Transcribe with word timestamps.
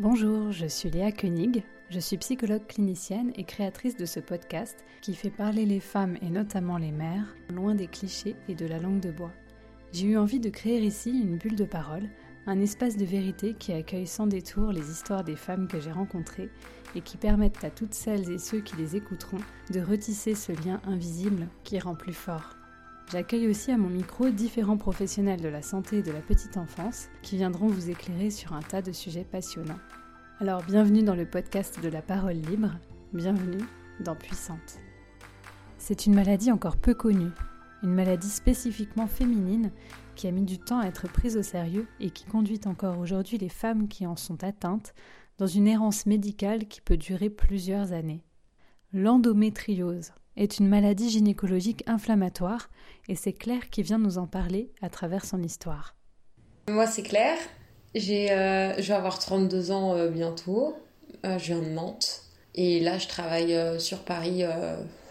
Bonjour, 0.00 0.50
je 0.50 0.64
suis 0.64 0.88
Léa 0.88 1.12
Koenig, 1.12 1.62
je 1.90 2.00
suis 2.00 2.16
psychologue 2.16 2.66
clinicienne 2.66 3.32
et 3.36 3.44
créatrice 3.44 3.98
de 3.98 4.06
ce 4.06 4.18
podcast 4.18 4.82
qui 5.02 5.14
fait 5.14 5.28
parler 5.28 5.66
les 5.66 5.78
femmes 5.78 6.16
et 6.22 6.30
notamment 6.30 6.78
les 6.78 6.90
mères 6.90 7.36
loin 7.52 7.74
des 7.74 7.86
clichés 7.86 8.34
et 8.48 8.54
de 8.54 8.64
la 8.64 8.78
langue 8.78 9.00
de 9.00 9.10
bois. 9.10 9.34
J'ai 9.92 10.06
eu 10.06 10.16
envie 10.16 10.40
de 10.40 10.48
créer 10.48 10.80
ici 10.80 11.10
une 11.10 11.36
bulle 11.36 11.54
de 11.54 11.66
parole, 11.66 12.08
un 12.46 12.58
espace 12.60 12.96
de 12.96 13.04
vérité 13.04 13.52
qui 13.52 13.74
accueille 13.74 14.06
sans 14.06 14.26
détour 14.26 14.72
les 14.72 14.90
histoires 14.90 15.22
des 15.22 15.36
femmes 15.36 15.68
que 15.68 15.80
j'ai 15.80 15.92
rencontrées 15.92 16.48
et 16.94 17.02
qui 17.02 17.18
permettent 17.18 17.62
à 17.62 17.68
toutes 17.68 17.92
celles 17.92 18.30
et 18.30 18.38
ceux 18.38 18.60
qui 18.60 18.76
les 18.76 18.96
écouteront 18.96 19.40
de 19.70 19.80
retisser 19.80 20.34
ce 20.34 20.52
lien 20.52 20.80
invisible 20.84 21.46
qui 21.62 21.78
rend 21.78 21.94
plus 21.94 22.14
fort. 22.14 22.56
J'accueille 23.10 23.48
aussi 23.48 23.72
à 23.72 23.76
mon 23.76 23.88
micro 23.88 24.30
différents 24.30 24.76
professionnels 24.76 25.40
de 25.40 25.48
la 25.48 25.62
santé 25.62 25.98
et 25.98 26.02
de 26.02 26.12
la 26.12 26.20
petite 26.20 26.56
enfance 26.56 27.08
qui 27.22 27.36
viendront 27.36 27.66
vous 27.66 27.90
éclairer 27.90 28.30
sur 28.30 28.52
un 28.52 28.62
tas 28.62 28.82
de 28.82 28.92
sujets 28.92 29.24
passionnants. 29.24 29.80
Alors 30.38 30.62
bienvenue 30.62 31.02
dans 31.02 31.16
le 31.16 31.26
podcast 31.26 31.82
de 31.82 31.88
la 31.88 32.02
parole 32.02 32.36
libre, 32.36 32.70
bienvenue 33.12 33.64
dans 33.98 34.14
Puissante. 34.14 34.78
C'est 35.76 36.06
une 36.06 36.14
maladie 36.14 36.52
encore 36.52 36.76
peu 36.76 36.94
connue, 36.94 37.32
une 37.82 37.94
maladie 37.94 38.30
spécifiquement 38.30 39.08
féminine 39.08 39.72
qui 40.14 40.28
a 40.28 40.30
mis 40.30 40.44
du 40.44 40.58
temps 40.58 40.78
à 40.78 40.86
être 40.86 41.10
prise 41.10 41.36
au 41.36 41.42
sérieux 41.42 41.88
et 41.98 42.10
qui 42.10 42.26
conduit 42.26 42.60
encore 42.66 43.00
aujourd'hui 43.00 43.38
les 43.38 43.48
femmes 43.48 43.88
qui 43.88 44.06
en 44.06 44.14
sont 44.14 44.44
atteintes 44.44 44.94
dans 45.38 45.48
une 45.48 45.66
errance 45.66 46.06
médicale 46.06 46.68
qui 46.68 46.80
peut 46.80 46.96
durer 46.96 47.28
plusieurs 47.28 47.90
années. 47.90 48.22
L'endométriose 48.92 50.12
est 50.36 50.58
une 50.58 50.68
maladie 50.68 51.10
gynécologique 51.10 51.82
inflammatoire 51.86 52.70
et 53.08 53.14
c'est 53.14 53.32
Claire 53.32 53.70
qui 53.70 53.82
vient 53.82 53.98
nous 53.98 54.18
en 54.18 54.26
parler 54.26 54.70
à 54.82 54.88
travers 54.88 55.24
son 55.24 55.42
histoire. 55.42 55.96
Moi 56.68 56.86
c'est 56.86 57.02
Claire, 57.02 57.38
j'ai, 57.94 58.30
euh, 58.30 58.74
je 58.80 58.88
vais 58.88 58.94
avoir 58.94 59.18
32 59.18 59.72
ans 59.72 59.94
euh, 59.94 60.08
bientôt, 60.08 60.76
euh, 61.24 61.38
je 61.38 61.52
viens 61.52 61.62
de 61.62 61.68
Nantes 61.68 62.22
et 62.54 62.80
là 62.80 62.98
je 62.98 63.08
travaille 63.08 63.56
sur 63.80 64.00
Paris, 64.00 64.42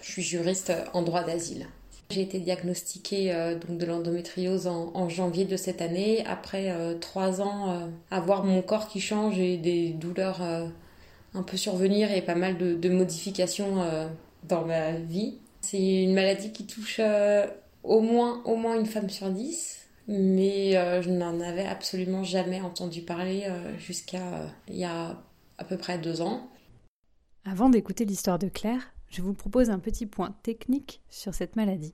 je 0.02 0.12
suis 0.12 0.22
juriste 0.22 0.74
en 0.94 1.02
droit 1.02 1.24
d'asile. 1.24 1.68
J'ai 2.10 2.22
été 2.22 2.40
diagnostiquée 2.40 3.32
donc 3.66 3.78
de 3.78 3.86
l'endométriose 3.86 4.68
en, 4.68 5.08
janvier 5.10 5.46
de 5.46 5.56
cette 5.56 5.82
année, 5.82 6.26
après 6.26 6.76
trois 7.00 7.42
ans 7.42 7.90
à 8.12 8.20
voir 8.20 8.44
mon 8.44 8.62
corps 8.62 8.90
qui 8.90 9.00
change 9.00 9.40
et 9.40 9.58
des 9.58 9.92
douleurs 9.92 10.42
un 10.42 11.44
peu 11.44 11.56
survenir 11.56 12.12
et 12.12 12.22
pas 12.22 12.36
mal 12.36 12.58
de, 12.58 12.74
de 12.74 12.90
modifications 12.90 14.10
dans 14.44 14.66
ma 14.66 14.92
vie. 14.94 15.38
C'est 15.62 16.04
une 16.04 16.14
maladie 16.14 16.52
qui 16.52 16.66
touche 16.66 17.00
euh, 17.00 17.48
au, 17.84 18.02
moins, 18.02 18.42
au 18.46 18.56
moins 18.56 18.80
une 18.80 18.86
femme 18.86 19.10
sur 19.10 19.30
dix, 19.30 19.88
mais 20.08 20.78
euh, 20.78 21.02
je 21.02 21.10
n'en 21.10 21.40
avais 21.40 21.66
absolument 21.66 22.24
jamais 22.24 22.62
entendu 22.62 23.02
parler 23.02 23.44
euh, 23.48 23.78
jusqu'à 23.78 24.48
il 24.68 24.76
y 24.76 24.86
a 24.86 25.22
à 25.58 25.64
peu 25.64 25.78
près 25.78 26.00
deux 26.00 26.22
ans. 26.22 26.50
Avant 27.46 27.70
d'écouter 27.70 28.06
l'histoire 28.06 28.40
de 28.40 28.48
Claire, 28.48 28.94
je 29.10 29.22
vous 29.22 29.34
propose 29.34 29.70
un 29.70 29.80
petit 29.80 30.06
point 30.06 30.36
technique 30.44 31.02
sur 31.10 31.34
cette 31.34 31.56
maladie. 31.56 31.94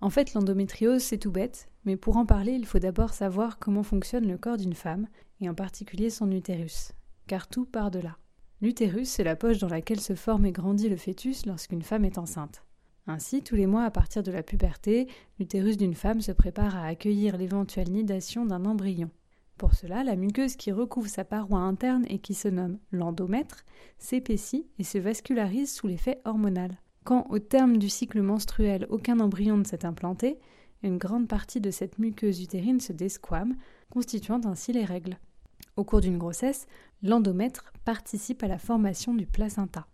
En 0.00 0.10
fait, 0.10 0.34
l'endométriose, 0.34 1.02
c'est 1.02 1.18
tout 1.18 1.30
bête, 1.30 1.68
mais 1.84 1.96
pour 1.96 2.16
en 2.16 2.26
parler, 2.26 2.52
il 2.52 2.66
faut 2.66 2.78
d'abord 2.78 3.14
savoir 3.14 3.58
comment 3.58 3.82
fonctionne 3.82 4.28
le 4.28 4.36
corps 4.36 4.58
d'une 4.58 4.74
femme, 4.74 5.08
et 5.40 5.48
en 5.48 5.54
particulier 5.54 6.10
son 6.10 6.30
utérus, 6.30 6.92
car 7.26 7.48
tout 7.48 7.64
part 7.64 7.90
de 7.90 8.00
là. 8.00 8.16
L'utérus, 8.60 9.08
c'est 9.08 9.24
la 9.24 9.36
poche 9.36 9.58
dans 9.58 9.68
laquelle 9.68 10.00
se 10.00 10.14
forme 10.14 10.46
et 10.46 10.52
grandit 10.52 10.88
le 10.88 10.96
fœtus 10.96 11.46
lorsqu'une 11.46 11.82
femme 11.82 12.04
est 12.04 12.18
enceinte. 12.18 12.64
Ainsi, 13.06 13.42
tous 13.42 13.56
les 13.56 13.66
mois 13.66 13.84
à 13.84 13.90
partir 13.90 14.22
de 14.22 14.32
la 14.32 14.42
puberté, 14.42 15.08
l'utérus 15.38 15.76
d'une 15.76 15.94
femme 15.94 16.22
se 16.22 16.32
prépare 16.32 16.76
à 16.76 16.86
accueillir 16.86 17.36
l'éventuelle 17.36 17.90
nidation 17.90 18.46
d'un 18.46 18.64
embryon. 18.64 19.10
Pour 19.58 19.74
cela, 19.74 20.02
la 20.02 20.16
muqueuse 20.16 20.56
qui 20.56 20.72
recouvre 20.72 21.08
sa 21.08 21.24
paroi 21.24 21.60
interne 21.60 22.04
et 22.08 22.18
qui 22.18 22.34
se 22.34 22.48
nomme 22.48 22.78
l'endomètre 22.90 23.64
s'épaissit 23.98 24.66
et 24.78 24.84
se 24.84 24.98
vascularise 24.98 25.72
sous 25.72 25.86
l'effet 25.86 26.20
hormonal. 26.24 26.78
Quand, 27.04 27.26
au 27.28 27.38
terme 27.38 27.76
du 27.76 27.88
cycle 27.88 28.22
menstruel, 28.22 28.86
aucun 28.88 29.20
embryon 29.20 29.58
ne 29.58 29.64
s'est 29.64 29.84
implanté, 29.84 30.38
une 30.82 30.98
grande 30.98 31.28
partie 31.28 31.60
de 31.60 31.70
cette 31.70 31.98
muqueuse 31.98 32.40
utérine 32.40 32.80
se 32.80 32.92
desquame, 32.92 33.56
constituant 33.90 34.40
ainsi 34.44 34.72
les 34.72 34.84
règles. 34.84 35.18
Au 35.76 35.84
cours 35.84 36.00
d'une 36.00 36.18
grossesse, 36.18 36.66
l'endomètre 37.04 37.72
participe 37.84 38.42
à 38.42 38.48
la 38.48 38.58
formation 38.58 39.14
du 39.14 39.26
placenta. 39.26 39.86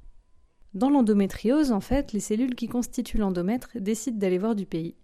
Dans 0.74 0.88
l'endométriose, 0.88 1.72
en 1.72 1.80
fait, 1.80 2.12
les 2.12 2.20
cellules 2.20 2.54
qui 2.54 2.68
constituent 2.68 3.18
l'endomètre 3.18 3.70
décident 3.74 4.16
d'aller 4.16 4.38
voir 4.38 4.54
du 4.54 4.64
pays. 4.64 4.94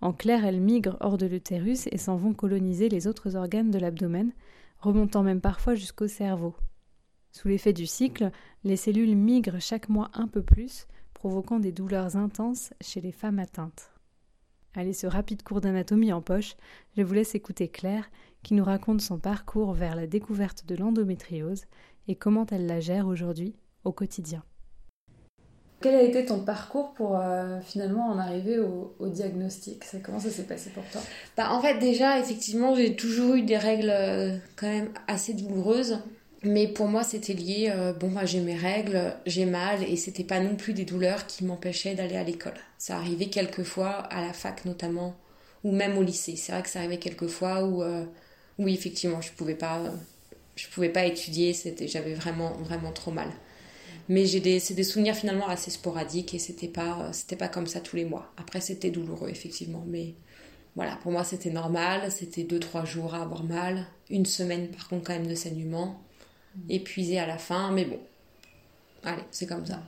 En 0.00 0.14
clair, 0.14 0.46
elles 0.46 0.62
migrent 0.62 0.96
hors 1.00 1.18
de 1.18 1.26
l'utérus 1.26 1.86
et 1.88 1.98
s'en 1.98 2.16
vont 2.16 2.32
coloniser 2.32 2.88
les 2.88 3.06
autres 3.06 3.36
organes 3.36 3.70
de 3.70 3.78
l'abdomen, 3.78 4.32
remontant 4.78 5.22
même 5.22 5.42
parfois 5.42 5.74
jusqu'au 5.74 6.08
cerveau. 6.08 6.56
Sous 7.32 7.48
l'effet 7.48 7.74
du 7.74 7.86
cycle, 7.86 8.30
les 8.64 8.76
cellules 8.76 9.14
migrent 9.14 9.60
chaque 9.60 9.90
mois 9.90 10.10
un 10.14 10.28
peu 10.28 10.42
plus, 10.42 10.86
provoquant 11.12 11.60
des 11.60 11.72
douleurs 11.72 12.16
intenses 12.16 12.72
chez 12.80 13.02
les 13.02 13.12
femmes 13.12 13.38
atteintes. 13.38 13.92
Allez, 14.76 14.92
ce 14.92 15.08
rapide 15.08 15.42
cours 15.42 15.60
d'anatomie 15.60 16.12
en 16.12 16.20
poche, 16.20 16.54
je 16.96 17.02
vous 17.02 17.14
laisse 17.14 17.34
écouter 17.34 17.66
Claire 17.66 18.08
qui 18.44 18.54
nous 18.54 18.64
raconte 18.64 19.00
son 19.00 19.18
parcours 19.18 19.72
vers 19.72 19.96
la 19.96 20.06
découverte 20.06 20.64
de 20.66 20.76
l'endométriose 20.76 21.64
et 22.06 22.14
comment 22.14 22.46
elle 22.50 22.66
la 22.66 22.78
gère 22.78 23.08
aujourd'hui 23.08 23.56
au 23.84 23.92
quotidien. 23.92 24.44
Quel 25.80 25.94
a 25.94 26.02
été 26.02 26.26
ton 26.26 26.40
parcours 26.44 26.92
pour 26.92 27.16
euh, 27.16 27.58
finalement 27.62 28.06
en 28.08 28.18
arriver 28.18 28.58
au, 28.58 29.08
diagnostic? 29.08 29.82
Comment 30.04 30.20
ça 30.20 30.28
s'est 30.28 30.44
passé 30.44 30.70
pour 30.70 30.84
toi? 30.92 31.00
Bah, 31.36 31.52
En 31.52 31.60
fait, 31.60 31.78
déjà, 31.78 32.20
effectivement, 32.20 32.74
j'ai 32.74 32.94
toujours 32.96 33.34
eu 33.34 33.42
des 33.42 33.56
règles 33.56 33.90
euh, 33.90 34.36
quand 34.56 34.68
même 34.68 34.90
assez 35.08 35.32
douloureuses. 35.32 35.98
Mais 36.42 36.68
pour 36.68 36.88
moi, 36.88 37.04
c'était 37.04 37.34
lié, 37.34 37.70
euh, 37.74 37.92
bon, 37.92 38.10
bah, 38.10 38.24
j'ai 38.24 38.40
mes 38.40 38.56
règles, 38.56 39.14
j'ai 39.26 39.44
mal, 39.44 39.82
et 39.82 39.96
c'était 39.96 40.24
pas 40.24 40.40
non 40.40 40.56
plus 40.56 40.72
des 40.72 40.84
douleurs 40.86 41.26
qui 41.26 41.44
m'empêchaient 41.44 41.94
d'aller 41.94 42.16
à 42.16 42.24
l'école. 42.24 42.54
Ça 42.78 42.96
arrivait 42.96 43.26
quelques 43.26 43.62
fois, 43.62 43.90
à 43.90 44.22
la 44.22 44.32
fac 44.32 44.64
notamment, 44.64 45.16
ou 45.64 45.72
même 45.72 45.98
au 45.98 46.02
lycée. 46.02 46.36
C'est 46.36 46.52
vrai 46.52 46.62
que 46.62 46.70
ça 46.70 46.78
arrivait 46.80 46.98
quelques 46.98 47.26
fois 47.28 47.64
où 47.64 47.82
oui, 48.58 48.74
effectivement, 48.74 49.20
je 49.20 49.32
pouvais 49.32 49.54
pas, 49.54 49.82
je 50.56 50.68
pouvais 50.68 50.90
pas 50.90 51.04
étudier. 51.06 51.54
J'avais 51.86 52.14
vraiment, 52.14 52.52
vraiment 52.58 52.92
trop 52.92 53.10
mal. 53.10 53.28
Mais 54.08 54.26
j'ai 54.26 54.40
des, 54.40 54.58
c'est 54.60 54.74
des 54.74 54.84
souvenirs 54.84 55.14
finalement 55.14 55.48
assez 55.48 55.70
sporadiques 55.70 56.34
et 56.34 56.38
c'était 56.38 56.68
pas, 56.68 57.10
c'était 57.12 57.36
pas 57.36 57.48
comme 57.48 57.66
ça 57.66 57.80
tous 57.80 57.96
les 57.96 58.04
mois. 58.04 58.32
Après, 58.36 58.60
c'était 58.60 58.90
douloureux 58.90 59.28
effectivement, 59.30 59.84
mais 59.86 60.14
voilà, 60.76 60.96
pour 60.96 61.12
moi 61.12 61.24
c'était 61.24 61.50
normal. 61.50 62.10
C'était 62.10 62.44
deux 62.44 62.60
trois 62.60 62.84
jours 62.84 63.14
à 63.14 63.22
avoir 63.22 63.44
mal, 63.44 63.86
une 64.10 64.26
semaine 64.26 64.68
par 64.68 64.88
contre 64.88 65.04
quand 65.04 65.12
même 65.14 65.26
de 65.28 65.34
saignement, 65.34 66.02
épuisé 66.68 67.18
à 67.18 67.26
la 67.26 67.38
fin, 67.38 67.70
mais 67.72 67.84
bon, 67.84 67.98
allez, 69.04 69.22
c'est 69.30 69.46
comme 69.46 69.66
ça. 69.66 69.80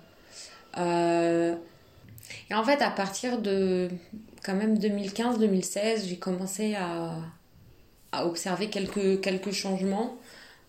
Euh, 0.79 1.55
et 2.51 2.55
en 2.55 2.65
fait, 2.65 2.81
à 2.83 2.91
partir 2.91 3.41
de 3.41 3.91
quand 4.45 4.55
même 4.55 4.79
2015-2016, 4.79 6.07
j'ai 6.09 6.17
commencé 6.17 6.75
à 6.75 7.17
à 8.13 8.27
observer 8.27 8.69
quelques, 8.69 9.21
quelques 9.21 9.51
changements. 9.51 10.17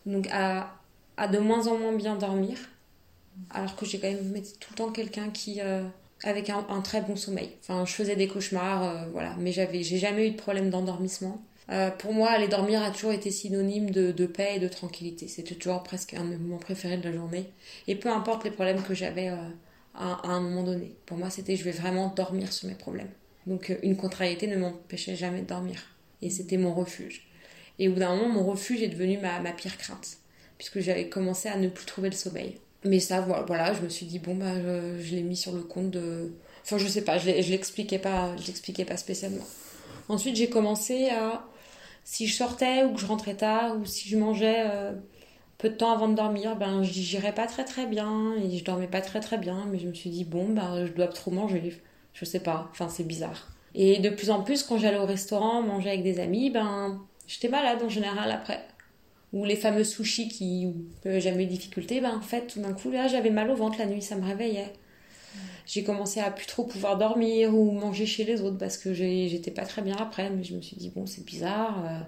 Donc 0.06 0.28
à, 0.31 0.74
à 1.18 1.28
de 1.28 1.38
moins 1.38 1.68
en 1.68 1.78
moins 1.78 1.94
bien 1.94 2.16
dormir. 2.16 2.58
Alors 3.50 3.75
que 3.75 3.86
j'ai 3.86 4.00
quand 4.00 4.12
même 4.12 4.36
été 4.36 4.52
tout 4.60 4.70
le 4.72 4.78
temps 4.78 4.92
quelqu'un 4.92 5.30
qui. 5.30 5.62
Euh, 5.62 5.84
avec 6.25 6.50
un, 6.50 6.66
un, 6.70 6.80
très 6.80 7.02
bon 7.02 7.18
sommeil. 7.18 7.52
Enfin, 7.60 7.84
je 7.86 7.92
faisais 7.92 8.16
des 8.16 8.30
cauchemars, 8.30 8.84
euh, 8.84 9.06
voilà. 9.12 9.36
Mais 9.40 9.52
j'avais, 9.52 9.84
j'ai 9.84 9.98
jamais 9.98 10.28
eu 10.28 10.31
de 10.31 10.38
problème 10.38 10.70
d'endormissement. 10.70 11.42
Euh, 11.69 11.91
pour 11.91 12.13
moi, 12.13 12.29
aller 12.29 12.47
dormir 12.47 12.81
a 12.84 12.91
toujours 12.91 13.13
été 13.13 13.31
synonyme 13.31 13.91
de, 13.91 14.12
de 14.12 14.25
paix 14.25 14.53
et 14.56 14.59
de 14.59 14.68
tranquillité. 14.68 15.28
C'était 15.28 15.56
toujours 15.56 15.84
presque 15.84 16.13
un 16.13 16.24
moment 16.24 16.57
préféré 16.57 16.97
de 16.97 17.03
la 17.07 17.16
journée. 17.16 17.46
Et 17.88 17.96
peu 17.96 18.09
importe 18.09 18.44
les 18.44 18.51
problèmes 18.51 18.84
que 18.84 18.94
j'avais 18.94 19.29
à, 19.29 19.40
à, 19.96 20.28
un 20.28 20.41
moment 20.41 20.63
donné. 20.63 20.96
Pour 21.06 21.18
moi, 21.18 21.29
c'était 21.29 21.56
je 21.56 21.63
vais 21.63 21.72
vraiment 21.72 22.07
dormir 22.16 22.51
sur 22.51 22.68
mes 22.68 22.75
problèmes. 22.75 23.09
Donc, 23.47 23.75
une 23.84 23.97
contrariété 23.97 24.47
ne 24.47 24.57
m'empêchait 24.57 25.16
jamais 25.16 25.41
de 25.41 25.47
dormir. 25.47 25.81
Et 26.22 26.29
c'était 26.29 26.57
mon 26.57 26.74
refuge. 26.74 27.28
Et 27.80 27.88
au 27.88 27.94
bout 27.94 28.00
d'un 28.00 28.16
moment, 28.16 28.30
mon 28.30 28.44
refuge 28.45 28.81
est 28.81 28.88
devenu 28.88 29.18
ma, 29.18 29.40
ma 29.40 29.51
pire 29.51 29.78
crainte, 29.78 30.18
puisque 30.57 30.80
j'avais 30.80 31.09
commencé 31.09 31.50
à 31.50 31.57
ne 31.57 31.68
plus 31.68 31.86
trouver 31.86 32.10
le 32.10 32.15
sommeil. 32.15 32.57
Mais 32.86 33.00
ça, 33.00 33.21
voilà, 33.21 33.74
je 33.74 33.81
me 33.81 33.89
suis 33.89 34.06
dit, 34.06 34.19
bon, 34.19 34.36
bah, 34.36 34.56
je, 35.00 35.15
l'ai 35.15 35.21
mis 35.21 35.38
sur 35.38 35.54
le 35.54 35.62
compte 35.62 35.89
de. 35.92 36.33
Enfin, 36.63 36.77
je 36.77 36.88
sais 36.88 37.01
pas, 37.01 37.18
je 37.18 37.30
l'expliquais 37.30 38.00
pas, 38.00 38.36
je 38.38 38.48
l'expliquais 38.48 38.86
pas 38.86 38.98
spécialement. 38.98 39.45
Ensuite, 40.10 40.36
j'ai 40.36 40.50
commencé 40.50 41.10
à. 41.10 41.45
Si 42.03 42.27
je 42.27 42.35
sortais 42.35 42.83
ou 42.83 42.94
que 42.94 43.00
je 43.00 43.05
rentrais 43.05 43.35
tard 43.35 43.77
ou 43.77 43.85
si 43.85 44.09
je 44.09 44.17
mangeais 44.17 44.65
euh, 44.69 44.94
peu 45.57 45.69
de 45.69 45.75
temps 45.75 45.91
avant 45.91 46.07
de 46.09 46.15
dormir, 46.15 46.55
ben, 46.55 46.83
je 46.83 47.31
pas 47.31 47.47
très 47.47 47.65
très 47.65 47.85
bien 47.85 48.33
et 48.35 48.57
je 48.57 48.63
dormais 48.63 48.88
pas 48.88 49.01
très 49.01 49.19
très 49.19 49.38
bien. 49.38 49.65
Mais 49.71 49.79
je 49.79 49.88
me 49.88 49.94
suis 49.94 50.09
dit, 50.09 50.25
bon, 50.25 50.50
ben, 50.50 50.85
je 50.85 50.91
dois 50.94 51.07
trop 51.07 51.31
manger. 51.31 51.81
Je 52.13 52.25
sais 52.25 52.41
pas, 52.41 52.69
enfin, 52.71 52.89
c'est 52.89 53.05
bizarre. 53.05 53.50
Et 53.75 54.00
de 54.00 54.09
plus 54.09 54.29
en 54.29 54.44
plus, 54.44 54.63
quand 54.63 54.77
j'allais 54.77 55.00
au 55.00 55.05
restaurant 55.05 55.61
manger 55.63 55.89
avec 55.89 56.03
des 56.03 56.19
amis, 56.19 56.51
ben, 56.51 57.01
J'étais 57.27 57.50
malade 57.50 57.81
en 57.83 57.89
général 57.89 58.31
après. 58.31 58.65
Ou 59.31 59.45
les 59.45 59.55
fameux 59.55 59.83
sushis 59.83 60.27
qui 60.27 60.71
n'avaient 61.03 61.21
jamais 61.21 61.44
eu 61.44 61.47
de 61.47 61.51
difficulté, 61.51 62.01
ben 62.01 62.15
en 62.17 62.21
fait, 62.21 62.47
tout 62.47 62.61
d'un 62.61 62.73
coup, 62.73 62.91
là, 62.91 63.07
j'avais 63.07 63.31
mal 63.31 63.50
au 63.50 63.55
ventre 63.55 63.79
la 63.79 63.85
nuit, 63.85 64.01
ça 64.01 64.15
me 64.15 64.25
réveillait. 64.25 64.73
J'ai 65.65 65.83
commencé 65.83 66.19
à 66.19 66.31
plus 66.31 66.45
trop 66.48 66.65
pouvoir 66.65 66.98
dormir 66.98 67.54
ou 67.56 67.71
manger 67.71 68.06
chez 68.06 68.24
les 68.25 68.42
autres 68.42 68.57
parce 68.57 68.77
que 68.77 68.94
j'étais 68.94 69.51
pas 69.51 69.65
très 69.65 69.81
bien 69.81 69.95
après, 69.98 70.30
mais 70.30 70.44
je 70.44 70.56
me 70.56 70.62
suis 70.62 70.77
dit, 70.77 70.89
bon, 70.89 71.06
c'est 71.06 71.25
bizarre. 71.25 71.86
Euh, 71.86 72.00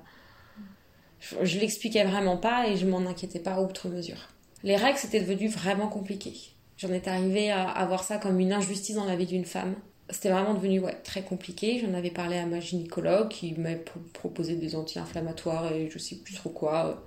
Je, 1.19 1.35
je 1.43 1.59
l'expliquais 1.59 2.03
vraiment 2.05 2.37
pas 2.37 2.67
et 2.69 2.77
je 2.77 2.85
m'en 2.87 2.99
inquiétais 3.05 3.39
pas 3.39 3.61
outre 3.61 3.89
mesure. 3.89 4.29
Les 4.63 4.75
règles, 4.75 4.97
c'était 4.97 5.21
devenu 5.21 5.47
vraiment 5.47 5.87
compliqué. 5.87 6.33
J'en 6.77 6.91
étais 6.91 7.09
arrivée 7.09 7.51
à, 7.51 7.69
à 7.69 7.85
voir 7.85 8.03
ça 8.03 8.17
comme 8.17 8.39
une 8.39 8.51
injustice 8.53 8.95
dans 8.95 9.05
la 9.05 9.15
vie 9.15 9.25
d'une 9.25 9.45
femme. 9.45 9.75
C'était 10.09 10.29
vraiment 10.29 10.53
devenu 10.53 10.79
ouais, 10.79 10.95
très 11.03 11.23
compliqué. 11.23 11.79
J'en 11.79 11.93
avais 11.93 12.11
parlé 12.11 12.37
à 12.37 12.45
ma 12.45 12.59
gynécologue 12.59 13.29
qui 13.29 13.53
m'a 13.53 13.75
proposé 14.13 14.55
des 14.55 14.75
anti-inflammatoires 14.75 15.71
et 15.71 15.89
je 15.89 15.97
sais 15.99 16.17
plus 16.17 16.33
trop 16.35 16.49
quoi. 16.49 17.03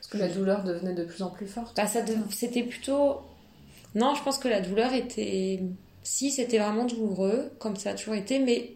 Parce 0.00 0.08
que 0.08 0.18
la 0.18 0.28
douleur 0.28 0.64
devenait 0.64 0.94
de 0.94 1.04
plus 1.04 1.22
en 1.22 1.30
plus 1.30 1.46
forte. 1.46 1.76
Bah, 1.76 1.86
C'était 2.30 2.62
plutôt. 2.62 3.20
Non, 3.96 4.14
je 4.14 4.22
pense 4.22 4.38
que 4.38 4.46
la 4.46 4.60
douleur 4.60 4.92
était. 4.92 5.60
Si, 6.02 6.30
c'était 6.30 6.58
vraiment 6.58 6.84
douloureux, 6.84 7.50
comme 7.58 7.76
ça 7.76 7.90
a 7.90 7.94
toujours 7.94 8.14
été, 8.14 8.38
mais 8.38 8.74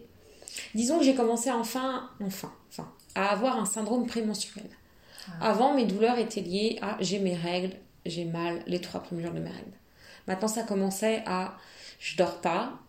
disons 0.75 0.97
que 0.97 1.05
j'ai 1.05 1.13
commencé 1.13 1.49
enfin, 1.49 2.09
enfin, 2.21 2.51
enfin, 2.69 2.91
à 3.15 3.29
avoir 3.29 3.57
un 3.57 3.65
syndrome 3.65 4.07
prémenstruel. 4.07 4.65
Avant, 5.39 5.75
mes 5.75 5.85
douleurs 5.85 6.17
étaient 6.17 6.41
liées 6.41 6.79
à 6.81 6.97
j'ai 6.99 7.19
mes 7.19 7.35
règles, 7.35 7.75
j'ai 8.05 8.25
mal 8.25 8.63
les 8.65 8.81
trois 8.81 9.01
premiers 9.01 9.23
jours 9.23 9.31
de 9.31 9.39
mes 9.39 9.51
règles. 9.51 9.77
Maintenant, 10.27 10.47
ça 10.47 10.63
commençait 10.63 11.21
à 11.27 11.55
je 11.99 12.17
dors 12.17 12.41
pas, 12.41 12.79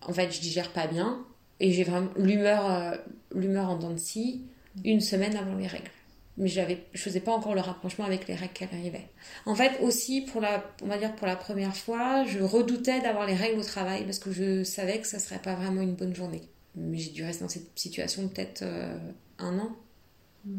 en 0.00 0.14
fait, 0.14 0.30
je 0.32 0.40
digère 0.40 0.72
pas 0.72 0.86
bien, 0.86 1.26
et 1.60 1.72
j'ai 1.72 1.84
vraiment 1.84 2.10
l'humeur, 2.16 2.70
euh, 2.70 2.96
l'humeur 3.34 3.68
en 3.68 3.76
dents 3.76 3.90
de 3.90 3.98
scie 3.98 4.42
une 4.82 5.02
semaine 5.02 5.36
avant 5.36 5.54
les 5.54 5.66
règles. 5.66 5.90
Mais 6.38 6.48
j'avais, 6.48 6.84
je 6.92 7.00
faisais 7.00 7.20
pas 7.20 7.32
encore 7.32 7.54
le 7.54 7.62
rapprochement 7.62 8.04
avec 8.04 8.28
les 8.28 8.34
règles 8.34 8.52
qui 8.52 8.64
arrivaient. 8.64 9.08
En 9.46 9.54
fait, 9.54 9.80
aussi 9.80 10.20
pour 10.20 10.42
la, 10.42 10.62
on 10.82 10.86
va 10.86 10.98
dire 10.98 11.14
pour 11.16 11.26
la 11.26 11.36
première 11.36 11.74
fois, 11.74 12.24
je 12.24 12.40
redoutais 12.40 13.00
d'avoir 13.00 13.26
les 13.26 13.34
règles 13.34 13.58
au 13.58 13.64
travail 13.64 14.04
parce 14.04 14.18
que 14.18 14.30
je 14.32 14.62
savais 14.62 15.00
que 15.00 15.06
ça 15.06 15.18
serait 15.18 15.40
pas 15.40 15.54
vraiment 15.54 15.80
une 15.80 15.94
bonne 15.94 16.14
journée. 16.14 16.42
Mais 16.74 16.98
j'ai 16.98 17.10
dû 17.10 17.24
rester 17.24 17.42
dans 17.42 17.48
cette 17.48 17.78
situation 17.78 18.28
peut-être 18.28 18.62
euh, 18.62 18.98
un 19.38 19.58
an, 19.58 19.74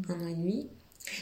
un 0.08 0.20
an 0.20 0.26
et 0.26 0.34
demi. 0.34 0.68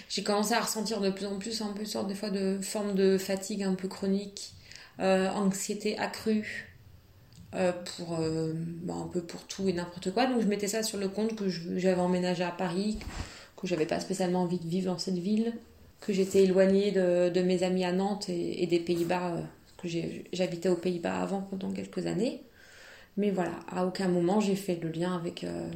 J'ai 0.08 0.22
commencé 0.22 0.54
à 0.54 0.60
ressentir 0.60 1.02
de 1.02 1.10
plus 1.10 1.26
en 1.26 1.38
plus 1.38 1.60
un 1.60 1.72
peu 1.74 1.80
une 1.80 1.86
sorte 1.86 2.08
des 2.08 2.14
fois 2.14 2.30
de 2.30 2.58
forme 2.62 2.94
de 2.94 3.18
fatigue 3.18 3.62
un 3.62 3.74
peu 3.74 3.88
chronique, 3.88 4.54
euh, 5.00 5.28
anxiété 5.28 5.98
accrue, 5.98 6.74
euh, 7.54 7.72
pour 7.96 8.18
bah, 8.82 8.94
un 8.94 9.06
peu 9.06 9.20
pour 9.20 9.46
tout 9.46 9.68
et 9.68 9.74
n'importe 9.74 10.12
quoi. 10.12 10.26
Donc 10.26 10.40
je 10.40 10.46
mettais 10.46 10.66
ça 10.66 10.82
sur 10.82 10.98
le 10.98 11.08
compte 11.08 11.36
que 11.36 11.48
j'avais 11.48 12.00
emménagé 12.00 12.42
à 12.42 12.50
Paris, 12.50 12.98
que 13.56 13.66
j'avais 13.66 13.86
pas 13.86 14.00
spécialement 14.00 14.42
envie 14.42 14.58
de 14.58 14.68
vivre 14.68 14.92
dans 14.92 14.98
cette 14.98 15.18
ville, 15.18 15.54
que 16.00 16.12
j'étais 16.12 16.44
éloignée 16.44 16.92
de, 16.92 17.30
de 17.30 17.42
mes 17.42 17.62
amis 17.62 17.84
à 17.84 17.92
Nantes 17.92 18.28
et, 18.28 18.66
des 18.66 18.80
Pays-Bas, 18.80 19.34
euh, 19.36 19.42
que 19.78 19.88
j'habitais 20.32 20.68
aux 20.68 20.76
Pays-Bas 20.76 21.20
avant 21.22 21.42
pendant 21.42 21.72
quelques 21.72 22.06
années. 22.06 22.42
Mais 23.16 23.30
voilà, 23.30 23.52
à 23.68 23.86
aucun 23.86 24.08
moment 24.08 24.40
j'ai 24.40 24.56
fait 24.56 24.76
le 24.82 24.90
lien 24.90 25.14
avec. 25.16 25.44
euh, 25.44 25.68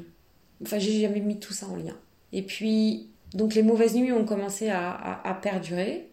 Enfin, 0.63 0.79
j'ai 0.79 1.01
jamais 1.01 1.21
mis 1.21 1.41
tout 1.41 1.53
ça 1.55 1.67
en 1.69 1.77
lien. 1.77 1.97
Et 2.33 2.43
puis, 2.43 3.11
donc 3.35 3.55
les 3.55 3.63
mauvaises 3.63 3.95
nuits 3.97 4.13
ont 4.13 4.25
commencé 4.27 4.69
à, 4.71 4.91
à- 4.93 5.35
perdurer. 5.35 6.09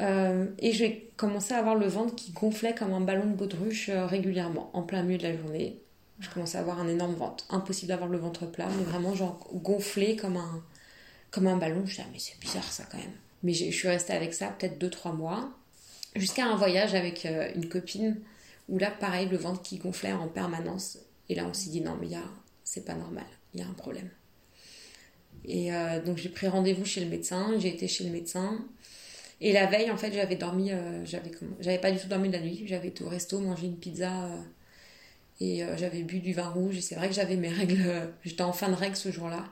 Euh, 0.00 0.46
et 0.58 0.72
j'ai 0.72 1.10
commencé 1.16 1.54
à 1.54 1.58
avoir 1.58 1.74
le 1.74 1.86
ventre 1.86 2.14
qui 2.14 2.32
gonflait 2.32 2.74
comme 2.74 2.92
un 2.92 3.00
ballon 3.00 3.26
de 3.26 3.34
baudruche 3.34 3.90
régulièrement, 3.90 4.70
en 4.74 4.82
plein 4.82 5.02
milieu 5.02 5.18
de 5.18 5.22
la 5.24 5.36
journée. 5.36 5.80
Je 6.20 6.30
commençais 6.30 6.56
à 6.58 6.62
avoir 6.62 6.78
un 6.80 6.88
énorme 6.88 7.14
ventre. 7.14 7.44
Impossible 7.50 7.88
d'avoir 7.88 8.08
le 8.08 8.18
ventre 8.18 8.46
plat, 8.46 8.68
mais 8.76 8.84
vraiment 8.84 9.14
genre 9.14 9.48
gonflé 9.52 10.16
comme 10.16 10.36
un, 10.36 10.62
comme 11.30 11.46
un 11.46 11.56
ballon. 11.56 11.82
Je 11.84 11.90
disais, 11.90 12.02
ah, 12.06 12.10
mais 12.12 12.18
c'est 12.18 12.38
bizarre 12.40 12.70
ça 12.70 12.84
quand 12.90 12.98
même. 12.98 13.12
Mais 13.42 13.52
je 13.52 13.70
suis 13.70 13.88
restée 13.88 14.14
avec 14.14 14.32
ça 14.34 14.48
peut-être 14.48 14.78
2-3 14.78 15.14
mois, 15.14 15.50
jusqu'à 16.14 16.46
un 16.46 16.56
voyage 16.56 16.94
avec 16.94 17.26
euh, 17.26 17.50
une 17.54 17.68
copine, 17.68 18.18
où 18.68 18.78
là, 18.78 18.90
pareil, 18.90 19.28
le 19.28 19.36
ventre 19.36 19.62
qui 19.62 19.76
gonflait 19.78 20.12
en 20.12 20.28
permanence. 20.28 20.98
Et 21.28 21.34
là, 21.34 21.46
on 21.46 21.52
s'est 21.54 21.70
dit, 21.70 21.80
non, 21.82 21.96
mais 22.00 22.14
a- 22.14 22.22
c'est 22.64 22.84
pas 22.84 22.94
normal, 22.94 23.26
il 23.54 23.60
y 23.60 23.62
a 23.62 23.66
un 23.66 23.74
problème. 23.74 24.08
Et 25.44 25.72
euh, 25.72 26.02
donc, 26.02 26.16
j'ai 26.16 26.28
pris 26.28 26.48
rendez-vous 26.48 26.84
chez 26.84 27.00
le 27.04 27.10
médecin, 27.10 27.54
j'ai 27.58 27.68
été 27.68 27.86
chez 27.88 28.04
le 28.04 28.10
médecin. 28.10 28.64
Et 29.40 29.52
la 29.52 29.66
veille, 29.66 29.90
en 29.90 29.96
fait, 29.96 30.12
j'avais 30.12 30.36
dormi, 30.36 30.72
euh, 30.72 31.04
j'avais, 31.04 31.30
j'avais 31.60 31.78
pas 31.78 31.92
du 31.92 31.98
tout 31.98 32.08
dormi 32.08 32.28
de 32.28 32.32
la 32.34 32.40
nuit. 32.40 32.62
J'avais 32.66 32.88
été 32.88 33.04
au 33.04 33.08
resto, 33.08 33.38
mangé 33.38 33.66
une 33.66 33.76
pizza 33.76 34.24
euh, 34.24 34.40
et 35.40 35.64
euh, 35.64 35.76
j'avais 35.76 36.02
bu 36.02 36.20
du 36.20 36.32
vin 36.32 36.48
rouge. 36.48 36.76
Et 36.78 36.80
c'est 36.80 36.94
vrai 36.94 37.08
que 37.08 37.14
j'avais 37.14 37.36
mes 37.36 37.48
règles, 37.48 37.82
euh, 37.86 38.06
j'étais 38.24 38.42
en 38.42 38.52
fin 38.52 38.68
de 38.68 38.74
règles 38.74 38.96
ce 38.96 39.10
jour-là. 39.10 39.44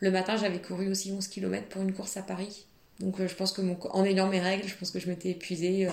Le 0.00 0.10
matin, 0.10 0.36
j'avais 0.36 0.60
couru 0.60 0.90
aussi 0.90 1.12
11 1.12 1.26
km 1.28 1.68
pour 1.68 1.82
une 1.82 1.92
course 1.92 2.16
à 2.16 2.22
Paris. 2.22 2.66
Donc, 3.00 3.20
euh, 3.20 3.28
je 3.28 3.34
pense 3.34 3.52
que 3.52 3.60
mon, 3.60 3.78
en 3.90 4.04
ayant 4.04 4.28
mes 4.28 4.40
règles, 4.40 4.66
je 4.68 4.74
pense 4.76 4.90
que 4.90 4.98
je 4.98 5.08
m'étais 5.08 5.30
épuisée. 5.30 5.88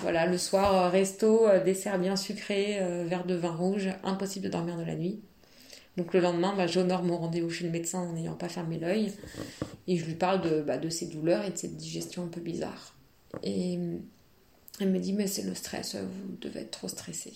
voilà, 0.00 0.26
le 0.26 0.38
soir, 0.38 0.90
resto, 0.90 1.46
dessert 1.64 1.98
bien 1.98 2.16
sucré, 2.16 2.80
verre 3.06 3.24
de 3.24 3.34
vin 3.34 3.54
rouge, 3.54 3.88
impossible 4.02 4.46
de 4.46 4.50
dormir 4.50 4.76
de 4.76 4.84
la 4.84 4.96
nuit. 4.96 5.20
Donc 5.96 6.12
le 6.12 6.20
lendemain, 6.20 6.54
bah, 6.54 6.66
j'honore 6.66 7.02
mon 7.02 7.16
rendez-vous 7.16 7.48
chez 7.48 7.64
le 7.64 7.70
médecin 7.70 8.00
en 8.00 8.12
n'ayant 8.12 8.34
pas 8.34 8.48
fermé 8.48 8.78
l'œil. 8.78 9.12
Et 9.86 9.96
je 9.96 10.04
lui 10.04 10.14
parle 10.14 10.42
de, 10.42 10.60
bah, 10.60 10.76
de 10.76 10.90
ses 10.90 11.06
douleurs 11.06 11.44
et 11.44 11.50
de 11.50 11.56
cette 11.56 11.76
digestion 11.76 12.24
un 12.24 12.28
peu 12.28 12.40
bizarre. 12.40 12.94
Et 13.42 13.78
elle 14.80 14.90
me 14.90 14.98
dit, 14.98 15.12
mais 15.12 15.26
c'est 15.26 15.42
le 15.42 15.54
stress, 15.54 15.96
vous 15.96 16.36
devez 16.40 16.60
être 16.60 16.72
trop 16.72 16.88
stressé. 16.88 17.32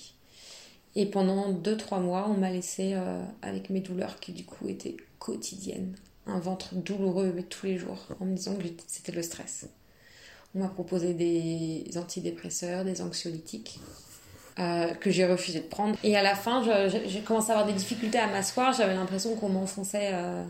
Et 0.96 1.06
pendant 1.06 1.52
2-3 1.52 2.00
mois, 2.00 2.26
on 2.28 2.34
m'a 2.34 2.50
laissé 2.50 2.92
euh, 2.94 3.22
avec 3.42 3.70
mes 3.70 3.80
douleurs 3.80 4.18
qui 4.20 4.32
du 4.32 4.44
coup 4.44 4.68
étaient 4.68 4.96
quotidiennes. 5.18 5.94
Un 6.26 6.38
ventre 6.38 6.74
douloureux, 6.74 7.32
mais 7.34 7.42
tous 7.42 7.66
les 7.66 7.78
jours, 7.78 8.08
en 8.20 8.24
me 8.24 8.34
disant 8.34 8.56
que 8.56 8.64
c'était 8.86 9.12
le 9.12 9.22
stress. 9.22 9.68
On 10.54 10.58
m'a 10.60 10.68
proposé 10.68 11.14
des 11.14 11.84
antidépresseurs, 11.96 12.84
des 12.84 13.02
anxiolytiques. 13.02 13.80
euh, 14.58 14.92
que 14.94 15.10
j'ai 15.10 15.26
refusé 15.26 15.60
de 15.60 15.66
prendre. 15.66 15.96
Et 16.02 16.16
à 16.16 16.22
la 16.22 16.34
fin, 16.34 16.62
j'ai 17.06 17.20
commencé 17.20 17.50
à 17.50 17.54
avoir 17.54 17.66
des 17.66 17.72
difficultés 17.72 18.18
à 18.18 18.26
m'asseoir. 18.26 18.72
J'avais 18.72 18.94
l'impression 18.94 19.34
qu'on 19.36 19.48
m'enfonçait, 19.48 20.10
euh, 20.12 20.44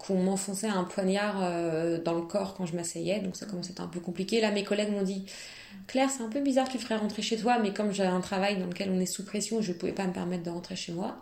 qu'on 0.00 0.22
m'enfonçait 0.22 0.68
un 0.68 0.84
poignard 0.84 1.36
euh, 1.42 2.00
dans 2.02 2.14
le 2.14 2.22
corps 2.22 2.54
quand 2.54 2.66
je 2.66 2.74
m'asseyais. 2.74 3.20
Donc 3.20 3.36
ça 3.36 3.46
commençait 3.46 3.70
à 3.70 3.72
être 3.72 3.80
un 3.80 3.88
peu 3.88 4.00
compliqué. 4.00 4.40
Là, 4.40 4.50
mes 4.50 4.64
collègues 4.64 4.90
m'ont 4.90 5.02
dit 5.02 5.26
Claire, 5.86 6.08
c'est 6.10 6.22
un 6.22 6.28
peu 6.28 6.40
bizarre, 6.40 6.68
tu 6.68 6.78
ferais 6.78 6.96
rentrer 6.96 7.22
chez 7.22 7.36
toi. 7.36 7.58
Mais 7.58 7.72
comme 7.72 7.92
j'ai 7.92 8.04
un 8.04 8.20
travail 8.20 8.58
dans 8.58 8.66
lequel 8.66 8.90
on 8.90 8.98
est 8.98 9.06
sous 9.06 9.24
pression, 9.24 9.60
je 9.60 9.72
ne 9.72 9.76
pouvais 9.76 9.92
pas 9.92 10.06
me 10.06 10.12
permettre 10.12 10.42
de 10.42 10.50
rentrer 10.50 10.76
chez 10.76 10.92
moi. 10.92 11.18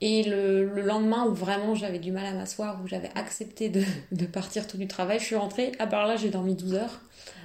Et 0.00 0.24
le, 0.24 0.64
le 0.64 0.82
lendemain 0.82 1.26
où 1.26 1.34
vraiment 1.34 1.74
j'avais 1.74 1.98
du 1.98 2.12
mal 2.12 2.26
à 2.26 2.32
m'asseoir, 2.32 2.80
où 2.82 2.88
j'avais 2.88 3.10
accepté 3.14 3.68
de, 3.68 3.82
de 4.12 4.26
partir 4.26 4.66
tout 4.66 4.76
du 4.76 4.86
travail, 4.86 5.18
je 5.18 5.24
suis 5.24 5.36
rentrée. 5.36 5.72
À 5.78 5.86
part 5.86 6.06
là, 6.06 6.16
j'ai 6.16 6.30
dormi 6.30 6.54
12 6.54 6.74
heures. 6.74 7.00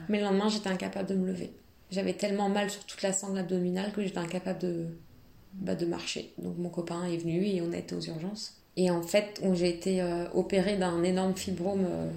Mais 0.10 0.19
le 0.19 0.25
lendemain, 0.25 0.50
j'étais 0.50 0.69
incapable 0.69 1.10
de 1.10 1.16
me 1.16 1.28
lever. 1.28 1.54
J'avais 1.92 2.13
tellement 2.13 2.50
mal 2.50 2.69
sur 2.69 2.84
toute 2.86 3.04
la 3.04 3.13
sangle 3.13 3.38
abdominale 3.38 3.92
que 3.92 4.01
j'étais 4.01 4.18
incapable 4.18 4.60
de, 4.60 4.88
bah, 5.54 5.75
de 5.75 5.86
marcher. 5.86 6.34
Donc 6.39 6.57
mon 6.57 6.69
copain 6.69 7.06
est 7.06 7.18
venu 7.18 7.46
et 7.46 7.62
on 7.62 7.72
a 7.72 7.78
été 7.78 7.96
aux 7.96 8.01
urgences. 8.01 8.62
Et 8.75 8.90
en 8.90 9.04
fait, 9.04 9.42
j'ai 9.54 9.70
été 9.70 10.02
euh, 10.02 10.25
opérée 10.34 10.78
d'un 10.78 11.04
énorme 11.04 11.36
fibrome. 11.36 11.86
euh, 11.86 12.10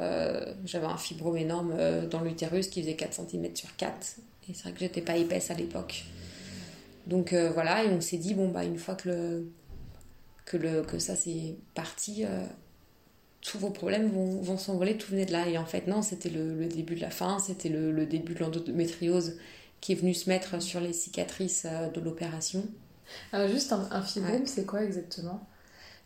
euh, 0.00 0.54
J'avais 0.64 0.86
un 0.86 0.96
fibrome 0.96 1.36
énorme 1.36 1.74
dans 2.10 2.20
l'utérus 2.22 2.68
qui 2.68 2.80
faisait 2.82 2.96
4 2.96 3.14
cm 3.28 3.54
sur 3.54 3.76
4. 3.76 4.16
Et 4.48 4.54
c'est 4.54 4.62
vrai 4.64 4.72
que 4.72 4.80
j'étais 4.80 5.02
pas 5.02 5.16
épaisse 5.16 5.50
à 5.50 5.54
l'époque. 5.54 6.04
Donc 7.06 7.34
voilà, 7.34 7.84
et 7.84 7.88
on 7.88 8.00
s'est 8.00 8.16
dit, 8.16 8.34
bon, 8.34 8.48
bah, 8.48 8.64
une 8.64 8.78
fois 8.78 8.94
que, 8.94 9.08
le, 9.10 9.52
que, 10.46 10.56
le, 10.56 10.82
que 10.82 10.98
ça 10.98 11.14
c'est 11.16 11.54
parti, 11.74 12.24
tous 13.42 13.58
vos 13.58 13.70
problèmes 13.70 14.08
vont, 14.08 14.40
vont 14.40 14.56
s'envoler, 14.58 14.96
tout 14.96 15.10
venait 15.12 15.26
de 15.26 15.32
là. 15.32 15.46
Et 15.48 15.58
en 15.58 15.66
fait, 15.66 15.86
non, 15.86 16.02
c'était 16.02 16.30
le, 16.30 16.66
début 16.66 16.94
de 16.94 17.00
la 17.02 17.10
fin, 17.10 17.38
c'était 17.38 17.68
le, 17.68 17.92
le 17.92 18.06
début 18.06 18.34
de 18.34 18.40
l'endométriose 18.40 19.36
qui 19.80 19.92
est 19.92 19.96
venu 19.96 20.14
se 20.14 20.30
mettre 20.30 20.62
sur 20.62 20.80
les 20.80 20.94
cicatrices 20.94 21.66
de 21.94 22.00
l'opération. 22.00 22.66
Alors, 23.32 23.48
juste 23.48 23.72
un, 23.72 23.88
un 23.90 24.02
fibrome, 24.02 24.42
Ouais. 24.42 24.46
c'est 24.46 24.64
quoi 24.66 24.82
exactement? 24.84 25.46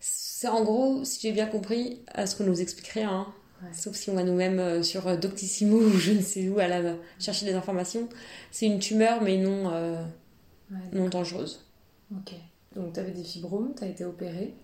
C'est 0.00 0.48
en 0.48 0.62
gros, 0.64 1.04
si 1.04 1.20
j'ai 1.20 1.32
bien 1.32 1.46
compris, 1.46 2.02
à 2.14 2.26
ce 2.26 2.36
qu'on 2.36 2.44
nous 2.44 2.60
expliquerait, 2.60 3.02
hein, 3.02 3.26
Ouais. 3.62 3.70
sauf 3.72 3.96
si 3.96 4.08
on 4.10 4.14
va 4.14 4.22
nous-mêmes 4.22 4.60
euh, 4.60 4.82
sur 4.84 5.08
euh, 5.08 5.16
Doctissimo 5.16 5.78
ou 5.80 5.98
je 5.98 6.12
ne 6.12 6.22
sais 6.22 6.48
où 6.48 6.58
à 6.60 6.68
la, 6.68 6.94
chercher 7.18 7.46
des 7.46 7.54
informations, 7.54 8.08
c'est 8.52 8.66
une 8.66 8.78
tumeur 8.78 9.20
mais 9.22 9.36
non, 9.38 9.70
euh, 9.72 10.02
Ouais, 10.70 10.76
non 10.92 11.08
dangereuse. 11.08 11.64
Ok. 12.14 12.34
Donc, 12.76 12.92
tu 12.92 13.00
avais 13.00 13.10
des 13.12 13.24
fibromes, 13.24 13.74
tu 13.76 13.84
as 13.84 13.88
été 13.88 14.04
opérée. 14.04 14.54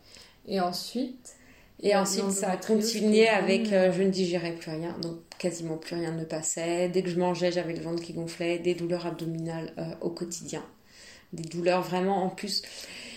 Et 0.47 0.61
ensuite, 0.61 1.35
Et 1.83 1.97
ensuite, 1.97 2.31
ça 2.31 2.51
a 2.53 2.57
continué 2.59 3.27
avec 3.29 3.73
euh, 3.73 3.91
je 3.93 4.03
ne 4.03 4.11
digérais 4.11 4.53
plus 4.55 4.71
rien, 4.71 4.97
donc 5.01 5.17
quasiment 5.39 5.77
plus 5.79 5.97
rien 5.97 6.13
ne 6.13 6.25
passait. 6.25 6.89
Dès 6.91 7.03
que 7.03 7.09
je 7.09 7.19
mangeais, 7.19 7.51
j'avais 7.53 7.73
le 7.75 7.83
ventre 7.83 8.03
qui 8.03 8.13
gonflait, 8.13 8.59
des 8.61 8.75
douleurs 8.75 9.07
abdominales 9.07 9.73
euh, 9.79 9.83
au 10.03 10.11
quotidien. 10.11 10.63
Des 11.33 11.45
douleurs 11.45 11.83
vraiment 11.83 12.25
en 12.25 12.29
plus. 12.29 12.63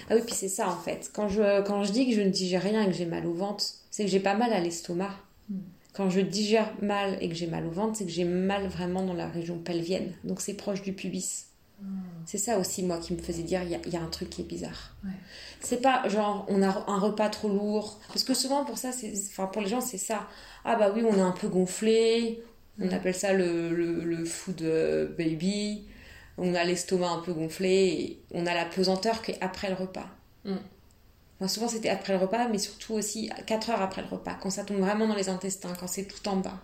Ah 0.09 0.15
oui, 0.15 0.21
puis 0.25 0.35
c'est 0.35 0.47
ça 0.49 0.69
en 0.69 0.77
fait. 0.77 1.11
Quand 1.13 1.27
je, 1.27 1.61
quand 1.63 1.83
je 1.83 1.91
dis 1.91 2.07
que 2.07 2.15
je 2.15 2.21
ne 2.21 2.29
digère 2.29 2.63
rien 2.63 2.83
et 2.83 2.87
que 2.87 2.93
j'ai 2.93 3.05
mal 3.05 3.25
au 3.25 3.33
ventre, 3.33 3.63
c'est 3.91 4.05
que 4.05 4.09
j'ai 4.09 4.19
pas 4.19 4.35
mal 4.35 4.53
à 4.53 4.59
l'estomac. 4.59 5.11
Hmm. 5.49 5.59
Quand 5.93 6.09
je 6.09 6.21
digère 6.21 6.71
mal 6.81 7.17
et 7.21 7.29
que 7.29 7.35
j'ai 7.35 7.47
mal 7.47 7.65
au 7.65 7.71
ventre, 7.71 7.97
c'est 7.97 8.05
que 8.05 8.11
j'ai 8.11 8.23
mal 8.23 8.67
vraiment 8.67 9.03
dans 9.03 9.13
la 9.13 9.27
région 9.27 9.57
pelvienne. 9.57 10.13
Donc 10.23 10.41
c'est 10.41 10.53
proche 10.53 10.81
du 10.81 10.93
pubis. 10.93 11.45
C'est 12.25 12.39
ça 12.39 12.57
aussi, 12.57 12.81
moi, 12.81 12.97
qui 12.97 13.13
me 13.13 13.19
faisait 13.19 13.43
dire 13.43 13.61
il 13.61 13.69
y, 13.69 13.89
y 13.91 13.95
a 13.95 14.01
un 14.01 14.07
truc 14.07 14.31
qui 14.31 14.41
est 14.41 14.45
bizarre. 14.45 14.95
Ouais. 15.03 15.11
C'est 15.59 15.81
pas 15.81 16.09
genre 16.09 16.45
on 16.49 16.63
a 16.63 16.67
un 16.87 16.99
repas 16.99 17.29
trop 17.29 17.49
lourd. 17.49 17.99
Parce 18.07 18.23
que 18.23 18.33
souvent, 18.33 18.65
pour 18.65 18.79
ça, 18.79 18.91
c'est, 18.91 19.13
enfin, 19.29 19.45
pour 19.45 19.61
les 19.61 19.67
gens, 19.69 19.79
c'est 19.79 19.99
ça. 19.99 20.27
Ah 20.65 20.75
bah 20.75 20.91
oui, 20.93 21.03
on 21.07 21.15
est 21.15 21.21
un 21.21 21.31
peu 21.31 21.47
gonflé. 21.47 22.41
On 22.79 22.91
appelle 22.91 23.15
ça 23.15 23.33
le, 23.33 23.69
le, 23.69 24.03
le 24.03 24.25
food 24.25 24.61
euh, 24.61 25.07
baby. 25.17 25.85
On 26.37 26.53
a 26.53 26.63
l'estomac 26.63 27.09
un 27.09 27.19
peu 27.19 27.33
gonflé. 27.33 27.69
Et 27.69 28.21
on 28.33 28.45
a 28.45 28.53
la 28.53 28.65
pesanteur 28.65 29.21
qui 29.21 29.31
est 29.31 29.41
après 29.41 29.69
le 29.69 29.75
repas. 29.75 30.07
Mm. 30.45 30.55
Moi, 31.39 31.47
souvent, 31.47 31.67
c'était 31.67 31.89
après 31.89 32.13
le 32.13 32.19
repas, 32.19 32.47
mais 32.47 32.57
surtout 32.57 32.93
aussi 32.93 33.29
4 33.45 33.69
heures 33.69 33.81
après 33.81 34.01
le 34.01 34.07
repas, 34.07 34.35
quand 34.41 34.49
ça 34.49 34.63
tombe 34.63 34.79
vraiment 34.79 35.07
dans 35.07 35.15
les 35.15 35.29
intestins, 35.29 35.73
quand 35.79 35.87
c'est 35.87 36.05
tout 36.05 36.27
en 36.27 36.37
bas. 36.37 36.59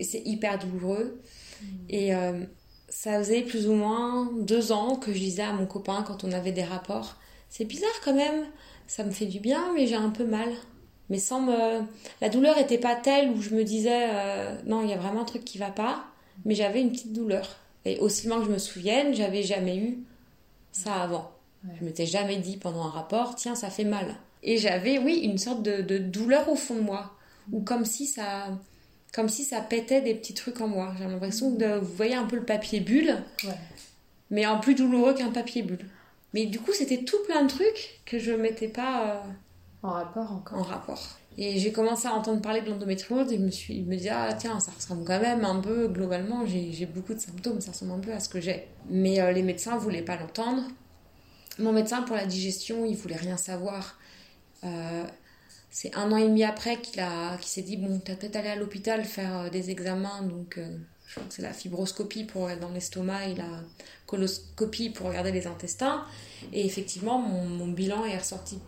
C'est 0.00 0.22
hyper 0.24 0.58
douloureux. 0.58 1.20
Mm. 1.60 1.66
Et 1.88 2.14
euh, 2.14 2.44
ça 2.88 3.18
faisait 3.18 3.42
plus 3.42 3.68
ou 3.68 3.74
moins 3.74 4.30
deux 4.40 4.72
ans 4.72 4.96
que 4.96 5.12
je 5.12 5.18
disais 5.18 5.42
à 5.42 5.52
mon 5.52 5.66
copain 5.66 6.04
quand 6.06 6.24
on 6.24 6.32
avait 6.32 6.52
des 6.52 6.64
rapports 6.64 7.16
C'est 7.48 7.64
bizarre 7.64 8.00
quand 8.04 8.14
même, 8.14 8.44
ça 8.86 9.02
me 9.04 9.10
fait 9.10 9.26
du 9.26 9.40
bien, 9.40 9.72
mais 9.74 9.86
j'ai 9.86 9.96
un 9.96 10.10
peu 10.10 10.24
mal. 10.24 10.48
Mais 11.08 11.18
sans 11.18 11.40
me. 11.40 11.82
La 12.20 12.28
douleur 12.28 12.56
n'était 12.56 12.78
pas 12.78 12.96
telle 12.96 13.30
où 13.30 13.40
je 13.40 13.54
me 13.54 13.62
disais 13.64 14.08
euh, 14.10 14.56
Non, 14.66 14.82
il 14.82 14.90
y 14.90 14.92
a 14.92 14.96
vraiment 14.96 15.22
un 15.22 15.24
truc 15.24 15.44
qui 15.44 15.58
va 15.58 15.70
pas, 15.70 16.04
mais 16.44 16.54
j'avais 16.54 16.80
une 16.80 16.90
petite 16.90 17.12
douleur. 17.12 17.56
Et 17.86 18.00
aussi 18.00 18.26
loin 18.26 18.40
que 18.40 18.46
je 18.46 18.50
me 18.50 18.58
souvienne, 18.58 19.14
j'avais 19.14 19.44
jamais 19.44 19.76
eu 19.76 19.98
ça 20.72 21.02
avant. 21.02 21.30
Je 21.78 21.84
m'étais 21.84 22.04
jamais 22.04 22.36
dit 22.36 22.56
pendant 22.56 22.84
un 22.84 22.90
rapport, 22.90 23.36
tiens, 23.36 23.54
ça 23.54 23.70
fait 23.70 23.84
mal. 23.84 24.16
Et 24.42 24.58
j'avais, 24.58 24.98
oui, 24.98 25.20
une 25.22 25.38
sorte 25.38 25.62
de, 25.62 25.98
douleur 25.98 26.48
au 26.48 26.56
fond 26.56 26.74
de 26.74 26.80
moi, 26.80 27.14
ou 27.52 27.60
comme 27.60 27.84
si 27.84 28.06
ça, 28.06 28.48
comme 29.14 29.28
si 29.28 29.44
ça 29.44 29.60
pétait 29.60 30.00
des 30.00 30.14
petits 30.14 30.34
trucs 30.34 30.60
en 30.60 30.66
moi. 30.66 30.94
J'ai 30.98 31.06
l'impression 31.06 31.52
de, 31.52 31.78
vous 31.78 31.94
voyez 31.94 32.16
un 32.16 32.24
peu 32.24 32.36
le 32.36 32.44
papier 32.44 32.80
bulle, 32.80 33.22
mais 34.30 34.46
en 34.46 34.58
plus 34.58 34.74
douloureux 34.74 35.14
qu'un 35.14 35.30
papier 35.30 35.62
bulle. 35.62 35.86
Mais 36.34 36.46
du 36.46 36.58
coup, 36.58 36.72
c'était 36.72 37.04
tout 37.04 37.18
plein 37.26 37.44
de 37.44 37.48
trucs 37.48 38.00
que 38.04 38.18
je 38.18 38.32
mettais 38.32 38.68
pas 38.68 39.12
euh, 39.12 39.20
en 39.84 39.90
rapport 39.90 40.32
encore. 40.32 40.58
En 40.58 40.62
rapport. 40.62 41.18
Et 41.38 41.58
j'ai 41.58 41.70
commencé 41.70 42.08
à 42.08 42.14
entendre 42.14 42.40
parler 42.40 42.62
de 42.62 42.70
l'endométriose 42.70 43.30
et 43.30 43.36
je 43.36 43.72
me 43.82 43.96
dit 43.96 44.08
ah 44.08 44.32
tiens 44.38 44.58
ça 44.58 44.72
ressemble 44.74 45.04
quand 45.04 45.20
même 45.20 45.44
un 45.44 45.60
peu 45.60 45.86
globalement 45.88 46.46
j'ai 46.46 46.86
beaucoup 46.86 47.12
de 47.12 47.18
symptômes 47.18 47.60
ça 47.60 47.72
ressemble 47.72 47.92
un 47.92 47.98
peu 47.98 48.12
à 48.12 48.20
ce 48.20 48.28
que 48.28 48.40
j'ai. 48.40 48.68
Mais 48.88 49.20
euh, 49.20 49.32
les 49.32 49.42
médecins 49.42 49.76
voulaient 49.76 50.02
pas 50.02 50.16
l'entendre 50.16 50.62
mon 51.58 51.72
médecin 51.72 52.02
pour 52.02 52.16
la 52.16 52.26
digestion, 52.26 52.84
il 52.84 52.96
voulait 52.96 53.16
rien 53.16 53.36
savoir. 53.36 53.98
Euh, 54.64 55.04
c'est 55.70 55.94
un 55.94 56.10
an 56.12 56.16
et 56.16 56.24
demi 56.24 56.44
après 56.44 56.80
qu'il 56.80 57.00
a, 57.00 57.38
s'est 57.40 57.62
dit 57.62 57.76
bon, 57.76 58.00
t'as 58.04 58.14
peut-être 58.14 58.36
aller 58.36 58.48
à 58.48 58.56
l'hôpital 58.56 59.04
faire 59.04 59.38
euh, 59.38 59.50
des 59.50 59.70
examens, 59.70 60.22
donc 60.22 60.58
je 61.06 61.14
crois 61.14 61.26
que 61.26 61.34
c'est 61.34 61.42
la 61.42 61.52
fibroscopie 61.52 62.24
pour 62.24 62.48
dans 62.60 62.70
l'estomac 62.70 63.28
et 63.28 63.34
la 63.34 63.62
coloscopie 64.06 64.90
pour 64.90 65.06
regarder 65.06 65.32
les 65.32 65.46
intestins. 65.46 66.04
Et 66.52 66.66
effectivement, 66.66 67.18
mon, 67.18 67.68
bilan 67.68 68.04
est 68.04 68.18
ressorti 68.18 68.58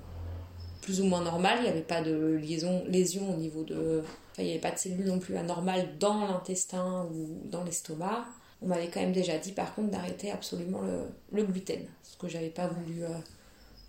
plus 0.88 1.02
ou 1.02 1.04
moins 1.04 1.20
normal. 1.20 1.58
Il 1.58 1.64
n'y 1.64 1.68
avait 1.68 1.82
pas 1.82 2.00
de 2.00 2.38
liaison, 2.40 2.82
lésion 2.88 3.34
au 3.34 3.36
niveau 3.36 3.62
de, 3.62 4.02
enfin, 4.32 4.42
il 4.42 4.44
n'y 4.44 4.50
avait 4.52 4.58
pas 4.58 4.70
de 4.70 4.78
cellules 4.78 5.04
non 5.04 5.18
plus 5.18 5.36
anormales 5.36 5.98
dans 5.98 6.26
l'intestin 6.26 7.06
ou 7.12 7.42
dans 7.44 7.62
l'estomac. 7.62 8.24
On 8.62 8.68
m'avait 8.68 8.88
quand 8.88 9.00
même 9.00 9.12
déjà 9.12 9.36
dit 9.36 9.52
par 9.52 9.74
contre 9.74 9.90
d'arrêter 9.90 10.30
absolument 10.30 10.80
le, 11.30 11.44
gluten, 11.44 11.80
ce 12.02 12.16
que 12.16 12.26
j'avais 12.26 12.48
pas 12.48 12.68
voulu 12.68 13.04
euh, 13.04 13.08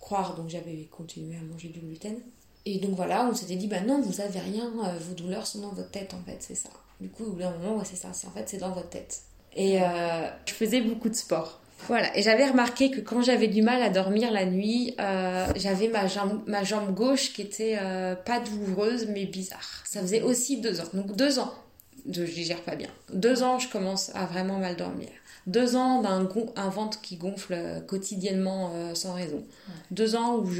croire, 0.01 0.36
donc 0.36 0.50
j'avais 0.50 0.89
continué 0.91 1.38
à 1.38 1.41
manger 1.41 1.70
du 1.70 1.79
gluten. 1.79 2.18
Et 2.65 2.79
donc 2.79 2.96
voilà, 2.96 3.25
on 3.32 3.34
s'était 3.34 3.56
dit, 3.56 3.68
bah 3.68 3.79
non, 3.79 4.01
vous 4.01 4.20
avez 4.20 4.39
rien, 4.39 4.70
euh, 4.84 5.00
vos 5.00 5.13
douleurs 5.15 5.48
sont 5.48 5.62
dans 5.62 5.72
votre 5.72 5.91
tête 5.91 6.13
en 6.13 6.22
fait, 6.24 6.38
c'est 6.41 6.56
ça. 6.56 6.70
Du 7.00 7.08
coup, 7.08 7.24
au 7.24 7.32
bout 7.32 7.39
d'un 7.39 7.58
moment, 7.58 7.82
c'est 7.86 7.96
ça, 7.96 8.10
en 8.10 8.32
fait, 8.32 8.50
c'est 8.50 8.58
dans 8.58 8.72
votre 8.72 8.89
tête. 8.89 9.22
Et 9.56 9.82
euh, 9.82 10.29
je 10.46 10.53
faisais 10.53 10.82
beaucoup 10.82 11.08
de 11.08 11.15
sport. 11.15 11.59
Voilà, 11.88 12.16
et 12.18 12.22
j'avais 12.22 12.48
remarqué 12.48 12.92
que 12.92 13.00
quand 13.00 13.22
j'avais 13.22 13.48
du 13.48 13.62
mal 13.62 13.82
à 13.82 13.90
dormir 13.90 14.32
la 14.32 14.46
nuit, 14.46 14.96
j'avais 15.56 15.88
ma 15.88 16.08
jambe, 16.08 16.44
ma 16.46 16.64
jambe 16.64 16.94
gauche 16.94 17.34
qui 17.34 17.42
était 17.42 17.78
pas 18.26 18.40
douloureuse 18.40 19.08
mais 19.08 19.26
bizarre. 19.26 19.84
Ça 19.86 20.02
faisait 20.02 20.22
aussi 20.22 20.62
deux 20.62 20.82
ans. 20.82 20.90
Donc 20.94 21.16
deux 21.16 21.40
ans 21.40 21.54
je 22.12 22.24
digère 22.24 22.62
pas 22.62 22.76
bien. 22.76 22.90
Deux 23.14 23.44
ans, 23.44 23.60
je 23.60 23.70
commence 23.70 24.12
à 24.16 24.26
vraiment 24.26 24.58
mal 24.58 24.76
dormir. 24.76 25.10
Deux 25.48 25.76
ans 25.76 26.02
d'un 26.02 26.28
un 26.56 26.70
ventre 26.70 27.02
qui 27.02 27.16
gonfle 27.16 27.54
euh, 27.54 27.80
quotidiennement 27.80 28.72
euh, 28.76 28.94
sans 28.94 29.14
raison. 29.14 29.44
Deux 29.90 30.16
ans 30.16 30.38
où 30.38 30.52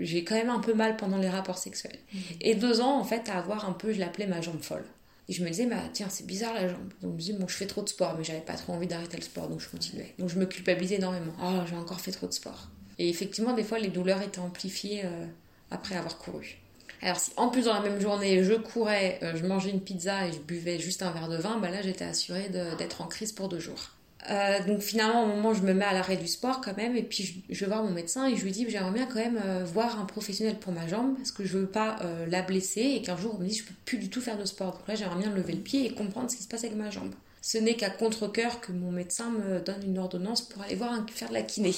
j'ai 0.00 0.24
quand 0.24 0.34
même 0.34 0.50
un 0.50 0.58
peu 0.58 0.74
mal 0.74 0.96
pendant 0.96 1.16
les 1.16 1.28
rapports 1.28 1.58
sexuels. 1.58 1.98
Mhm. 2.12 2.20
Et 2.40 2.54
deux 2.54 2.80
ans, 2.80 2.98
en 2.98 3.04
fait, 3.04 3.28
à 3.28 3.38
avoir 3.38 3.68
un 3.68 3.72
peu, 3.72 3.92
je 3.92 4.00
l'appelais 4.00 4.26
ma 4.26 4.40
jambe 4.40 4.60
folle. 4.60 4.84
Et 5.28 5.32
je 5.32 5.42
me 5.42 5.48
disais, 5.48 5.66
bah, 5.66 5.82
tiens, 5.92 6.08
c'est 6.10 6.26
bizarre 6.26 6.54
la 6.54 6.68
jambe. 6.68 6.92
Donc 7.00 7.12
je 7.12 7.14
me 7.14 7.18
disais, 7.18 7.32
bon, 7.34 7.48
je 7.48 7.54
fais 7.54 7.66
trop 7.66 7.82
de 7.82 7.88
sport, 7.88 8.14
mais 8.18 8.24
j'avais 8.24 8.40
pas 8.40 8.54
trop 8.54 8.74
envie 8.74 8.86
d'arrêter 8.86 9.16
le 9.16 9.22
sport, 9.22 9.48
donc 9.48 9.60
je 9.60 9.68
continuais. 9.68 10.14
Donc 10.18 10.28
je 10.28 10.38
me 10.38 10.46
culpabilisais 10.46 10.96
énormément. 10.96 11.32
Oh, 11.42 11.60
j'ai 11.68 11.76
encore 11.76 12.00
fait 12.00 12.12
trop 12.12 12.26
de 12.26 12.32
sport. 12.32 12.68
Et 12.98 13.08
effectivement, 13.08 13.54
des 13.54 13.64
fois, 13.64 13.78
les 13.78 13.88
douleurs 13.88 14.22
étaient 14.22 14.40
amplifiées 14.40 15.02
euh, 15.04 15.26
après 15.70 15.96
avoir 15.96 16.18
couru. 16.18 16.58
Alors 17.02 17.18
si 17.18 17.32
en 17.36 17.48
plus 17.48 17.64
dans 17.64 17.74
la 17.74 17.80
même 17.80 18.00
journée 18.00 18.42
je 18.42 18.54
courais, 18.54 19.18
euh, 19.22 19.36
je 19.36 19.44
mangeais 19.44 19.68
une 19.68 19.82
pizza 19.82 20.26
et 20.26 20.32
je 20.32 20.38
buvais 20.38 20.78
juste 20.78 21.02
un 21.02 21.10
verre 21.10 21.28
de 21.28 21.36
vin, 21.36 21.58
bah 21.58 21.70
là 21.70 21.82
j'étais 21.82 22.04
assurée 22.04 22.48
d'être 22.48 23.02
en 23.02 23.06
crise 23.06 23.32
pour 23.32 23.50
deux 23.50 23.58
jours. 23.58 23.90
Euh, 24.30 24.64
donc 24.66 24.80
finalement, 24.80 25.24
au 25.24 25.26
moment 25.26 25.52
je 25.52 25.62
me 25.62 25.74
mets 25.74 25.84
à 25.84 25.92
l'arrêt 25.92 26.16
du 26.16 26.26
sport 26.26 26.60
quand 26.60 26.76
même, 26.76 26.96
et 26.96 27.02
puis 27.02 27.44
je, 27.50 27.60
vais 27.60 27.66
voir 27.66 27.82
mon 27.82 27.90
médecin 27.90 28.26
et 28.26 28.36
je 28.36 28.44
lui 28.44 28.52
dis 28.52 28.66
j'aimerais 28.68 28.92
bien 28.92 29.06
quand 29.06 29.16
même 29.16 29.40
euh, 29.44 29.64
voir 29.64 30.00
un 30.00 30.06
professionnel 30.06 30.58
pour 30.58 30.72
ma 30.72 30.88
jambe 30.88 31.16
parce 31.16 31.30
que 31.30 31.44
je 31.44 31.58
veux 31.58 31.66
pas 31.66 31.98
la 32.28 32.42
blesser 32.42 32.80
et 32.80 33.02
qu'un 33.02 33.16
jour 33.16 33.34
on 33.36 33.42
me 33.42 33.46
dise 33.46 33.58
je 33.58 33.64
peux 33.64 33.74
plus 33.84 33.98
du 33.98 34.08
tout 34.08 34.20
faire 34.20 34.38
de 34.38 34.44
sport. 34.44 34.72
Donc 34.72 34.88
là 34.88 34.94
j'aimerais 34.94 35.18
bien 35.18 35.30
lever 35.30 35.52
le 35.52 35.60
pied 35.60 35.86
et 35.86 35.92
comprendre 35.92 36.30
ce 36.30 36.36
qui 36.36 36.42
se 36.42 36.48
passe 36.48 36.64
avec 36.64 36.76
ma 36.76 36.90
jambe. 36.90 37.12
Ce 37.46 37.58
n'est 37.58 37.74
qu'à 37.74 37.90
contre-coeur 37.90 38.62
que 38.62 38.72
mon 38.72 38.90
médecin 38.90 39.30
me 39.30 39.60
donne 39.60 39.82
une 39.84 39.98
ordonnance 39.98 40.40
pour 40.40 40.62
aller 40.62 40.76
voir 40.76 40.98
faire 41.12 41.28
de 41.28 41.34
la 41.34 41.42
kiné. 41.42 41.74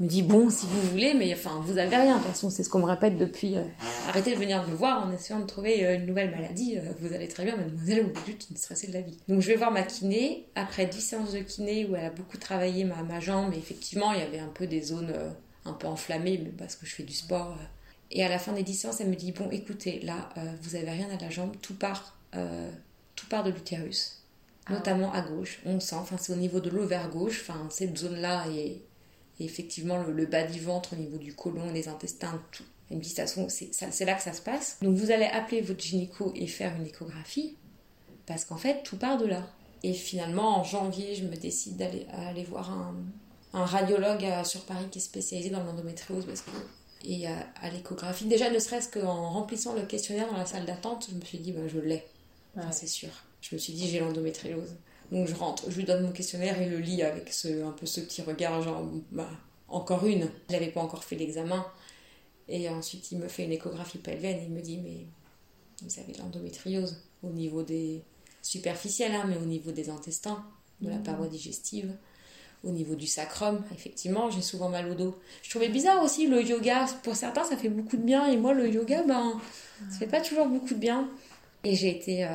Me 0.00 0.08
dit 0.08 0.22
bon 0.22 0.48
si 0.48 0.64
vous 0.64 0.80
voulez 0.88 1.12
mais 1.12 1.34
enfin 1.34 1.60
vous 1.66 1.76
avez 1.76 1.94
rien 1.94 2.16
de 2.16 2.22
toute 2.22 2.32
façon 2.32 2.48
c'est 2.48 2.62
ce 2.62 2.70
qu'on 2.70 2.78
me 2.78 2.86
répète 2.86 3.18
depuis 3.18 3.58
euh, 3.58 3.64
arrêtez 4.08 4.32
de 4.32 4.38
venir 4.38 4.66
me 4.66 4.74
voir 4.74 5.06
en 5.06 5.12
essayant 5.12 5.40
de 5.40 5.44
trouver 5.44 5.84
euh, 5.84 5.96
une 5.96 6.06
nouvelle 6.06 6.30
maladie 6.30 6.78
euh, 6.78 6.92
vous 6.98 7.12
allez 7.12 7.28
très 7.28 7.44
bien 7.44 7.58
mademoiselle 7.58 8.06
vous 8.06 8.24
juste 8.24 8.48
une 8.48 8.56
stressée 8.56 8.86
de 8.86 8.94
la 8.94 9.02
vie. 9.02 9.18
Donc 9.28 9.42
je 9.42 9.48
vais 9.48 9.56
voir 9.56 9.70
ma 9.70 9.82
kiné. 9.82 10.46
Après 10.54 10.86
10 10.86 10.98
séances 10.98 11.32
de 11.32 11.40
kiné 11.40 11.84
où 11.84 11.94
elle 11.94 12.06
a 12.06 12.10
beaucoup 12.10 12.38
travaillé 12.38 12.84
ma, 12.84 13.20
jambe 13.20 13.52
effectivement 13.52 14.14
il 14.14 14.20
y 14.20 14.22
avait 14.22 14.38
un 14.38 14.48
peu 14.48 14.66
des 14.66 14.80
zones 14.80 15.12
un 15.66 15.74
peu 15.74 15.88
enflammées 15.88 16.40
mais 16.42 16.52
parce 16.56 16.74
que 16.74 16.86
je 16.86 16.94
fais 16.94 17.02
du 17.02 17.12
sport 17.12 17.54
et 18.10 18.24
à 18.24 18.30
la 18.30 18.38
fin 18.38 18.54
des 18.54 18.62
10 18.62 18.74
séances 18.74 19.00
elle 19.02 19.10
me 19.10 19.16
dit 19.16 19.32
bon 19.32 19.50
écoutez 19.50 20.00
là 20.00 20.30
vous 20.62 20.74
avez 20.74 20.90
rien 20.90 21.08
à 21.10 21.22
la 21.22 21.28
jambe 21.28 21.52
tout 21.60 21.74
part 21.74 22.16
tout 23.14 23.26
part 23.26 23.44
de 23.44 23.50
l'utérus 23.50 24.19
notamment 24.68 25.12
à 25.12 25.22
gauche 25.22 25.60
on 25.64 25.80
sent 25.80 25.96
enfin 25.96 26.16
c'est 26.18 26.32
au 26.32 26.36
niveau 26.36 26.60
de 26.60 26.70
l'ovaire 26.70 27.08
gauche 27.08 27.44
enfin 27.48 27.66
cette 27.70 27.96
zone 27.96 28.20
là 28.20 28.46
est 28.48 28.82
et 29.40 29.44
effectivement, 29.44 29.96
le, 30.02 30.26
bas 30.26 30.44
du 30.44 30.60
ventre 30.60 30.92
au 30.92 30.96
niveau 30.96 31.16
du 31.16 31.34
côlon, 31.34 31.72
des 31.72 31.88
intestins, 31.88 32.40
tout. 32.52 32.64
Me 32.90 33.00
dit, 33.00 33.08
c'est 33.08 34.04
là 34.04 34.14
que 34.14 34.22
ça 34.22 34.32
se 34.32 34.42
passe. 34.42 34.76
Donc 34.82 34.96
vous 34.96 35.10
allez 35.10 35.24
appeler 35.24 35.60
votre 35.60 35.80
gynéco 35.80 36.32
et 36.34 36.46
faire 36.46 36.74
une 36.76 36.86
échographie, 36.86 37.56
parce 38.26 38.44
qu'en 38.44 38.56
fait, 38.56 38.82
tout 38.82 38.96
part 38.96 39.16
de 39.16 39.26
là. 39.26 39.48
Et 39.82 39.94
finalement, 39.94 40.58
en 40.58 40.64
janvier, 40.64 41.14
je 41.14 41.24
me 41.24 41.36
décide 41.36 41.76
d'aller 41.76 42.06
aller 42.12 42.44
voir 42.44 42.70
un, 42.70 42.96
un, 43.54 43.64
radiologue 43.64 44.26
sur 44.44 44.64
Paris 44.64 44.86
qui 44.90 44.98
est 44.98 45.02
spécialisé 45.02 45.50
dans 45.50 45.62
l'endométriose, 45.62 46.26
parce 46.26 46.42
que 46.42 46.50
et 47.02 47.26
à, 47.28 47.70
l'échographie. 47.72 48.26
Déjà, 48.26 48.50
ne 48.50 48.58
serait-ce 48.58 48.90
qu'en 48.90 49.30
remplissant 49.30 49.72
le 49.74 49.82
questionnaire 49.82 50.30
dans 50.30 50.36
la 50.36 50.44
salle 50.44 50.66
d'attente, 50.66 51.06
je 51.10 51.14
me 51.14 51.24
suis 51.24 51.38
dit, 51.38 51.52
bah, 51.52 51.66
je 51.66 51.78
l'ai. 51.78 52.04
c'est 52.72 52.88
sûr. 52.88 53.10
Je 53.40 53.54
me 53.54 53.58
suis 53.58 53.72
dit, 53.72 53.88
j'ai 53.88 54.00
l'endométriose. 54.00 54.76
Donc 55.12 55.26
je 55.26 55.34
rentre, 55.34 55.70
je 55.70 55.76
lui 55.76 55.84
donne 55.84 56.04
mon 56.04 56.12
questionnaire 56.12 56.60
et 56.60 56.68
le 56.68 56.78
lit 56.78 57.02
avec 57.02 57.32
ce, 57.32 57.64
un 57.64 57.72
peu 57.72 57.86
ce 57.86 58.00
petit 58.00 58.22
regard, 58.22 58.62
genre, 58.62 58.88
bah, 59.10 59.28
encore 59.68 60.06
une. 60.06 60.30
Je 60.48 60.54
n'avais 60.54 60.70
pas 60.70 60.80
encore 60.80 61.04
fait 61.04 61.16
l'examen. 61.16 61.66
Et 62.48 62.68
ensuite, 62.68 63.12
il 63.12 63.18
me 63.18 63.28
fait 63.28 63.44
une 63.44 63.52
échographie 63.52 63.98
pelvienne 63.98 64.38
et 64.38 64.44
il 64.44 64.50
me 64.50 64.60
dit, 64.60 64.78
mais 64.78 65.06
vous 65.82 66.00
avez 66.00 66.12
l'endométriose 66.14 67.02
au 67.22 67.30
niveau 67.30 67.62
des 67.62 68.02
superficiels, 68.42 69.12
hein, 69.14 69.24
mais 69.28 69.36
au 69.36 69.46
niveau 69.46 69.70
des 69.72 69.90
intestins, 69.90 70.44
de 70.80 70.88
la 70.88 70.96
mmh. 70.96 71.02
paroi 71.02 71.26
digestive, 71.28 71.94
au 72.64 72.70
niveau 72.70 72.94
du 72.94 73.06
sacrum. 73.06 73.62
Effectivement, 73.72 74.30
j'ai 74.30 74.42
souvent 74.42 74.68
mal 74.68 74.90
au 74.90 74.94
dos. 74.94 75.18
Je 75.42 75.50
trouvais 75.50 75.68
bizarre 75.68 76.02
aussi 76.02 76.26
le 76.26 76.42
yoga. 76.42 76.86
Pour 77.02 77.16
certains, 77.16 77.44
ça 77.44 77.56
fait 77.56 77.68
beaucoup 77.68 77.96
de 77.96 78.02
bien 78.02 78.26
et 78.26 78.36
moi, 78.36 78.52
le 78.52 78.68
yoga, 78.68 79.02
ben, 79.04 79.40
ça 79.90 79.98
fait 79.98 80.06
pas 80.06 80.20
toujours 80.20 80.46
beaucoup 80.46 80.74
de 80.74 80.80
bien. 80.80 81.08
Et 81.64 81.76
j'ai 81.76 81.90
été 81.90 82.24
euh, 82.24 82.28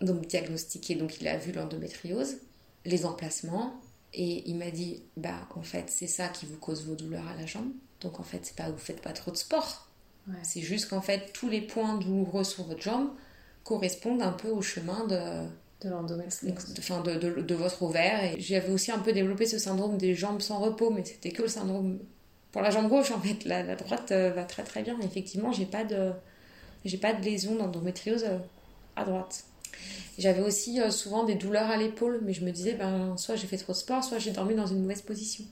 donc 0.00 0.26
diagnostiqué, 0.26 0.94
donc 0.94 1.20
il 1.20 1.28
a 1.28 1.36
vu 1.36 1.52
l'endométriose, 1.52 2.36
les 2.84 3.04
emplacements, 3.06 3.80
et 4.14 4.48
il 4.48 4.56
m'a 4.56 4.70
dit, 4.70 5.02
bah 5.16 5.48
en 5.54 5.62
fait 5.62 5.86
c'est 5.88 6.06
ça 6.06 6.28
qui 6.28 6.46
vous 6.46 6.56
cause 6.56 6.84
vos 6.86 6.94
douleurs 6.94 7.26
à 7.26 7.36
la 7.36 7.46
jambe, 7.46 7.70
donc 8.00 8.20
en 8.20 8.22
fait 8.22 8.40
c'est 8.42 8.56
pas 8.56 8.70
vous 8.70 8.78
faites 8.78 9.02
pas 9.02 9.12
trop 9.12 9.30
de 9.30 9.36
sport, 9.36 9.88
c'est 10.42 10.60
juste 10.60 10.90
qu'en 10.90 11.00
fait 11.00 11.32
tous 11.32 11.48
les 11.48 11.62
points 11.62 11.96
douloureux 11.96 12.44
sur 12.44 12.64
votre 12.64 12.82
jambe 12.82 13.08
correspondent 13.64 14.22
un 14.22 14.32
peu 14.32 14.48
au 14.48 14.62
chemin 14.62 15.06
de 15.06 15.46
de 15.80 15.88
l'endométriose, 15.90 16.74
enfin 16.76 17.00
de, 17.02 17.14
de, 17.14 17.40
de, 17.40 17.54
votre 17.54 17.84
ovaire, 17.84 18.24
et 18.24 18.40
j'avais 18.40 18.70
aussi 18.72 18.90
un 18.90 18.98
peu 18.98 19.12
développé 19.12 19.46
ce 19.46 19.58
syndrome 19.60 19.96
des 19.96 20.12
jambes 20.16 20.40
sans 20.40 20.58
repos, 20.58 20.90
mais 20.90 21.04
c'était 21.04 21.30
que 21.30 21.42
le 21.42 21.48
syndrome 21.48 22.00
pour 22.50 22.62
la 22.62 22.70
jambe 22.70 22.88
gauche 22.88 23.12
en 23.12 23.20
fait, 23.20 23.44
la, 23.44 23.62
la 23.62 23.76
droite 23.76 24.10
euh, 24.10 24.32
va 24.32 24.42
très 24.44 24.64
très 24.64 24.82
bien, 24.82 24.98
effectivement 25.00 25.52
j'ai 25.52 25.66
pas 25.66 25.84
de 25.84 26.10
j'ai 26.84 26.98
pas 26.98 27.12
de 27.12 27.24
lésion 27.24 27.54
d'endométriose 27.54 28.24
euh, 28.24 28.38
à 28.96 29.04
droite. 29.04 29.44
J'avais 30.18 30.42
aussi 30.42 30.80
euh, 30.80 30.90
souvent 30.90 31.24
des 31.24 31.34
douleurs 31.34 31.70
à 31.70 31.76
l'épaule, 31.76 32.20
mais 32.24 32.32
je 32.32 32.44
me 32.44 32.50
disais, 32.50 32.74
ben, 32.74 33.16
soit 33.16 33.36
j'ai 33.36 33.46
fait 33.46 33.56
trop 33.56 33.72
de 33.72 33.78
sport, 33.78 34.02
soit 34.02 34.18
j'ai 34.18 34.32
dormi 34.32 34.54
dans 34.54 34.66
une 34.66 34.82
mauvaise 34.82 35.02
position. 35.02 35.44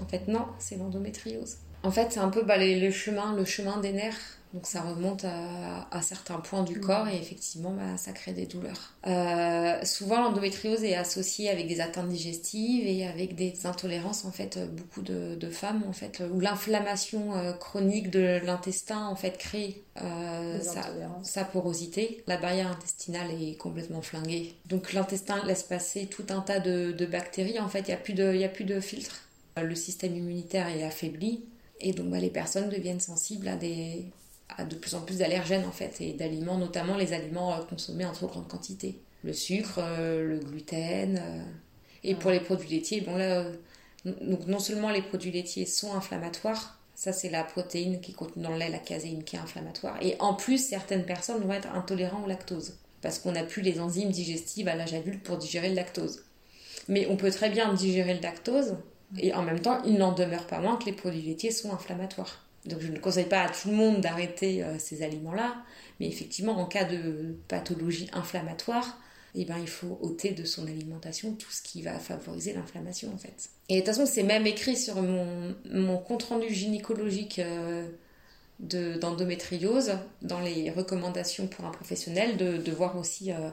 En 0.00 0.06
fait, 0.06 0.28
non, 0.28 0.46
c'est 0.58 0.76
l'endométriose. 0.76 1.56
En 1.82 1.90
fait, 1.90 2.12
c'est 2.12 2.20
un 2.20 2.28
peu 2.28 2.42
bah, 2.42 2.56
le 2.58 2.90
chemin, 2.90 3.34
le 3.34 3.44
chemin 3.44 3.78
des 3.78 3.92
nerfs 3.92 4.37
Donc 4.54 4.66
ça 4.66 4.80
remonte 4.80 5.24
à, 5.24 6.00
certains 6.00 6.38
points 6.38 6.62
du 6.62 6.80
corps 6.80 7.06
et 7.08 7.16
effectivement 7.16 7.70
bah, 7.70 7.98
ça 7.98 8.12
crée 8.12 8.32
des 8.32 8.46
douleurs. 8.46 8.94
Euh, 9.06 9.84
souvent 9.84 10.22
l'endométriose 10.22 10.84
est 10.84 10.94
associée 10.94 11.50
avec 11.50 11.68
des 11.68 11.80
atteintes 11.80 12.08
digestives 12.08 12.86
et 12.86 13.06
avec 13.06 13.34
des 13.34 13.66
intolérances 13.66 14.24
en 14.24 14.32
fait 14.32 14.58
beaucoup 14.74 15.02
de, 15.02 15.36
femmes 15.50 15.82
en 15.86 15.92
fait 15.92 16.22
où 16.32 16.40
l'inflammation 16.40 17.36
euh, 17.36 17.52
chronique 17.52 18.10
de 18.10 18.40
l'intestin 18.44 19.06
en 19.06 19.16
fait 19.16 19.36
crée 19.36 19.82
euh, 20.00 20.58
sa, 21.22 21.44
porosité. 21.44 22.22
La 22.26 22.38
barrière 22.38 22.70
intestinale 22.70 23.30
est 23.30 23.56
complètement 23.56 24.02
flinguée. 24.02 24.54
Donc 24.66 24.92
l'intestin 24.92 25.44
laisse 25.44 25.62
passer 25.62 26.06
tout 26.06 26.26
un 26.30 26.40
tas 26.40 26.60
de, 26.60 27.06
bactéries. 27.06 27.60
En 27.60 27.68
fait 27.68 27.80
il 27.80 27.88
n'y 27.88 27.94
a, 27.94 27.98
plus 27.98 28.14
de, 28.14 28.42
a 28.42 28.48
plus 28.48 28.64
de 28.64 28.80
filtre. 28.80 29.28
Le 29.56 29.74
système 29.74 30.16
immunitaire 30.16 30.68
est 30.68 30.84
affaibli 30.84 31.44
et 31.80 31.92
donc 31.92 32.10
bah, 32.10 32.18
les 32.18 32.30
personnes 32.30 32.70
deviennent 32.70 33.00
sensibles 33.00 33.48
à 33.48 33.56
des 33.56 34.06
à 34.56 34.64
de 34.64 34.74
plus 34.74 34.94
en 34.94 35.00
plus 35.02 35.18
d'allergènes 35.18 35.66
en 35.66 35.72
fait 35.72 36.00
et 36.00 36.12
d'aliments, 36.12 36.56
notamment 36.56 36.96
les 36.96 37.12
aliments 37.12 37.54
euh, 37.54 37.62
consommés 37.62 38.04
en 38.04 38.12
trop 38.12 38.26
grande 38.26 38.48
quantité. 38.48 38.98
Le 39.24 39.32
sucre, 39.32 39.78
euh, 39.78 40.26
le 40.26 40.38
gluten. 40.38 41.18
Euh, 41.18 41.42
et 42.04 42.14
pour 42.14 42.30
les 42.30 42.40
produits 42.40 42.68
laitiers, 42.68 43.00
bon 43.00 43.16
là, 43.16 43.44
donc 44.04 44.46
non 44.46 44.60
seulement 44.60 44.90
les 44.90 45.02
produits 45.02 45.32
laitiers 45.32 45.66
sont 45.66 45.92
inflammatoires, 45.94 46.78
ça 46.94 47.12
c'est 47.12 47.28
la 47.28 47.42
protéine 47.42 48.00
qui 48.00 48.12
contient 48.12 48.42
dans 48.42 48.52
le 48.52 48.58
lait, 48.58 48.70
la 48.70 48.78
caséine 48.78 49.24
qui 49.24 49.36
est 49.36 49.40
inflammatoire, 49.40 49.96
et 50.00 50.16
en 50.20 50.34
plus 50.34 50.64
certaines 50.64 51.04
personnes 51.04 51.42
vont 51.42 51.52
être 51.52 51.68
intolérantes 51.74 52.24
au 52.24 52.28
lactose 52.28 52.74
parce 53.00 53.18
qu'on 53.18 53.32
n'a 53.32 53.44
plus 53.44 53.62
les 53.62 53.80
enzymes 53.80 54.10
digestives 54.10 54.68
à 54.68 54.74
l'âge 54.74 54.94
adulte 54.94 55.22
pour 55.22 55.38
digérer 55.38 55.68
le 55.68 55.74
lactose. 55.74 56.24
Mais 56.88 57.06
on 57.10 57.16
peut 57.16 57.30
très 57.30 57.50
bien 57.50 57.72
digérer 57.72 58.14
le 58.14 58.20
lactose 58.20 58.76
et 59.16 59.32
en 59.34 59.42
même 59.42 59.60
temps, 59.60 59.82
il 59.84 59.94
n'en 59.94 60.12
demeure 60.12 60.46
pas 60.46 60.60
moins 60.60 60.76
que 60.76 60.84
les 60.84 60.92
produits 60.92 61.22
laitiers 61.22 61.50
sont 61.50 61.72
inflammatoires. 61.72 62.44
Donc 62.66 62.80
je 62.80 62.88
ne 62.88 62.98
conseille 62.98 63.28
pas 63.28 63.42
à 63.42 63.48
tout 63.48 63.68
le 63.68 63.74
monde 63.74 64.00
d'arrêter 64.00 64.62
euh, 64.62 64.78
ces 64.78 65.02
aliments-là, 65.02 65.56
mais 66.00 66.08
effectivement, 66.08 66.58
en 66.58 66.66
cas 66.66 66.84
de 66.84 67.36
pathologie 67.48 68.08
inflammatoire, 68.12 68.98
eh 69.34 69.44
ben, 69.44 69.58
il 69.60 69.68
faut 69.68 69.98
ôter 70.00 70.32
de 70.32 70.44
son 70.44 70.66
alimentation 70.66 71.34
tout 71.34 71.50
ce 71.50 71.62
qui 71.62 71.82
va 71.82 71.98
favoriser 71.98 72.52
l'inflammation 72.52 73.12
en 73.14 73.18
fait. 73.18 73.50
Et 73.68 73.74
de 73.74 73.78
toute 73.80 73.94
façon, 73.94 74.06
c'est 74.06 74.22
même 74.22 74.46
écrit 74.46 74.76
sur 74.76 75.00
mon, 75.00 75.98
compte-rendu 75.98 76.52
gynécologique 76.52 77.38
euh, 77.38 77.86
d'endométriose, 78.60 79.92
dans 80.22 80.40
les 80.40 80.70
recommandations 80.70 81.46
pour 81.46 81.64
un 81.64 81.70
professionnel, 81.70 82.36
de, 82.36 82.72
voir 82.72 82.96
aussi 82.96 83.30
euh, 83.30 83.50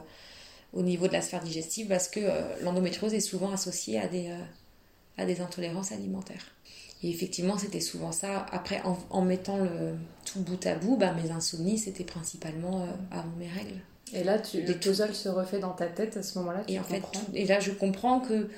au 0.72 0.82
niveau 0.82 1.06
de 1.06 1.12
la 1.12 1.22
sphère 1.22 1.42
digestive, 1.42 1.88
parce 1.88 2.08
que 2.08 2.20
l'endométriose 2.62 3.14
est 3.14 3.20
souvent 3.20 3.52
associée 3.52 4.00
à 4.00 5.24
des 5.26 5.40
intolérances 5.40 5.92
alimentaires. 5.92 6.56
Et 7.02 7.10
effectivement, 7.10 7.58
c'était 7.58 7.80
souvent 7.80 8.12
ça. 8.12 8.46
Après, 8.50 8.82
en, 9.10 9.22
mettant 9.22 9.58
le 9.58 9.94
tout 10.24 10.40
bout 10.40 10.66
à 10.66 10.74
bout, 10.74 10.96
bah, 10.96 11.12
mes 11.12 11.30
insomnies, 11.30 11.78
c'était 11.78 12.04
principalement 12.04 12.82
euh, 12.82 12.86
avant 13.10 13.36
mes 13.38 13.48
règles. 13.48 13.80
Et 14.12 14.24
là, 14.24 14.38
tu, 14.38 14.62
le 14.62 14.74
puzzle 14.74 15.14
se 15.14 15.28
refait 15.28 15.58
dans 15.58 15.72
ta 15.72 15.86
tête 15.86 16.16
à 16.16 16.22
ce 16.22 16.38
moment-là. 16.38 16.62
Et 16.68 16.78
en 16.78 16.84
fait, 16.84 17.02
et 17.34 17.44
là, 17.44 17.60
je 17.60 17.72
comprends 17.72 18.20
que 18.20 18.48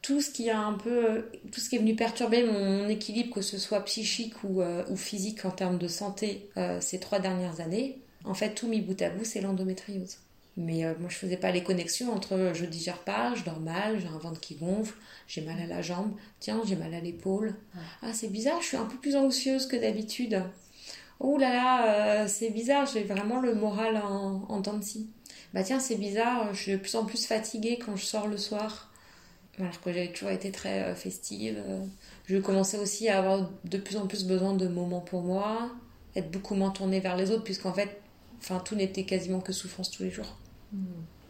tout 0.00 0.20
ce 0.20 0.30
qui 0.30 0.48
a 0.50 0.60
un 0.60 0.74
peu, 0.74 1.26
tout 1.50 1.60
ce 1.60 1.68
qui 1.68 1.76
est 1.76 1.80
venu 1.80 1.96
perturber 1.96 2.44
mon 2.44 2.88
équilibre, 2.88 3.34
que 3.34 3.42
ce 3.42 3.58
soit 3.58 3.84
psychique 3.84 4.34
ou, 4.44 4.62
euh, 4.62 4.84
ou 4.88 4.96
physique 4.96 5.44
en 5.44 5.50
termes 5.50 5.78
de 5.78 5.88
santé, 5.88 6.48
euh, 6.56 6.80
ces 6.80 7.00
trois 7.00 7.18
dernières 7.18 7.60
années, 7.60 7.98
en 8.24 8.34
fait, 8.34 8.54
tout 8.54 8.68
mis 8.68 8.80
bout 8.80 9.00
à 9.02 9.10
bout, 9.10 9.24
c'est 9.24 9.40
l'endométriose. 9.40 10.18
Mais 10.56 10.84
euh, 10.84 10.94
moi, 10.98 11.10
je 11.10 11.16
faisais 11.16 11.36
pas 11.36 11.50
les 11.50 11.62
connexions 11.62 12.12
entre 12.12 12.32
euh, 12.32 12.54
je 12.54 12.64
digère 12.64 12.98
pas, 12.98 13.34
je 13.34 13.44
dors 13.44 13.60
mal, 13.60 14.00
j'ai 14.00 14.08
un 14.08 14.18
ventre 14.18 14.40
qui 14.40 14.54
gonfle, 14.54 14.94
j'ai 15.28 15.42
mal 15.42 15.60
à 15.60 15.66
la 15.66 15.82
jambe, 15.82 16.12
tiens, 16.40 16.62
j'ai 16.64 16.76
mal 16.76 16.94
à 16.94 17.00
l'épaule. 17.00 17.54
Ah, 18.02 18.12
c'est 18.14 18.28
bizarre, 18.28 18.62
je 18.62 18.68
suis 18.68 18.76
un 18.76 18.86
peu 18.86 18.96
plus 18.96 19.16
anxieuse 19.16 19.66
que 19.66 19.76
d'habitude. 19.76 20.42
Oh 21.20 21.36
là 21.36 21.52
là, 21.52 22.22
euh, 22.22 22.28
c'est 22.28 22.50
bizarre, 22.50 22.86
j'ai 22.86 23.04
vraiment 23.04 23.40
le 23.40 23.54
moral 23.54 23.98
en, 23.98 24.46
en 24.48 24.60
dents 24.60 24.78
de 24.78 24.84
scie. 24.84 25.10
Bah 25.52 25.62
tiens, 25.62 25.78
c'est 25.78 25.96
bizarre, 25.96 26.54
je 26.54 26.62
suis 26.62 26.72
de 26.72 26.76
plus 26.78 26.96
en 26.96 27.04
plus 27.04 27.26
fatiguée 27.26 27.78
quand 27.78 27.96
je 27.96 28.04
sors 28.04 28.26
le 28.26 28.38
soir. 28.38 28.90
Alors 29.58 29.80
que 29.80 29.92
j'avais 29.92 30.12
toujours 30.12 30.30
été 30.30 30.52
très 30.52 30.94
festive. 30.94 31.62
Je 32.26 32.36
commençais 32.36 32.78
aussi 32.78 33.08
à 33.08 33.18
avoir 33.18 33.50
de 33.64 33.78
plus 33.78 33.96
en 33.96 34.06
plus 34.06 34.24
besoin 34.24 34.52
de 34.52 34.68
moments 34.68 35.00
pour 35.00 35.22
moi, 35.22 35.70
être 36.14 36.30
beaucoup 36.30 36.54
moins 36.54 36.70
tournée 36.70 37.00
vers 37.00 37.16
les 37.16 37.30
autres, 37.30 37.44
puisqu'en 37.44 37.72
fait, 37.72 38.00
enfin, 38.38 38.58
tout 38.58 38.74
n'était 38.74 39.04
quasiment 39.04 39.40
que 39.40 39.52
souffrance 39.52 39.90
tous 39.90 40.02
les 40.02 40.10
jours. 40.10 40.36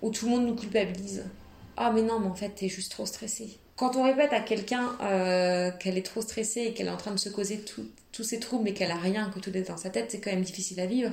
Où 0.02 0.10
tout 0.10 0.26
le 0.26 0.32
monde 0.32 0.46
nous 0.46 0.56
culpabilise. 0.56 1.24
Ah 1.76 1.90
mais 1.92 2.02
non, 2.02 2.18
mais 2.20 2.26
en 2.26 2.34
fait, 2.34 2.50
t'es 2.50 2.68
juste 2.68 2.92
trop 2.92 3.06
stressée. 3.06 3.58
Quand 3.76 3.96
on 3.96 4.04
répète 4.04 4.32
à 4.32 4.40
quelqu'un 4.40 4.96
euh, 5.02 5.70
qu'elle 5.70 5.98
est 5.98 6.06
trop 6.06 6.22
stressée 6.22 6.62
et 6.62 6.74
qu'elle 6.74 6.86
est 6.86 6.90
en 6.90 6.96
train 6.96 7.10
de 7.10 7.18
se 7.18 7.28
causer 7.28 7.62
tous 8.12 8.24
ses 8.24 8.40
troubles 8.40 8.64
mais 8.64 8.72
qu'elle 8.72 8.90
a 8.90 8.96
rien, 8.96 9.30
que 9.30 9.38
tout 9.38 9.54
est 9.54 9.68
dans 9.68 9.76
sa 9.76 9.90
tête, 9.90 10.10
c'est 10.10 10.20
quand 10.20 10.30
même 10.30 10.42
difficile 10.42 10.80
à 10.80 10.86
vivre. 10.86 11.12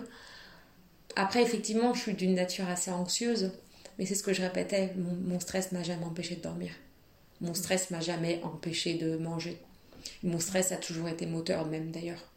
Après, 1.17 1.43
effectivement, 1.43 1.93
je 1.93 1.99
suis 1.99 2.13
d'une 2.13 2.35
nature 2.35 2.67
assez 2.69 2.89
anxieuse, 2.89 3.51
mais 3.99 4.05
c'est 4.05 4.15
ce 4.15 4.23
que 4.23 4.33
je 4.33 4.41
répétais, 4.41 4.93
mon, 4.95 5.39
stress 5.39 5.73
m'a 5.73 5.83
jamais 5.83 6.05
empêché 6.05 6.35
de 6.35 6.41
dormir. 6.41 6.71
Mon 7.41 7.53
stress 7.53 7.91
m'a 7.91 7.99
jamais 7.99 8.41
empêché 8.43 8.95
de 8.95 9.17
manger. 9.17 9.59
Mon 10.23 10.39
stress 10.39 10.71
a 10.71 10.77
toujours 10.77 11.09
été 11.09 11.25
moteur 11.25 11.65
même 11.65 11.91
d'ailleurs. 11.91 12.31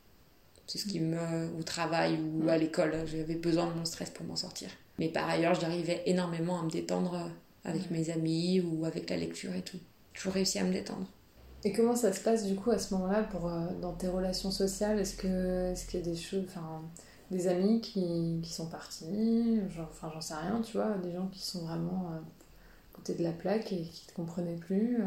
C'est 0.66 0.78
ce 0.78 0.86
qui 0.86 0.98
me... 0.98 1.48
au 1.58 1.62
travail 1.62 2.18
ou 2.20 2.48
à 2.48 2.58
l'école, 2.58 3.04
j'avais 3.06 3.36
besoin 3.36 3.68
de 3.68 3.72
mon 3.74 3.84
stress 3.84 4.10
pour 4.10 4.26
m'en 4.26 4.36
sortir. 4.36 4.68
Mais 4.98 5.08
par 5.08 5.28
ailleurs, 5.28 5.54
j'arrivais 5.54 6.02
énormément 6.06 6.60
à 6.60 6.62
me 6.62 6.70
détendre 6.70 7.14
euh, 7.14 7.70
avec 7.70 7.90
mes 7.90 8.10
amis 8.10 8.60
ou 8.60 8.84
avec 8.84 9.10
la 9.10 9.16
lecture 9.16 9.54
et 9.54 9.62
tout. 9.62 9.78
Toujours 10.14 10.32
réussi 10.32 10.58
à 10.58 10.64
me 10.64 10.72
détendre. 10.72 11.06
Et 11.64 11.72
comment 11.72 11.96
ça 11.96 12.12
se 12.12 12.20
passe 12.20 12.46
du 12.46 12.54
coup 12.54 12.70
à 12.70 12.78
ce 12.78 12.94
moment-là 12.94 13.24
pour 13.24 13.48
euh, 13.48 13.66
dans 13.80 13.92
tes 13.92 14.08
relations 14.08 14.50
sociales? 14.50 14.98
Est-ce 14.98 15.16
que 15.16 15.72
est-ce 15.72 15.86
qu'il 15.86 16.00
y 16.00 16.02
a 16.02 16.06
des 16.06 16.16
choses, 16.16 16.44
enfin 16.48 16.82
des 17.30 17.48
amis 17.48 17.80
qui, 17.80 18.38
qui 18.40 18.52
sont 18.52 18.66
partis, 18.66 19.58
enfin 19.80 20.10
j'en 20.14 20.20
sais 20.20 20.34
rien, 20.34 20.60
tu 20.60 20.76
vois, 20.76 20.96
des 20.98 21.12
gens 21.12 21.26
qui 21.26 21.40
sont 21.40 21.66
vraiment 21.66 22.12
euh, 22.12 22.20
côté 22.92 23.14
de 23.14 23.24
la 23.24 23.32
plaque 23.32 23.72
et 23.72 23.82
qui 23.82 24.06
te 24.06 24.12
comprenaient 24.14 24.54
plus. 24.54 24.98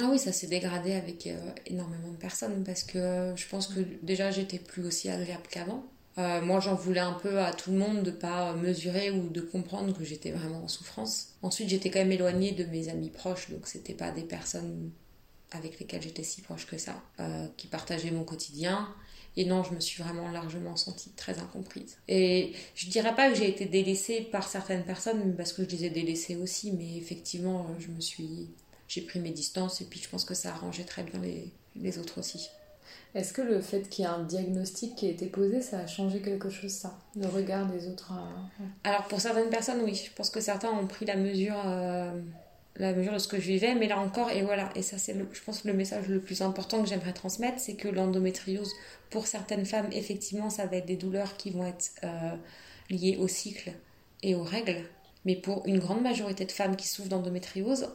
Ah 0.00 0.08
oui, 0.10 0.18
ça 0.18 0.32
s'est 0.32 0.46
dégradé 0.46 0.94
avec 0.94 1.28
énormément 1.66 2.10
de 2.10 2.16
personnes 2.16 2.64
parce 2.64 2.82
que 2.82 3.34
je 3.36 3.46
pense 3.48 3.66
que 3.66 3.80
déjà 4.02 4.30
j'étais 4.30 4.58
plus 4.58 4.86
aussi 4.86 5.10
agréable 5.10 5.44
qu'avant. 5.50 5.84
Euh, 6.18 6.40
moi, 6.40 6.60
j'en 6.60 6.74
voulais 6.74 7.00
un 7.00 7.12
peu 7.12 7.40
à 7.40 7.52
tout 7.52 7.70
le 7.70 7.78
monde 7.78 8.02
de 8.02 8.10
pas 8.10 8.54
mesurer 8.54 9.10
ou 9.10 9.28
de 9.28 9.42
comprendre 9.42 9.96
que 9.96 10.04
j'étais 10.04 10.30
vraiment 10.30 10.64
en 10.64 10.68
souffrance. 10.68 11.34
Ensuite, 11.42 11.68
j'étais 11.68 11.90
quand 11.90 11.98
même 11.98 12.12
éloignée 12.12 12.52
de 12.52 12.64
mes 12.64 12.88
amis 12.88 13.10
proches, 13.10 13.50
donc 13.50 13.66
c'était 13.66 13.94
pas 13.94 14.10
des 14.10 14.22
personnes 14.22 14.90
avec 15.50 15.78
lesquelles 15.78 16.02
j'étais 16.02 16.22
si 16.22 16.40
proche 16.40 16.66
que 16.66 16.78
ça, 16.78 17.02
euh, 17.20 17.46
qui 17.56 17.66
partageaient 17.66 18.10
mon 18.10 18.24
quotidien. 18.24 18.88
Et 19.36 19.44
non, 19.44 19.62
je 19.62 19.74
me 19.74 19.80
suis 19.80 20.02
vraiment 20.02 20.30
largement 20.30 20.76
sentie 20.76 21.10
très 21.10 21.38
incomprise. 21.38 21.98
Et 22.08 22.54
je 22.74 22.88
dirais 22.88 23.14
pas 23.14 23.30
que 23.30 23.36
j'ai 23.36 23.50
été 23.50 23.66
délaissée 23.66 24.22
par 24.22 24.48
certaines 24.48 24.84
personnes, 24.84 25.36
parce 25.36 25.52
que 25.52 25.64
je 25.64 25.68
les 25.68 25.84
ai 25.84 25.90
délaissées 25.90 26.36
aussi, 26.36 26.72
mais 26.72 26.96
effectivement, 26.96 27.66
je 27.78 27.88
me 27.88 28.00
suis, 28.00 28.48
j'ai 28.88 29.02
pris 29.02 29.20
mes 29.20 29.32
distances 29.32 29.82
et 29.82 29.84
puis 29.84 30.00
je 30.02 30.08
pense 30.08 30.24
que 30.24 30.32
ça 30.32 30.54
arrangeait 30.54 30.84
très 30.84 31.02
bien 31.02 31.20
les 31.76 31.98
autres 31.98 32.18
aussi. 32.18 32.48
Est-ce 33.14 33.32
que 33.32 33.42
le 33.42 33.60
fait 33.60 33.88
qu'il 33.88 34.04
y 34.04 34.08
ait 34.08 34.10
un 34.10 34.22
diagnostic 34.22 34.94
qui 34.94 35.06
a 35.06 35.10
été 35.10 35.26
posé, 35.26 35.62
ça 35.62 35.78
a 35.78 35.86
changé 35.86 36.20
quelque 36.20 36.50
chose, 36.50 36.70
ça 36.70 36.98
Le 37.18 37.26
regard 37.26 37.66
des 37.66 37.88
autres 37.88 38.12
euh, 38.12 38.64
Alors, 38.84 39.04
pour 39.04 39.20
certaines 39.20 39.48
personnes, 39.48 39.80
oui. 39.82 39.94
Je 39.94 40.12
pense 40.14 40.28
que 40.28 40.40
certains 40.40 40.70
ont 40.70 40.86
pris 40.86 41.06
la 41.06 41.16
mesure, 41.16 41.56
euh, 41.64 42.12
la 42.76 42.92
mesure 42.92 43.14
de 43.14 43.18
ce 43.18 43.26
que 43.26 43.38
je 43.38 43.46
vivais, 43.46 43.74
mais 43.74 43.88
là 43.88 43.98
encore, 43.98 44.30
et 44.30 44.42
voilà. 44.42 44.68
Et 44.74 44.82
ça, 44.82 44.98
c'est, 44.98 45.16
je 45.32 45.42
pense, 45.42 45.64
le 45.64 45.72
message 45.72 46.08
le 46.08 46.20
plus 46.20 46.42
important 46.42 46.82
que 46.82 46.88
j'aimerais 46.88 47.14
transmettre, 47.14 47.58
c'est 47.58 47.74
que 47.74 47.88
l'endométriose, 47.88 48.72
pour 49.08 49.26
certaines 49.26 49.64
femmes, 49.64 49.88
effectivement, 49.92 50.50
ça 50.50 50.66
va 50.66 50.76
être 50.76 50.86
des 50.86 50.96
douleurs 50.96 51.38
qui 51.38 51.50
vont 51.50 51.64
être 51.64 51.92
euh, 52.04 52.34
liées 52.90 53.16
au 53.18 53.28
cycle 53.28 53.72
et 54.22 54.34
aux 54.34 54.44
règles. 54.44 54.82
Mais 55.24 55.36
pour 55.36 55.66
une 55.66 55.78
grande 55.78 56.02
majorité 56.02 56.44
de 56.44 56.52
femmes 56.52 56.76
qui 56.76 56.86
souffrent 56.86 57.08
d'endométriose, 57.08 57.88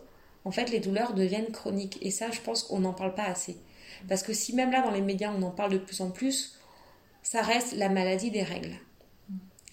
en 0.45 0.51
fait, 0.51 0.69
les 0.71 0.79
douleurs 0.79 1.13
deviennent 1.13 1.51
chroniques. 1.51 1.97
Et 2.01 2.11
ça, 2.11 2.31
je 2.31 2.41
pense 2.41 2.63
qu'on 2.63 2.79
n'en 2.79 2.93
parle 2.93 3.13
pas 3.13 3.25
assez. 3.25 3.57
Parce 4.07 4.23
que 4.23 4.33
si 4.33 4.55
même 4.55 4.71
là, 4.71 4.81
dans 4.81 4.91
les 4.91 5.01
médias, 5.01 5.33
on 5.35 5.41
en 5.43 5.51
parle 5.51 5.71
de 5.71 5.77
plus 5.77 6.01
en 6.01 6.11
plus, 6.11 6.57
ça 7.23 7.41
reste 7.41 7.73
la 7.73 7.89
maladie 7.89 8.31
des 8.31 8.43
règles. 8.43 8.75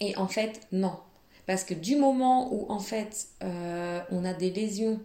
Et 0.01 0.17
en 0.17 0.29
fait, 0.29 0.61
non. 0.73 0.99
Parce 1.47 1.65
que 1.65 1.75
du 1.75 1.97
moment 1.97 2.53
où, 2.53 2.71
en 2.71 2.79
fait, 2.79 3.29
euh, 3.43 4.01
on 4.11 4.25
a 4.25 4.35
des 4.35 4.51
lésions 4.51 5.01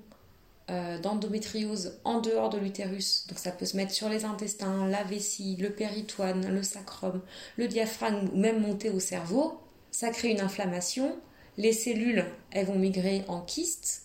euh, 0.70 1.00
d'endométriose 1.00 2.00
en 2.04 2.20
dehors 2.22 2.50
de 2.50 2.58
l'utérus, 2.58 3.26
donc 3.28 3.40
ça 3.40 3.52
peut 3.52 3.66
se 3.66 3.78
mettre 3.78 3.92
sur 3.92 4.10
les 4.10 4.26
intestins, 4.26 4.88
la 4.88 5.04
vessie, 5.04 5.56
le 5.58 5.72
péritoine, 5.72 6.54
le 6.54 6.64
sacrum, 6.64 7.22
le 7.58 7.68
diaphragme 7.68 8.30
ou 8.34 8.38
même 8.38 8.62
monter 8.62 8.90
au 8.90 9.00
cerveau, 9.00 9.60
ça 9.92 10.10
crée 10.10 10.32
une 10.32 10.42
inflammation. 10.42 11.16
Les 11.58 11.72
cellules, 11.72 12.26
elles 12.52 12.66
vont 12.66 12.80
migrer 12.80 13.24
en 13.28 13.42
kystes. 13.42 14.04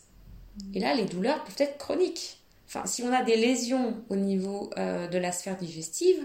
Et 0.75 0.81
là, 0.81 0.95
les 0.95 1.05
douleurs 1.05 1.43
peuvent 1.45 1.55
être 1.59 1.79
chroniques. 1.79 2.38
Enfin, 2.69 2.85
si 2.87 3.03
on 3.03 3.13
a 3.13 3.25
des 3.25 3.37
lésions 3.37 3.97
au 4.11 4.17
niveau 4.17 4.71
euh, 4.77 5.09
de 5.09 5.19
la 5.19 5.33
sphère 5.33 5.57
digestive, 5.57 6.19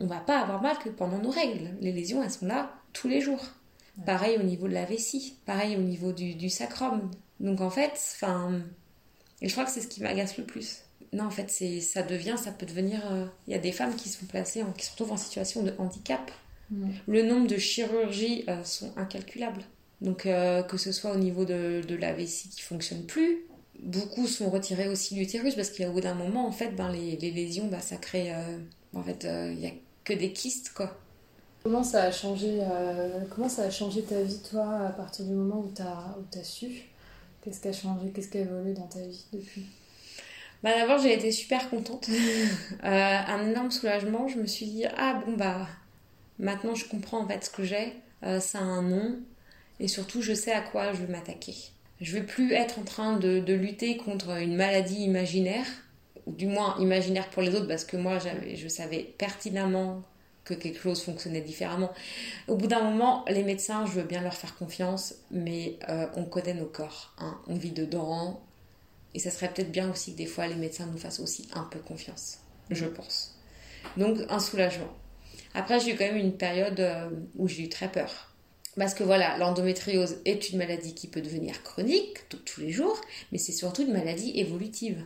on 0.00 0.06
va 0.06 0.18
pas 0.18 0.40
avoir 0.40 0.60
mal 0.60 0.76
que 0.78 0.88
pendant 0.88 1.18
nos 1.18 1.30
règles. 1.30 1.70
Les 1.80 1.92
lésions, 1.92 2.22
elles 2.22 2.30
sont 2.30 2.46
là 2.46 2.72
tous 2.92 3.08
les 3.08 3.20
jours. 3.20 3.44
Pareil 4.04 4.36
au 4.38 4.42
niveau 4.42 4.66
de 4.66 4.74
la 4.74 4.84
vessie, 4.84 5.38
pareil 5.46 5.76
au 5.76 5.80
niveau 5.80 6.12
du, 6.12 6.50
sacrum. 6.50 7.10
Donc 7.38 7.60
en 7.60 7.70
fait, 7.70 7.92
enfin, 7.92 8.60
et 9.40 9.48
je 9.48 9.52
crois 9.52 9.64
que 9.64 9.70
c'est 9.70 9.80
ce 9.80 9.86
qui 9.86 10.02
m'agace 10.02 10.36
le 10.36 10.44
plus. 10.44 10.80
Non, 11.12 11.24
en 11.26 11.30
fait, 11.30 11.48
c'est, 11.48 11.80
ça 11.80 12.02
devient, 12.02 12.34
ça 12.36 12.50
peut 12.50 12.66
devenir. 12.66 13.00
Euh, 13.12 13.26
il 13.46 13.52
y 13.52 13.56
a 13.56 13.60
des 13.60 13.70
femmes 13.70 13.94
qui 13.94 14.08
sont 14.08 14.26
placées, 14.26 14.64
qui 14.76 14.84
se 14.84 14.90
retrouvent 14.90 15.12
en 15.12 15.16
situation 15.16 15.62
de 15.62 15.72
handicap. 15.78 16.32
Le 17.06 17.22
nombre 17.22 17.46
de 17.46 17.56
chirurgies 17.56 18.44
euh, 18.48 18.64
sont 18.64 18.92
incalculables. 18.96 19.62
Donc 20.00 20.26
euh, 20.26 20.62
que 20.64 20.76
ce 20.76 20.90
soit 20.90 21.12
au 21.12 21.16
niveau 21.16 21.44
de, 21.44 21.82
de 21.86 21.94
la 21.94 22.12
vessie 22.12 22.48
qui 22.48 22.62
fonctionne 22.62 23.06
plus, 23.06 23.44
beaucoup 23.84 24.26
sont 24.26 24.50
retirés 24.50 24.88
aussi 24.88 25.14
l'utérus 25.14 25.54
parce 25.54 25.70
qu'au 25.70 25.92
bout 25.92 26.00
d'un 26.00 26.14
moment, 26.14 26.46
en 26.46 26.52
fait, 26.52 26.70
ben, 26.70 26.90
les, 26.90 27.16
les 27.16 27.30
lésions, 27.30 27.68
bah, 27.68 27.80
ça 27.80 27.96
crée... 27.96 28.34
euh, 28.34 28.58
en 28.94 29.02
fait, 29.02 29.24
il 29.24 29.58
n'y 29.58 29.66
a 29.66 29.72
que 30.04 30.12
des 30.12 30.32
kystes, 30.32 30.72
quoi. 30.74 30.96
Comment 31.64 31.82
ça 31.82 32.02
a 32.02 32.12
changé, 32.12 32.58
euh, 32.60 33.20
comment 33.34 33.48
ça 33.48 33.62
a 33.62 33.70
changé 33.70 34.02
ta 34.02 34.20
vie, 34.20 34.38
toi, 34.50 34.80
à 34.86 34.90
partir 34.90 35.24
du 35.24 35.32
moment 35.32 35.60
où 35.60 35.72
tu 35.74 35.80
as, 35.80 36.44
su? 36.44 36.68
Qu'est-ce 37.42 37.60
qui 37.60 37.68
a 37.68 37.72
changé? 37.72 38.10
Qu'est-ce 38.10 38.28
qui 38.28 38.36
a 38.36 38.42
évolué 38.42 38.74
dans 38.74 38.86
ta 38.86 39.00
vie 39.00 39.24
depuis? 39.32 39.64
Bah 40.62 40.70
d'abord 40.78 40.98
j'ai 40.98 41.14
été 41.14 41.30
super 41.32 41.68
contente. 41.70 42.08
Euh, 42.84 43.18
un 43.26 43.46
énorme 43.48 43.70
soulagement. 43.70 44.28
Je 44.28 44.38
me 44.38 44.46
suis 44.46 44.66
dit 44.66 44.84
ah 44.96 45.22
bon 45.24 45.32
bah 45.36 45.66
maintenant 46.38 46.74
je 46.74 46.86
comprends 46.86 47.20
en 47.22 47.26
fait 47.28 47.44
ce 47.44 47.50
que 47.50 47.64
j'ai. 47.64 47.94
Euh, 48.24 48.40
ça 48.40 48.58
a 48.58 48.62
un 48.62 48.82
nom 48.82 49.18
et 49.80 49.88
surtout 49.88 50.20
je 50.20 50.34
sais 50.34 50.52
à 50.52 50.60
quoi 50.60 50.92
je 50.92 51.02
vais 51.02 51.12
m'attaquer. 51.12 51.54
Je 52.04 52.12
vais 52.12 52.22
plus 52.22 52.52
être 52.52 52.78
en 52.78 52.82
train 52.82 53.16
de, 53.16 53.38
de 53.38 53.54
lutter 53.54 53.96
contre 53.96 54.38
une 54.38 54.56
maladie 54.56 55.02
imaginaire 55.04 55.64
ou 56.26 56.32
du 56.32 56.46
moins 56.46 56.76
imaginaire 56.78 57.30
pour 57.30 57.40
les 57.40 57.54
autres 57.54 57.66
parce 57.66 57.84
que 57.84 57.96
moi 57.96 58.18
je 58.18 58.68
savais 58.68 59.14
pertinemment 59.16 60.02
que 60.44 60.52
quelque 60.52 60.78
chose 60.78 61.02
fonctionnait 61.02 61.40
différemment. 61.40 61.90
Au 62.46 62.56
bout 62.56 62.66
d'un 62.66 62.82
moment, 62.82 63.24
les 63.28 63.42
médecins, 63.42 63.86
je 63.86 63.92
veux 63.92 64.02
bien 64.02 64.20
leur 64.20 64.34
faire 64.34 64.54
confiance, 64.54 65.14
mais 65.30 65.78
euh, 65.88 66.06
on 66.16 66.24
connaît 66.24 66.52
nos 66.52 66.66
corps, 66.66 67.14
hein. 67.16 67.38
on 67.46 67.54
vit 67.54 67.70
dedans, 67.70 68.42
et 69.14 69.18
ça 69.18 69.30
serait 69.30 69.48
peut-être 69.48 69.72
bien 69.72 69.90
aussi 69.90 70.12
que 70.12 70.18
des 70.18 70.26
fois 70.26 70.46
les 70.46 70.56
médecins 70.56 70.84
nous 70.84 70.98
fassent 70.98 71.20
aussi 71.20 71.48
un 71.54 71.64
peu 71.64 71.78
confiance, 71.78 72.40
je 72.68 72.84
pense. 72.84 73.40
Donc 73.96 74.18
un 74.28 74.40
soulagement. 74.40 74.92
Après, 75.54 75.80
j'ai 75.80 75.92
eu 75.94 75.96
quand 75.96 76.04
même 76.04 76.18
une 76.18 76.36
période 76.36 76.80
euh, 76.80 77.08
où 77.36 77.48
j'ai 77.48 77.62
eu 77.62 77.68
très 77.70 77.90
peur. 77.90 78.33
Parce 78.76 78.94
que 78.94 79.04
voilà, 79.04 79.38
l'endométriose 79.38 80.16
est 80.24 80.50
une 80.50 80.58
maladie 80.58 80.94
qui 80.94 81.06
peut 81.06 81.20
devenir 81.20 81.62
chronique 81.62 82.28
tous 82.28 82.60
les 82.60 82.70
jours, 82.70 83.00
mais 83.30 83.38
c'est 83.38 83.52
surtout 83.52 83.82
une 83.82 83.92
maladie 83.92 84.32
évolutive. 84.38 85.04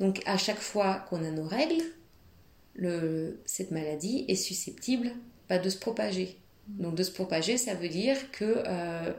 Donc 0.00 0.22
à 0.26 0.36
chaque 0.36 0.58
fois 0.58 1.04
qu'on 1.08 1.24
a 1.24 1.30
nos 1.30 1.46
règles, 1.46 1.82
le, 2.74 3.40
cette 3.46 3.70
maladie 3.70 4.24
est 4.28 4.34
susceptible 4.34 5.12
bah, 5.48 5.58
de 5.58 5.70
se 5.70 5.78
propager. 5.78 6.36
Donc 6.68 6.96
de 6.96 7.02
se 7.02 7.12
propager, 7.12 7.56
ça 7.56 7.74
veut 7.74 7.88
dire 7.88 8.16
que 8.32 8.62
euh, 8.66 9.12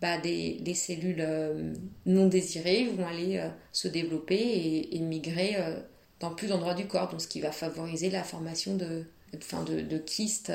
bah, 0.00 0.18
des, 0.18 0.74
cellules 0.74 1.20
euh, 1.20 1.74
non 2.06 2.28
désirées 2.28 2.86
vont 2.86 3.06
aller 3.06 3.38
euh, 3.38 3.48
se 3.72 3.88
développer 3.88 4.88
et, 4.92 5.00
migrer 5.00 5.56
euh, 5.56 5.80
dans 6.20 6.32
plus 6.32 6.48
d'endroits 6.48 6.74
du 6.74 6.86
corps, 6.86 7.08
donc 7.08 7.20
ce 7.20 7.26
qui 7.26 7.40
va 7.40 7.50
favoriser 7.50 8.08
la 8.08 8.22
formation 8.22 8.76
de, 8.76 9.04
de, 9.32 9.98
kystes 9.98 10.52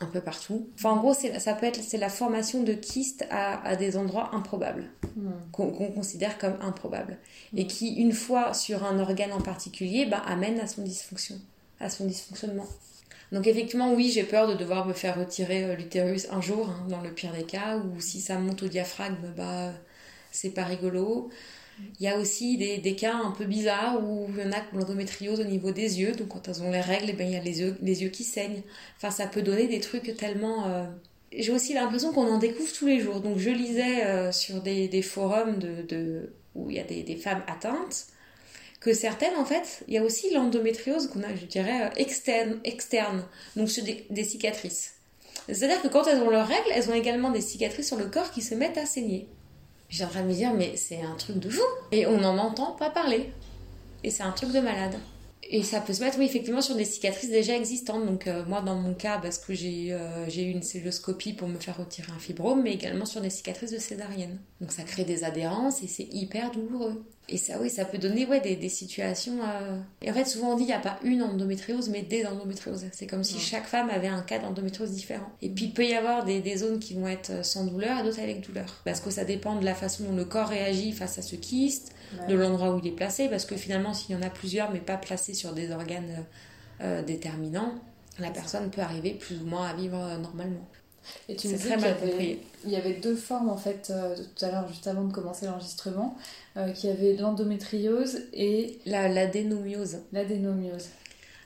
un 0.00 0.06
peu 0.06 0.20
partout. 0.20 0.68
Enfin 0.76 0.90
en 0.90 0.96
gros, 0.98 1.14
c'est- 1.14 1.38
ça 1.40 1.54
peut 1.54 1.66
être 1.66 1.80
c'est 1.82 1.98
la 1.98 2.08
formation 2.08 2.62
de 2.62 2.72
kystes 2.72 3.26
à, 3.30 3.66
à 3.66 3.76
des 3.76 3.96
endroits 3.96 4.34
improbables 4.34 4.84
Hmm. 5.16 5.30
qu'on 5.52 5.72
considère 5.92 6.38
comme 6.38 6.56
improbables 6.60 7.18
et 7.56 7.66
qui 7.66 7.94
une 7.94 8.12
fois 8.12 8.54
sur 8.54 8.84
un 8.84 9.00
organe 9.00 9.32
en 9.32 9.40
particulier 9.40 10.06
bah, 10.06 10.22
amène 10.26 10.60
à 10.60 10.68
son 10.68 10.82
dysfonction, 10.82 11.36
à 11.80 11.90
son 11.90 12.06
dysfonctionnement. 12.06 12.66
Donc 13.32 13.46
effectivement, 13.46 13.92
oui, 13.94 14.10
j'ai 14.12 14.22
peur 14.24 14.48
de 14.48 14.54
devoir 14.54 14.86
me 14.86 14.92
faire 14.92 15.18
retirer 15.18 15.64
euh, 15.64 15.74
l'utérus 15.76 16.28
un 16.30 16.40
jour, 16.40 16.70
hein, 16.70 16.86
dans 16.88 17.00
le 17.00 17.10
pire 17.12 17.32
des 17.32 17.44
cas, 17.44 17.76
ou 17.78 18.00
si 18.00 18.20
ça 18.20 18.38
monte 18.38 18.62
au 18.62 18.68
diaphragme, 18.68 19.16
bah 19.36 19.72
c'est 20.30 20.50
pas 20.50 20.64
rigolo. 20.64 21.30
Il 22.00 22.04
y 22.04 22.08
a 22.08 22.16
aussi 22.18 22.56
des, 22.56 22.78
des 22.78 22.94
cas 22.94 23.14
un 23.14 23.30
peu 23.32 23.44
bizarres 23.44 24.02
où 24.02 24.28
il 24.36 24.42
y 24.42 24.46
en 24.46 24.52
a 24.52 24.62
l'endométriose 24.72 25.40
au 25.40 25.44
niveau 25.44 25.70
des 25.72 26.00
yeux, 26.00 26.12
donc 26.12 26.28
quand 26.28 26.48
elles 26.48 26.62
ont 26.62 26.70
les 26.70 26.80
règles, 26.80 27.06
eh 27.10 27.12
ben, 27.12 27.26
il 27.26 27.32
y 27.32 27.36
a 27.36 27.42
les 27.42 27.60
yeux, 27.60 27.76
les 27.82 28.02
yeux 28.02 28.08
qui 28.08 28.24
saignent. 28.24 28.62
Enfin, 28.96 29.10
ça 29.10 29.26
peut 29.26 29.42
donner 29.42 29.66
des 29.66 29.80
trucs 29.80 30.16
tellement... 30.16 30.66
euh, 30.68 30.84
J'ai 31.32 31.52
aussi 31.52 31.74
l'impression 31.74 32.12
qu'on 32.12 32.28
en 32.32 32.38
découvre 32.38 32.72
tous 32.72 32.86
les 32.86 33.00
jours. 33.00 33.20
Donc 33.20 33.38
je 33.38 33.50
lisais 33.50 34.04
euh, 34.06 34.32
sur 34.32 34.62
des, 34.62 34.88
des 34.88 35.02
forums 35.02 35.58
de, 35.58 35.82
de- 35.82 36.32
où 36.54 36.70
il 36.70 36.76
y 36.76 36.80
a 36.80 36.84
des, 36.84 37.02
des 37.02 37.16
femmes 37.16 37.42
atteintes 37.46 38.06
que 38.80 38.94
certaines, 38.94 39.34
en 39.36 39.44
fait, 39.44 39.82
il 39.88 39.94
y 39.94 39.98
a 39.98 40.04
aussi 40.04 40.30
l'endométriose 40.32 41.08
qu'on 41.08 41.22
a, 41.24 41.34
je 41.34 41.46
dirais, 41.46 41.86
euh, 41.86 41.90
externe, 41.96 42.60
externe 42.64 43.24
donc 43.56 43.68
sur 43.70 43.82
des 43.84 44.24
cicatrices. 44.24 44.94
C'est-à-dire 45.48 45.80
que 45.82 45.88
quand 45.88 46.06
elles 46.06 46.20
ont 46.20 46.30
leurs 46.30 46.46
règles, 46.46 46.70
elles 46.74 46.90
ont 46.90 46.94
également 46.94 47.30
des 47.30 47.40
cicatrices 47.40 47.88
sur 47.88 47.96
le 47.96 48.06
corps 48.06 48.30
qui 48.30 48.42
se 48.42 48.54
mettent 48.54 48.78
à 48.78 48.86
saigner. 48.86 49.28
J'ai 49.88 50.04
en 50.04 50.08
train 50.08 50.22
de 50.22 50.28
me 50.28 50.34
dire, 50.34 50.52
mais 50.52 50.76
c'est 50.76 51.02
un 51.02 51.14
truc 51.14 51.38
de 51.38 51.48
fou. 51.48 51.62
Et 51.92 52.06
on 52.06 52.20
n'en 52.20 52.36
entend 52.38 52.72
pas 52.72 52.90
parler. 52.90 53.32
Et 54.04 54.10
c'est 54.10 54.22
un 54.22 54.32
truc 54.32 54.52
de 54.52 54.60
malade. 54.60 54.98
Et 55.50 55.62
ça 55.62 55.80
peut 55.80 55.92
se 55.94 56.02
mettre, 56.02 56.18
oui, 56.18 56.26
effectivement, 56.26 56.60
sur 56.60 56.74
des 56.74 56.84
cicatrices 56.84 57.30
déjà 57.30 57.56
existantes. 57.56 58.04
Donc, 58.04 58.26
euh, 58.26 58.44
moi, 58.46 58.60
dans 58.60 58.74
mon 58.74 58.92
cas, 58.92 59.18
parce 59.18 59.38
que 59.38 59.54
j'ai 59.54 59.92
euh, 59.92 60.28
j'ai 60.28 60.42
eu 60.44 60.50
une 60.50 60.62
celluloscopie 60.62 61.32
pour 61.32 61.48
me 61.48 61.58
faire 61.58 61.78
retirer 61.78 62.12
un 62.14 62.18
fibrome, 62.18 62.62
mais 62.62 62.74
également 62.74 63.06
sur 63.06 63.20
des 63.20 63.30
cicatrices 63.30 63.70
de 63.70 63.78
césarienne. 63.78 64.38
Donc, 64.60 64.72
ça 64.72 64.82
crée 64.82 65.04
des 65.04 65.24
adhérences 65.24 65.82
et 65.82 65.86
c'est 65.86 66.08
hyper 66.12 66.50
douloureux. 66.50 67.02
Et 67.30 67.36
ça, 67.36 67.58
oui, 67.60 67.68
ça 67.70 67.84
peut 67.84 67.98
donner 67.98 68.26
ouais, 68.26 68.40
des, 68.40 68.56
des 68.56 68.68
situations. 68.68 69.38
euh, 69.42 69.78
Et 70.02 70.10
en 70.10 70.14
fait, 70.14 70.24
souvent 70.24 70.52
on 70.52 70.56
dit 70.56 70.64
il 70.64 70.68
n'y 70.68 70.72
a 70.72 70.78
pas 70.80 70.98
une 71.04 71.22
endométriose, 71.22 71.88
mais 71.90 72.02
des 72.02 72.26
endométrioses. 72.26 72.86
C'est 72.92 73.06
comme 73.06 73.22
si 73.24 73.34
Ouais. 73.34 73.40
chaque 73.40 73.66
femme 73.66 73.90
avait 73.90 74.08
un 74.08 74.22
cas 74.22 74.38
d'endométriose 74.38 74.90
différent. 74.90 75.30
Et 75.40 75.48
puis, 75.50 75.66
il 75.66 75.72
peut 75.72 75.84
y 75.86 75.94
avoir 75.94 76.24
des, 76.24 76.40
des 76.40 76.56
zones 76.58 76.78
qui 76.78 76.94
vont 76.94 77.06
être 77.06 77.44
sans 77.44 77.64
douleur 77.64 78.00
et 78.00 78.02
d'autres 78.02 78.20
avec 78.20 78.40
douleur. 78.46 78.80
Parce 78.84 79.00
que 79.00 79.10
ça 79.10 79.24
dépend 79.24 79.56
de 79.56 79.64
la 79.64 79.74
façon 79.74 80.04
dont 80.04 80.16
le 80.16 80.24
corps 80.24 80.48
réagit 80.48 80.92
face 80.92 81.18
à 81.18 81.22
ce 81.22 81.36
kyste 81.36 81.92
Ouais. 82.20 82.26
de 82.28 82.34
l'endroit 82.34 82.74
où 82.74 82.78
il 82.82 82.86
est 82.88 82.92
placé, 82.96 83.28
parce 83.28 83.44
que 83.44 83.56
finalement, 83.56 83.92
s'il 83.92 84.14
y 84.14 84.18
en 84.18 84.22
a 84.22 84.30
plusieurs, 84.30 84.70
mais 84.70 84.80
pas 84.80 84.96
placés 84.96 85.34
sur 85.34 85.52
des 85.52 85.70
organes 85.72 86.24
euh, 86.80 87.02
déterminants, 87.02 87.74
la 88.18 88.30
personne 88.30 88.70
peut 88.70 88.80
arriver 88.80 89.12
plus 89.12 89.36
ou 89.42 89.46
moins 89.46 89.66
à 89.68 89.74
vivre 89.74 89.98
euh, 90.02 90.16
normalement. 90.18 90.66
Et 91.28 91.36
tu 91.36 91.48
C'est 91.48 91.54
me 91.54 91.58
dis 91.58 91.64
très 91.64 91.76
qu'il 91.76 91.84
y, 91.86 91.88
avait, 91.90 92.10
compris. 92.10 92.38
il 92.64 92.70
y 92.70 92.76
avait 92.76 92.94
deux 92.94 93.14
formes 93.16 93.48
en 93.48 93.56
fait, 93.56 93.90
euh, 93.90 94.14
tout 94.36 94.44
à 94.44 94.50
l'heure, 94.50 94.68
juste 94.68 94.86
avant 94.86 95.04
de 95.04 95.12
commencer 95.12 95.46
l'enregistrement, 95.46 96.16
euh, 96.56 96.70
qu'il 96.72 96.90
y 96.90 96.92
avait 96.92 97.14
l'endométriose 97.16 98.18
et 98.32 98.78
La- 98.86 99.08
L'adénomiose. 99.08 99.98
l'adénomiose. 100.12 100.88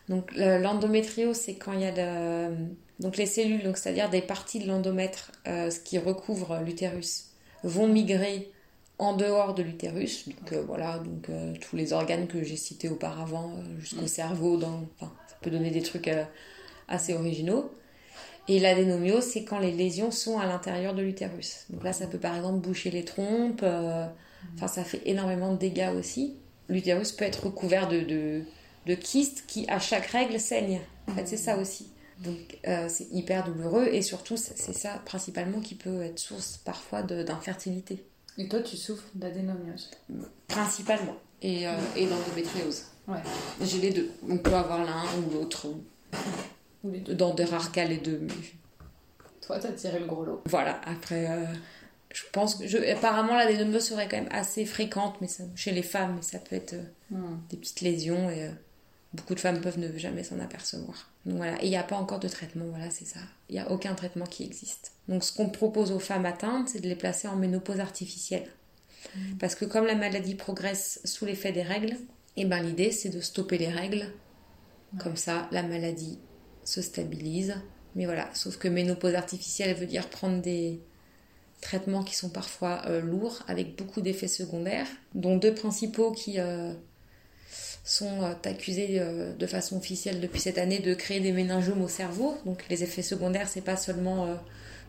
Donc 0.09 0.33
le- 0.35 0.59
l'endométriose, 0.61 1.37
c'est 1.37 1.55
quand 1.55 1.73
il 1.75 1.81
y 1.81 1.85
a 1.87 1.93
de- 1.93 2.55
donc 3.01 3.17
les 3.17 3.27
cellules, 3.27 3.63
donc 3.63 3.77
c'est-à-dire 3.79 4.11
des 4.11 4.23
parties 4.23 4.59
de 4.59 4.67
l'endomètre 4.67 5.33
euh, 5.47 5.71
ce 5.71 5.79
qui 5.81 5.99
recouvre 5.99 6.61
l'utérus, 6.65 7.27
vont 7.63 7.87
migrer 7.87 8.51
en 8.99 9.17
dehors 9.17 9.55
de 9.55 9.63
l'utérus. 9.63 10.29
Donc 10.29 10.53
euh, 10.53 10.63
voilà, 10.67 10.99
donc 10.99 11.29
euh, 11.29 11.55
tous 11.61 11.77
les 11.77 11.93
organes 11.93 12.27
que 12.29 12.43
j'ai 12.43 12.57
cités 12.57 12.89
auparavant, 12.89 13.53
euh, 13.57 13.81
jusqu'au 13.81 14.07
cerveau, 14.07 14.57
dans, 14.57 14.83
enfin, 15.01 15.13
ça 15.29 15.37
peut 15.41 15.51
donner 15.51 15.71
des 15.71 15.83
trucs 15.83 16.09
euh, 16.09 16.25
assez 16.89 17.15
originaux. 17.15 17.71
Et 18.49 18.59
l'adénomiose, 18.59 19.25
c'est 19.25 19.45
quand 19.45 19.59
les 19.59 19.73
lésions 19.73 20.11
sont 20.11 20.39
à 20.39 20.47
l'intérieur 20.47 20.95
de 20.95 21.03
l'utérus. 21.03 21.67
Donc 21.71 21.85
là, 21.85 21.93
ça 21.93 22.07
peut 22.07 22.19
par 22.19 22.37
exemple 22.37 22.61
boucher 22.61 22.91
les 22.91 23.05
trompes. 23.05 23.63
euh, 23.63 24.07
Enfin, 24.57 24.67
ça 24.69 24.85
fait 24.85 25.03
énormément 25.07 25.53
de 25.53 25.59
dégâts 25.59 25.93
aussi. 25.97 26.37
L'utérus 26.69 27.13
peut 27.13 27.25
être 27.25 27.45
recouvert 27.47 27.89
de, 27.89 28.01
de, 28.01 28.45
de 28.87 28.95
kystes 28.95 29.45
qui, 29.47 29.67
à 29.69 29.79
chaque 29.79 30.07
règle, 30.07 30.41
saignent. 30.41 30.81
En 31.09 31.13
fait, 31.15 31.27
c'est 31.27 31.37
ça 31.37 31.59
aussi. 31.59 31.93
Donc, 32.19 32.59
euh, 32.69 32.89
c'est 32.89 33.09
hyper 33.13 33.45
douloureux 33.45 33.87
et 33.89 34.03
surtout, 34.03 34.37
c'est 34.37 34.73
ça 34.75 35.01
principalement 35.05 35.61
qui 35.61 35.75
peut 35.77 36.03
être 36.03 36.19
source 36.19 36.59
parfois 36.59 37.03
d'infertilité. 37.03 38.05
Et 38.39 38.49
toi, 38.49 38.61
tu 38.61 38.77
souffres 38.77 39.05
d'adénomiose. 39.15 39.91
Principalement. 40.49 41.17
Et, 41.43 41.67
euh, 41.67 41.73
et 41.97 42.07
d'endométriose. 42.07 42.85
Ouais. 43.09 43.19
J'ai 43.61 43.79
les 43.79 43.91
deux. 43.91 44.11
On 44.29 44.39
peut 44.39 44.55
avoir 44.55 44.85
l'un 44.85 45.03
ou 45.19 45.31
l'autre. 45.33 45.67
Ou 46.85 46.91
les 46.91 47.01
deux. 47.01 47.15
Dans 47.15 47.35
des 47.35 47.45
rares 47.45 47.73
cas, 47.73 47.85
les 47.85 47.99
deux. 47.99 48.21
mais 48.23 48.33
Toi, 49.45 49.59
t'as 49.59 49.73
tiré 49.73 49.99
le 49.99 50.07
gros 50.07 50.25
lot. 50.25 50.43
Voilà, 50.47 50.81
après, 50.87 51.29
euh, 51.31 51.45
je 52.15 52.23
pense 52.33 52.55
que. 52.57 52.67
Je, 52.67 52.79
apparemment, 52.93 53.35
l'adénomiose 53.37 53.85
serait 53.89 54.09
quand 54.09 54.19
même 54.19 54.29
assez 54.33 54.65
fréquente 54.65 55.17
mais 55.21 55.27
ça- 55.29 55.45
chez 55.57 55.73
les 55.73 55.83
femmes, 55.83 56.15
mais 56.17 56.23
ça 56.23 56.39
peut 56.39 56.57
être. 56.57 56.75
euh, 56.75 56.83
Hmm. 57.11 57.37
des 57.51 57.59
petites 57.59 57.83
lésions 57.83 58.31
et 58.31 58.45
euh, 58.45 58.51
beaucoup 59.15 59.35
de 59.35 59.41
femmes 59.41 59.61
peuvent 59.61 59.79
ne 59.79 59.97
jamais 59.99 60.25
s'en 60.25 60.41
apercevoir. 60.41 61.11
Donc 61.27 61.37
voilà, 61.37 61.63
et 61.63 61.67
il 61.67 61.71
n'y 61.71 61.77
a 61.77 61.83
pas 61.83 61.97
encore 61.97 62.21
de 62.21 62.29
traitement, 62.29 62.65
voilà, 62.67 62.91
c'est 62.91 63.05
ça. 63.05 63.21
Il 63.49 63.55
n'y 63.55 63.61
a 63.61 63.71
aucun 63.71 63.95
traitement 63.95 64.27
qui 64.27 64.45
existe. 64.45 64.93
Donc 65.09 65.25
ce 65.25 65.33
qu'on 65.33 65.49
propose 65.49 65.93
aux 65.93 65.99
femmes 65.99 66.27
atteintes, 66.27 66.69
c'est 66.71 66.81
de 66.81 66.89
les 66.89 66.97
placer 66.97 67.29
en 67.29 67.37
ménopause 67.37 67.81
artificielle. 67.81 68.49
Parce 69.39 69.55
que 69.55 69.65
comme 69.65 69.87
la 69.87 69.95
maladie 69.97 70.35
progresse 70.35 71.01
sous 71.05 71.27
l'effet 71.27 71.53
des 71.53 71.63
règles, 71.63 71.97
et 72.37 72.45
ben 72.45 72.63
l'idée 72.63 72.93
c'est 72.93 73.11
de 73.11 73.21
stopper 73.21 73.59
les 73.59 73.69
règles. 73.69 74.07
Comme 74.99 75.17
ça, 75.17 75.49
la 75.53 75.63
maladie 75.63 76.19
se 76.65 76.83
stabilise. 76.83 77.55
Mais 77.95 78.07
voilà, 78.07 78.29
sauf 78.35 78.57
que 78.59 78.69
ménopause 78.69 79.15
artificielle 79.15 79.77
veut 79.77 79.87
dire 79.87 80.09
prendre 80.09 80.41
des 80.41 80.81
traitements 81.61 82.03
qui 82.03 82.15
sont 82.15 82.31
parfois 82.31 82.83
euh, 82.87 83.01
lourds, 83.01 83.43
avec 83.49 83.77
beaucoup 83.77 84.01
d'effets 84.01 84.29
secondaires, 84.29 84.89
dont 85.15 85.37
deux 85.37 85.55
principaux 85.55 86.13
qui 86.13 86.41
euh, 86.41 86.73
sont 87.85 88.23
euh, 88.23 88.35
accusés 88.45 89.01
euh, 89.01 89.35
de 89.35 89.47
façon 89.47 89.77
officielle 89.77 90.21
depuis 90.21 90.41
cette 90.41 90.59
année 90.59 90.79
de 90.79 90.95
créer 90.95 91.21
des 91.21 91.33
méningiomes 91.33 91.83
au 91.83 91.89
cerveau. 91.89 92.37
Donc 92.45 92.65
les 92.69 92.83
effets 92.83 93.03
secondaires, 93.03 93.49
c'est 93.49 93.61
pas 93.63 93.77
seulement 93.77 94.27
euh, 94.27 94.35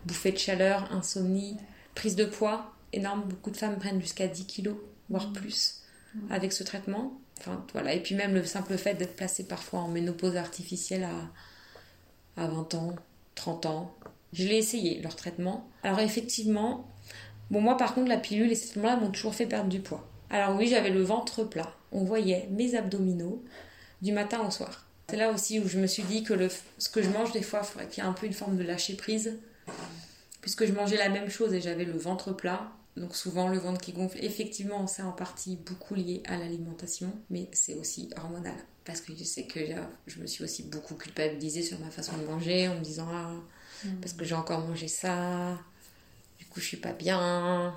bouffée 0.06 0.32
de 0.32 0.38
chaleur, 0.38 0.90
insomnie, 0.92 1.56
prise 1.94 2.16
de 2.16 2.24
poids 2.24 2.72
énorme. 2.92 3.24
Beaucoup 3.24 3.50
de 3.50 3.56
femmes 3.56 3.78
prennent 3.78 4.00
jusqu'à 4.00 4.28
10 4.28 4.46
kilos, 4.46 4.76
voire 5.10 5.32
plus, 5.32 5.82
avec 6.30 6.52
ce 6.52 6.62
traitement. 6.62 7.18
Enfin, 7.40 7.64
voilà. 7.72 7.94
Et 7.94 8.00
puis 8.00 8.14
même 8.14 8.34
le 8.34 8.44
simple 8.44 8.76
fait 8.76 8.94
d'être 8.94 9.16
placé 9.16 9.44
parfois 9.44 9.80
en 9.80 9.88
ménopause 9.88 10.36
artificielle 10.36 11.04
à, 11.04 12.42
à 12.42 12.46
20 12.46 12.74
ans, 12.74 12.94
30 13.34 13.66
ans. 13.66 13.94
Je 14.32 14.46
l'ai 14.46 14.56
essayé, 14.56 15.00
leur 15.02 15.16
traitement. 15.16 15.68
Alors 15.82 16.00
effectivement, 16.00 16.88
bon 17.50 17.60
moi 17.60 17.76
par 17.76 17.94
contre 17.94 18.08
la 18.08 18.16
pilule 18.16 18.50
et 18.50 18.54
ces 18.54 18.68
traitements-là 18.68 18.96
m'ont 18.96 19.10
toujours 19.10 19.34
fait 19.34 19.46
perdre 19.46 19.68
du 19.68 19.80
poids. 19.80 20.08
Alors 20.30 20.56
oui, 20.56 20.68
j'avais 20.68 20.90
le 20.90 21.02
ventre 21.02 21.44
plat. 21.44 21.72
On 21.92 22.04
voyait 22.04 22.48
mes 22.50 22.74
abdominaux 22.74 23.42
du 24.02 24.12
matin 24.12 24.46
au 24.46 24.50
soir. 24.50 24.86
C'est 25.08 25.16
là 25.16 25.30
aussi 25.30 25.60
où 25.60 25.68
je 25.68 25.78
me 25.78 25.86
suis 25.86 26.02
dit 26.02 26.22
que 26.22 26.32
le, 26.32 26.48
ce 26.78 26.88
que 26.88 27.02
je 27.02 27.10
mange 27.10 27.32
des 27.32 27.42
fois, 27.42 27.60
il 27.62 27.66
faudrait 27.66 27.88
qu'il 27.88 28.02
y 28.02 28.06
ait 28.06 28.08
un 28.08 28.14
peu 28.14 28.26
une 28.26 28.32
forme 28.32 28.56
de 28.56 28.62
lâcher 28.62 28.94
prise. 28.94 29.38
Puisque 30.40 30.66
je 30.66 30.72
mangeais 30.72 30.96
la 30.96 31.08
même 31.08 31.30
chose 31.30 31.54
et 31.54 31.60
j'avais 31.60 31.84
le 31.84 31.96
ventre 31.96 32.32
plat. 32.32 32.72
Donc 32.96 33.16
souvent 33.16 33.48
le 33.48 33.58
ventre 33.58 33.80
qui 33.80 33.92
gonfle. 33.92 34.18
Effectivement, 34.22 34.86
c'est 34.86 35.02
en 35.02 35.12
partie 35.12 35.56
beaucoup 35.56 35.94
lié 35.94 36.22
à 36.26 36.36
l'alimentation, 36.36 37.12
mais 37.28 37.48
c'est 37.52 37.74
aussi 37.74 38.08
hormonal. 38.16 38.54
Parce 38.84 39.00
que 39.00 39.14
je 39.16 39.24
sais 39.24 39.44
que 39.44 39.60
je 40.06 40.20
me 40.20 40.26
suis 40.26 40.44
aussi 40.44 40.62
beaucoup 40.64 40.94
culpabilisée 40.94 41.62
sur 41.62 41.78
ma 41.80 41.90
façon 41.90 42.16
de 42.16 42.24
manger 42.24 42.68
en 42.68 42.76
me 42.76 42.80
disant 42.80 43.08
ah, 43.10 43.32
mm. 43.84 44.00
parce 44.00 44.12
que 44.12 44.24
j'ai 44.24 44.34
encore 44.34 44.60
mangé 44.60 44.86
ça, 44.86 45.58
du 46.38 46.46
coup 46.46 46.60
je 46.60 46.66
suis 46.66 46.76
pas 46.76 46.92
bien. 46.92 47.74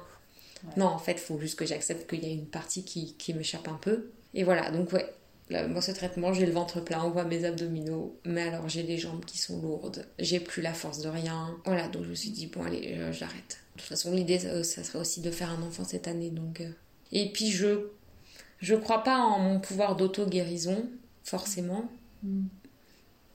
Non, 0.76 0.86
en 0.86 0.98
fait, 0.98 1.13
il 1.13 1.20
faut 1.20 1.39
juste 1.39 1.58
que 1.58 1.65
j'accepte 1.65 2.10
qu'il 2.10 2.24
y 2.24 2.30
a 2.30 2.34
une 2.34 2.48
partie 2.48 2.84
qui, 2.84 3.15
qui 3.15 3.34
m'échappe 3.34 3.67
un 3.67 3.80
peu. 3.82 4.12
Et 4.34 4.43
voilà, 4.43 4.72
donc 4.72 4.91
ouais, 4.91 5.13
moi, 5.50 5.82
ce 5.82 5.91
traitement, 5.91 6.34
j'ai 6.34 6.46
le 6.46 6.52
ventre 6.52 6.82
plein, 6.82 7.04
on 7.04 7.12
voit 7.12 7.24
mes 7.24 7.46
abdominaux, 7.46 8.20
mais 8.26 8.41
alors 8.43 8.67
j'ai 8.67 8.84
les 8.84 8.98
jambes 8.98 9.24
qui 9.24 9.38
sont 9.38 9.62
lourdes, 9.62 10.06
j'ai 10.20 10.39
plus 10.39 10.62
la 10.62 10.74
force 10.74 11.00
de 11.00 11.10
rien. 11.10 11.58
Voilà, 11.65 11.88
donc 11.88 12.04
je 12.04 12.10
me 12.10 12.15
suis 12.15 12.32
dit, 12.32 12.48
bon, 12.48 12.63
allez, 12.63 12.98
j'arrête. 13.12 13.60
De 13.76 13.82
toute 13.82 13.89
façon, 13.89 14.12
l'idée, 14.12 14.39
ça, 14.39 14.63
serait 14.63 15.00
aussi 15.00 15.22
de 15.22 15.32
faire 15.32 15.52
un 15.52 15.62
enfant 15.62 15.84
cette 15.84 16.08
année. 16.08 16.32
donc... 16.32 16.62
Euh. 16.62 16.72
Et 17.12 17.32
puis, 17.32 17.52
je 17.52 17.88
je 18.60 18.76
crois 18.76 19.04
pas 19.04 19.20
en 19.20 19.39
mon 19.39 19.60
pouvoir 19.60 19.96
d'auto-guérison, 19.96 20.89
forcément. 21.24 21.89
Mm. 22.24 22.46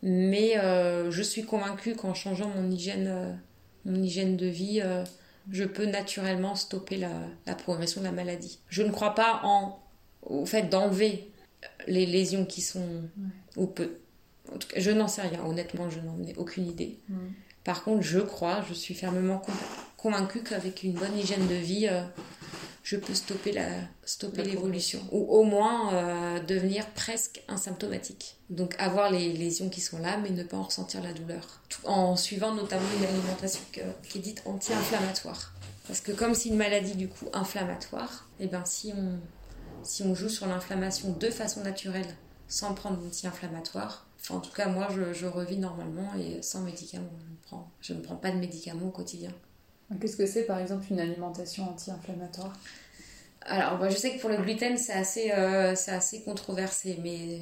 Mais 0.02 0.58
euh, 0.58 1.12
je 1.12 1.22
suis 1.22 1.44
convaincue 1.44 1.94
qu'en 1.94 2.12
changeant 2.12 2.48
mon 2.48 2.68
hygiène, 2.68 3.06
euh, 3.06 3.32
mon 3.84 4.02
hygiène 4.02 4.36
de 4.36 4.46
vie, 4.46 4.82
je 5.50 5.64
peux 5.64 5.86
naturellement 5.86 6.54
stopper 6.54 6.96
la, 6.96 7.10
la, 7.46 7.54
progression 7.54 8.00
de 8.00 8.06
la 8.06 8.12
maladie. 8.12 8.60
Je 8.68 8.82
ne 8.82 8.90
crois 8.90 9.14
pas 9.14 9.40
en, 9.44 9.80
au 10.22 10.46
fait 10.46 10.68
d'enlever 10.68 11.30
les 11.86 12.06
lésions 12.06 12.44
qui 12.44 12.60
sont 12.60 13.02
ou 13.56 13.66
peu. 13.66 13.98
En 14.52 14.58
tout 14.58 14.68
cas, 14.68 14.80
je 14.80 14.90
n'en 14.90 15.08
sais 15.08 15.22
rien. 15.22 15.44
Honnêtement, 15.44 15.90
je 15.90 16.00
n'en 16.00 16.22
ai 16.22 16.34
aucune 16.36 16.66
idée. 16.66 16.98
Par 17.64 17.84
contre, 17.84 18.02
je 18.02 18.18
crois, 18.18 18.64
je 18.68 18.74
suis 18.74 18.94
fermement 18.94 19.42
convaincue 19.96 20.42
qu'avec 20.42 20.82
une 20.82 20.94
bonne 20.94 21.16
hygiène 21.16 21.46
de 21.46 21.54
vie, 21.54 21.86
euh, 21.88 22.02
je 22.82 22.96
peux 22.96 23.14
stopper 23.14 23.52
la 23.52 23.68
stopper 24.04 24.42
l'évolution 24.42 25.00
ou 25.12 25.24
au 25.30 25.44
moins 25.44 25.94
euh, 25.94 26.40
devenir 26.40 26.86
presque 26.90 27.42
asymptomatique. 27.48 28.36
Donc 28.50 28.74
avoir 28.78 29.10
les 29.10 29.32
lésions 29.32 29.68
qui 29.68 29.80
sont 29.80 29.98
là, 29.98 30.18
mais 30.18 30.30
ne 30.30 30.42
pas 30.42 30.56
en 30.56 30.64
ressentir 30.64 31.02
la 31.02 31.12
douleur, 31.12 31.62
en 31.84 32.16
suivant 32.16 32.54
notamment 32.54 32.88
une 32.98 33.04
alimentation 33.06 33.62
qui 33.72 34.18
est 34.18 34.20
dite 34.20 34.42
anti-inflammatoire. 34.46 35.54
Parce 35.86 36.00
que 36.00 36.12
comme 36.12 36.34
c'est 36.34 36.48
une 36.48 36.56
maladie 36.56 36.94
du 36.94 37.08
coup 37.08 37.26
inflammatoire, 37.32 38.28
et 38.40 38.44
eh 38.44 38.46
ben 38.48 38.64
si 38.64 38.92
on 38.96 39.18
si 39.84 40.02
on 40.02 40.14
joue 40.14 40.28
sur 40.28 40.46
l'inflammation 40.46 41.12
de 41.12 41.30
façon 41.30 41.62
naturelle, 41.62 42.14
sans 42.48 42.74
prendre 42.74 42.98
d'anti-inflammatoire, 42.98 44.06
enfin 44.20 44.36
en 44.36 44.40
tout 44.40 44.52
cas 44.52 44.68
moi 44.68 44.88
je, 44.94 45.12
je, 45.12 45.26
revis 45.26 45.56
normalement 45.56 46.12
et 46.14 46.42
sans 46.42 46.60
médicaments. 46.60 47.10
Je, 47.18 47.48
prends, 47.48 47.70
je 47.80 47.92
ne 47.92 48.00
prends 48.00 48.16
pas 48.16 48.30
de 48.30 48.36
médicaments 48.36 48.86
au 48.86 48.90
quotidien. 48.90 49.32
Qu'est-ce 50.00 50.16
que 50.16 50.26
c'est 50.26 50.44
par 50.44 50.58
exemple 50.58 50.84
une 50.90 51.00
alimentation 51.00 51.68
anti-inflammatoire? 51.70 52.52
Alors 53.42 53.78
moi, 53.78 53.88
je 53.88 53.96
sais 53.96 54.14
que 54.14 54.20
pour 54.20 54.30
le 54.30 54.36
gluten 54.36 54.76
c'est 54.76 54.92
assez, 54.92 55.32
euh, 55.32 55.74
assez 55.88 56.22
controversé, 56.22 56.98
mais 57.02 57.40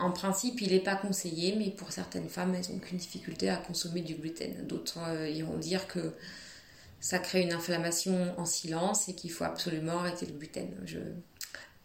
en 0.00 0.10
principe, 0.10 0.60
il 0.62 0.72
n'est 0.72 0.80
pas 0.80 0.96
conseillé, 0.96 1.54
mais 1.56 1.70
pour 1.70 1.92
certaines 1.92 2.28
femmes, 2.28 2.54
elles 2.54 2.72
n'ont 2.72 2.78
aucune 2.78 2.98
difficulté 2.98 3.50
à 3.50 3.56
consommer 3.56 4.00
du 4.00 4.14
gluten. 4.14 4.66
D'autres 4.66 4.98
euh, 5.06 5.28
iront 5.28 5.58
dire 5.58 5.86
que 5.86 6.14
ça 7.00 7.18
crée 7.18 7.42
une 7.42 7.52
inflammation 7.52 8.34
en 8.38 8.46
silence 8.46 9.08
et 9.08 9.14
qu'il 9.14 9.30
faut 9.30 9.44
absolument 9.44 9.98
arrêter 9.98 10.26
le 10.26 10.32
gluten. 10.32 10.68
Je... 10.86 10.98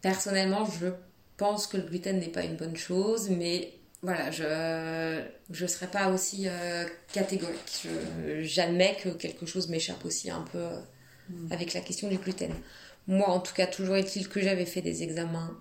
Personnellement, 0.00 0.64
je 0.64 0.88
pense 1.36 1.66
que 1.66 1.76
le 1.76 1.82
gluten 1.84 2.18
n'est 2.18 2.28
pas 2.28 2.44
une 2.44 2.56
bonne 2.56 2.76
chose, 2.76 3.28
mais 3.30 3.74
voilà, 4.06 4.30
je 4.30 5.62
ne 5.62 5.66
serais 5.66 5.88
pas 5.88 6.10
aussi 6.10 6.44
euh, 6.46 6.84
catégorique. 7.12 7.88
J'admets 8.42 8.96
que 9.02 9.08
quelque 9.08 9.46
chose 9.46 9.68
m'échappe 9.68 10.04
aussi 10.04 10.30
un 10.30 10.42
peu 10.42 10.58
euh, 10.58 10.78
mm. 11.30 11.52
avec 11.52 11.74
la 11.74 11.80
question 11.80 12.08
du 12.08 12.16
gluten. 12.16 12.52
Moi, 13.08 13.28
en 13.28 13.40
tout 13.40 13.52
cas, 13.52 13.66
toujours 13.66 13.96
est-il 13.96 14.28
que 14.28 14.40
j'avais 14.40 14.64
fait 14.64 14.80
des 14.80 15.02
examens 15.02 15.58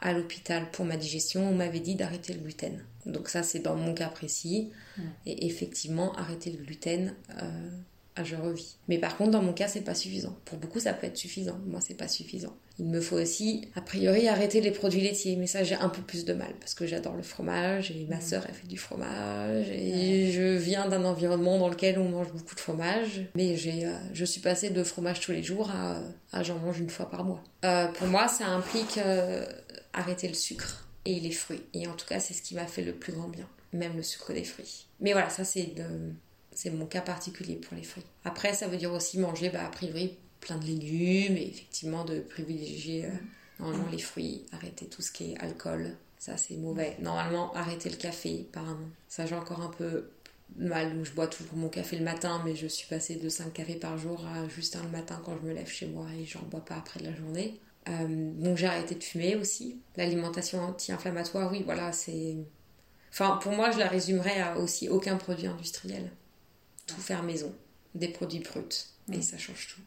à 0.00 0.12
l'hôpital 0.12 0.70
pour 0.70 0.84
ma 0.84 0.98
digestion, 0.98 1.48
on 1.48 1.54
m'avait 1.54 1.80
dit 1.80 1.94
d'arrêter 1.94 2.34
le 2.34 2.40
gluten. 2.40 2.84
Donc 3.06 3.30
ça, 3.30 3.42
c'est 3.42 3.60
dans 3.60 3.74
mon 3.74 3.94
cas 3.94 4.08
précis. 4.08 4.70
Mm. 4.98 5.02
Et 5.24 5.46
effectivement, 5.46 6.14
arrêter 6.16 6.50
le 6.50 6.62
gluten, 6.62 7.14
euh, 7.40 7.70
ah, 8.20 8.24
je 8.24 8.34
revis. 8.34 8.74
Mais 8.88 8.98
par 8.98 9.16
contre, 9.16 9.30
dans 9.30 9.42
mon 9.42 9.52
cas, 9.52 9.68
c'est 9.68 9.82
pas 9.82 9.94
suffisant. 9.94 10.36
Pour 10.44 10.58
beaucoup, 10.58 10.80
ça 10.80 10.92
peut 10.92 11.06
être 11.06 11.16
suffisant. 11.16 11.56
Moi, 11.66 11.80
c'est 11.80 11.94
pas 11.94 12.08
suffisant. 12.08 12.52
Il 12.80 12.86
me 12.86 13.00
faut 13.00 13.16
aussi, 13.16 13.68
a 13.76 13.80
priori, 13.80 14.26
arrêter 14.26 14.60
les 14.60 14.72
produits 14.72 15.00
laitiers. 15.00 15.36
Mais 15.36 15.46
ça, 15.46 15.62
j'ai 15.62 15.76
un 15.76 15.88
peu 15.88 16.02
plus 16.02 16.24
de 16.24 16.34
mal 16.34 16.52
parce 16.58 16.74
que 16.74 16.84
j'adore 16.84 17.14
le 17.14 17.22
fromage 17.22 17.92
et 17.92 18.06
ma 18.10 18.20
sœur, 18.20 18.44
elle 18.48 18.54
fait 18.54 18.66
du 18.66 18.76
fromage. 18.76 19.68
Et 19.70 20.32
je 20.32 20.56
viens 20.56 20.88
d'un 20.88 21.04
environnement 21.04 21.58
dans 21.58 21.68
lequel 21.68 22.00
on 22.00 22.08
mange 22.08 22.32
beaucoup 22.32 22.56
de 22.56 22.60
fromage. 22.60 23.22
Mais 23.36 23.56
j'ai, 23.56 23.86
euh, 23.86 23.92
je 24.12 24.24
suis 24.24 24.40
passée 24.40 24.70
de 24.70 24.82
fromage 24.82 25.20
tous 25.20 25.30
les 25.30 25.44
jours 25.44 25.70
à, 25.70 26.42
j'en 26.42 26.58
mange 26.58 26.80
une 26.80 26.90
fois 26.90 27.08
par 27.08 27.22
mois. 27.22 27.44
Euh, 27.64 27.86
pour 27.86 28.08
moi, 28.08 28.26
ça 28.26 28.46
implique 28.46 28.98
euh, 28.98 29.46
arrêter 29.92 30.26
le 30.26 30.34
sucre 30.34 30.88
et 31.04 31.20
les 31.20 31.30
fruits. 31.30 31.62
Et 31.72 31.86
en 31.86 31.94
tout 31.94 32.06
cas, 32.06 32.18
c'est 32.18 32.34
ce 32.34 32.42
qui 32.42 32.56
m'a 32.56 32.66
fait 32.66 32.82
le 32.82 32.94
plus 32.94 33.12
grand 33.12 33.28
bien. 33.28 33.46
Même 33.72 33.96
le 33.96 34.02
sucre 34.02 34.32
des 34.32 34.44
fruits. 34.44 34.86
Mais 34.98 35.12
voilà, 35.12 35.30
ça, 35.30 35.44
c'est 35.44 35.74
de 35.76 35.84
c'est 36.58 36.70
mon 36.70 36.86
cas 36.86 37.02
particulier 37.02 37.54
pour 37.54 37.76
les 37.76 37.84
fruits. 37.84 38.02
Après, 38.24 38.52
ça 38.52 38.66
veut 38.66 38.78
dire 38.78 38.92
aussi 38.92 39.20
manger, 39.20 39.48
bah, 39.48 39.64
a 39.64 39.70
priori, 39.70 40.16
plein 40.40 40.56
de 40.56 40.64
légumes 40.64 41.36
et 41.36 41.46
effectivement 41.46 42.04
de 42.04 42.18
privilégier 42.18 43.04
euh, 43.04 43.10
normalement 43.60 43.88
les 43.92 43.98
fruits, 43.98 44.44
arrêter 44.50 44.86
tout 44.86 45.00
ce 45.00 45.12
qui 45.12 45.30
est 45.30 45.38
alcool. 45.38 45.94
Ça, 46.18 46.36
c'est 46.36 46.56
mauvais. 46.56 46.96
Normalement, 46.98 47.54
arrêter 47.54 47.88
le 47.90 47.94
café, 47.94 48.48
apparemment. 48.50 48.88
Ça, 49.06 49.24
j'ai 49.24 49.36
encore 49.36 49.60
un 49.60 49.68
peu 49.68 50.10
mal 50.56 50.96
où 50.96 51.04
je 51.04 51.12
bois 51.12 51.28
toujours 51.28 51.54
mon 51.54 51.68
café 51.68 51.96
le 51.96 52.04
matin, 52.04 52.42
mais 52.44 52.56
je 52.56 52.66
suis 52.66 52.88
passée 52.88 53.14
de 53.14 53.28
5 53.28 53.52
cafés 53.52 53.76
par 53.76 53.96
jour 53.96 54.26
à 54.26 54.48
juste 54.48 54.74
un 54.74 54.82
le 54.82 54.90
matin 54.90 55.22
quand 55.24 55.36
je 55.40 55.46
me 55.46 55.54
lève 55.54 55.68
chez 55.68 55.86
moi 55.86 56.08
et 56.18 56.24
j'en 56.24 56.42
bois 56.42 56.64
pas 56.64 56.74
après 56.74 56.98
de 56.98 57.04
la 57.04 57.14
journée. 57.14 57.60
Euh, 57.88 58.32
donc 58.34 58.56
j'ai 58.56 58.66
arrêté 58.66 58.96
de 58.96 59.04
fumer 59.04 59.36
aussi. 59.36 59.80
L'alimentation 59.96 60.60
anti-inflammatoire, 60.60 61.52
oui, 61.52 61.62
voilà, 61.64 61.92
c'est. 61.92 62.36
Enfin, 63.12 63.38
pour 63.40 63.52
moi, 63.52 63.70
je 63.70 63.78
la 63.78 63.86
résumerais 63.86 64.40
à 64.40 64.58
aussi 64.58 64.88
aucun 64.88 65.18
produit 65.18 65.46
industriel 65.46 66.10
tout 66.88 67.00
faire 67.00 67.22
maison, 67.22 67.54
des 67.94 68.08
produits 68.08 68.40
bruts, 68.40 68.62
et 69.12 69.22
ça 69.22 69.38
change 69.38 69.68
tout. 69.68 69.80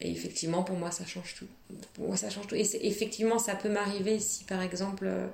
Et 0.00 0.10
effectivement, 0.10 0.62
pour 0.62 0.76
moi, 0.76 0.90
ça 0.90 1.04
change 1.04 1.34
tout. 1.34 1.46
Pour 1.94 2.08
moi, 2.08 2.16
ça 2.16 2.30
change 2.30 2.46
tout. 2.46 2.54
Et 2.54 2.66
effectivement, 2.86 3.38
ça 3.38 3.54
peut 3.54 3.68
m'arriver 3.68 4.18
si, 4.18 4.44
par 4.44 4.62
exemple, 4.62 5.04
euh, 5.06 5.26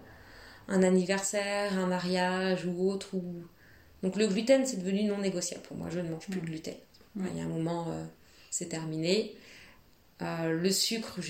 un 0.66 0.82
anniversaire, 0.82 1.78
un 1.78 1.86
mariage 1.86 2.66
ou 2.66 2.90
autre. 2.90 3.14
Ou... 3.14 3.44
Donc 4.02 4.16
le 4.16 4.26
gluten, 4.26 4.66
c'est 4.66 4.78
devenu 4.78 5.04
non 5.04 5.18
négociable 5.18 5.62
pour 5.62 5.76
moi. 5.76 5.88
Je 5.90 6.00
ne 6.00 6.10
mange 6.10 6.26
plus 6.26 6.40
de 6.40 6.46
gluten. 6.46 6.74
Il 7.16 7.36
y 7.36 7.40
a 7.40 7.44
un 7.44 7.48
moment, 7.48 7.86
euh, 7.90 8.04
c'est 8.50 8.68
terminé. 8.68 9.36
Euh, 10.20 10.50
le 10.50 10.70
sucre, 10.70 11.20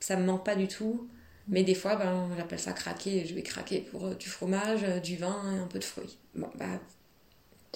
ça 0.00 0.16
me 0.16 0.24
manque 0.24 0.44
pas 0.44 0.56
du 0.56 0.66
tout. 0.66 1.06
Mais 1.48 1.64
des 1.64 1.74
fois, 1.74 1.96
ben, 1.96 2.30
j'appelle 2.36 2.58
ça 2.58 2.72
craquer. 2.72 3.26
Je 3.26 3.34
vais 3.34 3.42
craquer 3.42 3.80
pour 3.80 4.14
du 4.14 4.28
fromage, 4.28 4.82
du 5.02 5.16
vin 5.16 5.54
et 5.54 5.58
un 5.58 5.66
peu 5.66 5.78
de 5.78 5.84
fruits. 5.84 6.16
Bon, 6.34 6.48
bah, 6.56 6.80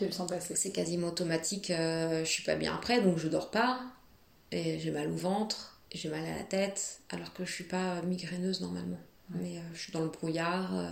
le 0.06 0.12
sens 0.12 0.30
passer. 0.30 0.54
C'est 0.56 0.70
quasiment 0.70 1.08
automatique. 1.08 1.70
Euh, 1.70 2.24
je 2.24 2.30
suis 2.30 2.42
pas 2.42 2.56
bien 2.56 2.74
après, 2.74 3.00
donc 3.00 3.18
je 3.18 3.28
dors 3.28 3.50
pas. 3.50 3.80
Et 4.52 4.78
j'ai 4.80 4.90
mal 4.90 5.08
au 5.08 5.16
ventre, 5.16 5.80
j'ai 5.92 6.08
mal 6.08 6.24
à 6.24 6.36
la 6.36 6.42
tête, 6.42 7.00
alors 7.10 7.32
que 7.32 7.44
je 7.44 7.52
suis 7.52 7.64
pas 7.64 8.02
migraineuse 8.02 8.60
normalement. 8.60 8.98
Mais 9.30 9.58
euh, 9.58 9.62
je 9.74 9.78
suis 9.78 9.92
dans 9.92 10.02
le 10.02 10.08
brouillard. 10.08 10.76
Euh, 10.76 10.90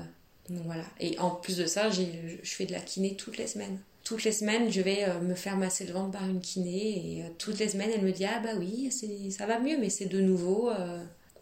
donc 0.49 0.65
voilà. 0.65 0.85
Et 1.01 1.19
en 1.19 1.31
plus 1.31 1.57
de 1.57 1.67
ça, 1.67 1.91
je 1.91 2.03
fais 2.45 2.67
de 2.67 2.73
la 2.73 2.81
kiné 2.81 3.17
toutes 3.17 3.37
les 3.37 3.47
semaines. 3.47 3.79
Toutes 4.05 4.25
les 4.25 4.33
semaines, 4.33 4.71
je 4.71 4.81
vais 4.81 5.07
me 5.21 5.35
faire 5.35 5.59
masser 5.59 5.85
le 5.85 5.93
ventre 5.93 6.13
par 6.13 6.27
une 6.27 6.41
kiné. 6.41 7.19
Et 7.19 7.25
toutes 7.37 7.59
les 7.59 7.69
semaines, 7.69 7.91
elle 7.95 8.03
me 8.03 8.13
dit 8.13 8.25
Ah 8.25 8.41
bah 8.43 8.53
oui, 8.59 8.91
ça 9.31 9.45
va 9.45 9.59
mieux, 9.59 9.77
mais 9.79 9.91
c'est 9.91 10.07
de 10.07 10.21
nouveau 10.21 10.71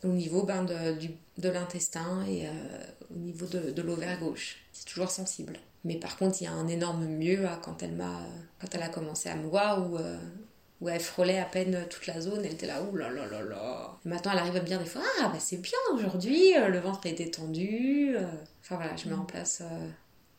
au 0.02 0.08
niveau 0.08 0.42
ben, 0.42 0.64
de, 0.64 0.96
de 1.38 1.48
l'intestin 1.48 2.26
et 2.26 2.48
au 3.14 3.18
niveau 3.18 3.46
de, 3.46 3.70
de 3.70 3.82
l'ovaire 3.82 4.18
gauche. 4.18 4.56
C'est 4.72 4.86
toujours 4.86 5.10
sensible. 5.10 5.60
Mais 5.86 5.94
par 5.94 6.16
contre, 6.16 6.42
il 6.42 6.44
y 6.44 6.46
a 6.48 6.52
un 6.52 6.66
énorme 6.66 7.06
mieux 7.06 7.46
quand 7.62 7.80
elle 7.80 7.92
m'a, 7.92 8.26
quand 8.60 8.66
elle 8.74 8.82
a 8.82 8.88
commencé 8.88 9.28
à 9.28 9.36
me 9.36 9.46
voir 9.46 9.88
où, 9.88 9.96
euh, 9.96 10.18
où 10.80 10.88
elle 10.88 11.00
frôlait 11.00 11.38
à 11.38 11.44
peine 11.44 11.86
toute 11.88 12.08
la 12.08 12.20
zone. 12.20 12.40
Elle 12.44 12.54
était 12.54 12.66
là, 12.66 12.82
ouh 12.82 12.96
là 12.96 13.08
là 13.08 13.24
là 13.28 13.42
là. 13.44 13.96
maintenant, 14.04 14.32
elle 14.32 14.40
arrive 14.40 14.56
à 14.56 14.60
me 14.62 14.66
dire 14.66 14.80
des 14.80 14.86
fois, 14.86 15.02
ah 15.20 15.28
bah 15.28 15.38
c'est 15.38 15.58
bien 15.58 15.78
aujourd'hui, 15.94 16.56
euh, 16.56 16.66
le 16.66 16.80
ventre 16.80 17.06
est 17.06 17.12
détendu. 17.12 18.16
Euh. 18.16 18.26
Enfin 18.62 18.74
voilà, 18.74 18.96
je 18.96 19.08
mets 19.08 19.14
en 19.14 19.24
place 19.24 19.62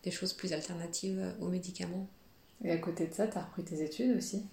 des 0.04 0.12
choses 0.12 0.34
plus 0.34 0.52
alternatives 0.52 1.24
aux 1.40 1.48
médicaments. 1.48 2.10
Et 2.66 2.72
à 2.72 2.78
côté 2.78 3.08
de 3.08 3.14
ça, 3.14 3.26
tu 3.28 3.38
as 3.38 3.42
repris 3.42 3.64
tes 3.64 3.82
études 3.82 4.18
aussi? 4.18 4.44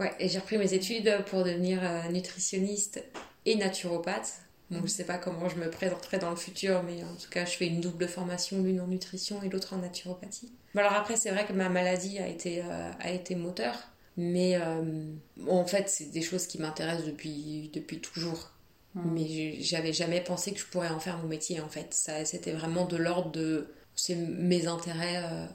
Ouais, 0.00 0.14
et 0.18 0.30
j'ai 0.30 0.38
repris 0.38 0.56
mes 0.56 0.72
études 0.72 1.24
pour 1.26 1.44
devenir 1.44 1.82
nutritionniste 2.10 3.04
et 3.44 3.56
naturopathe. 3.56 4.40
Donc 4.72 4.82
je 4.84 4.90
sais 4.90 5.04
pas 5.04 5.18
comment 5.18 5.48
je 5.48 5.56
me 5.56 5.70
présenterai 5.70 6.18
dans 6.18 6.30
le 6.30 6.36
futur, 6.36 6.82
mais 6.82 7.02
en 7.04 7.14
tout 7.14 7.30
cas, 7.30 7.44
je 7.44 7.56
fais 7.56 7.66
une 7.66 7.80
double 7.80 8.08
formation, 8.08 8.62
l'une 8.62 8.80
en 8.80 8.86
nutrition 8.86 9.42
et 9.42 9.48
l'autre 9.48 9.74
en 9.74 9.78
naturopathie. 9.78 10.52
alors 10.76 10.92
après, 10.92 11.16
c'est 11.16 11.30
vrai 11.30 11.44
que 11.46 11.52
ma 11.52 11.68
maladie 11.68 12.18
a 12.18 12.28
été, 12.28 12.62
euh, 12.62 12.90
a 12.98 13.10
été 13.10 13.34
moteur, 13.34 13.76
mais 14.16 14.56
euh, 14.56 15.12
en 15.48 15.64
fait, 15.66 15.88
c'est 15.88 16.10
des 16.10 16.22
choses 16.22 16.46
qui 16.46 16.58
m'intéressent 16.58 17.06
depuis, 17.06 17.70
depuis 17.72 18.00
toujours. 18.00 18.50
Mmh. 18.94 19.10
Mais 19.12 19.62
j'avais 19.62 19.92
jamais 19.92 20.20
pensé 20.20 20.52
que 20.52 20.60
je 20.60 20.66
pourrais 20.66 20.90
en 20.90 21.00
faire 21.00 21.18
mon 21.18 21.28
métier, 21.28 21.60
en 21.60 21.68
fait. 21.68 21.94
Ça, 21.94 22.24
c'était 22.24 22.52
vraiment 22.52 22.84
de 22.84 22.96
l'ordre 22.96 23.30
de 23.30 23.68
c'est 23.94 24.14
mes 24.14 24.66
intérêts 24.66 25.22
euh, 25.24 25.46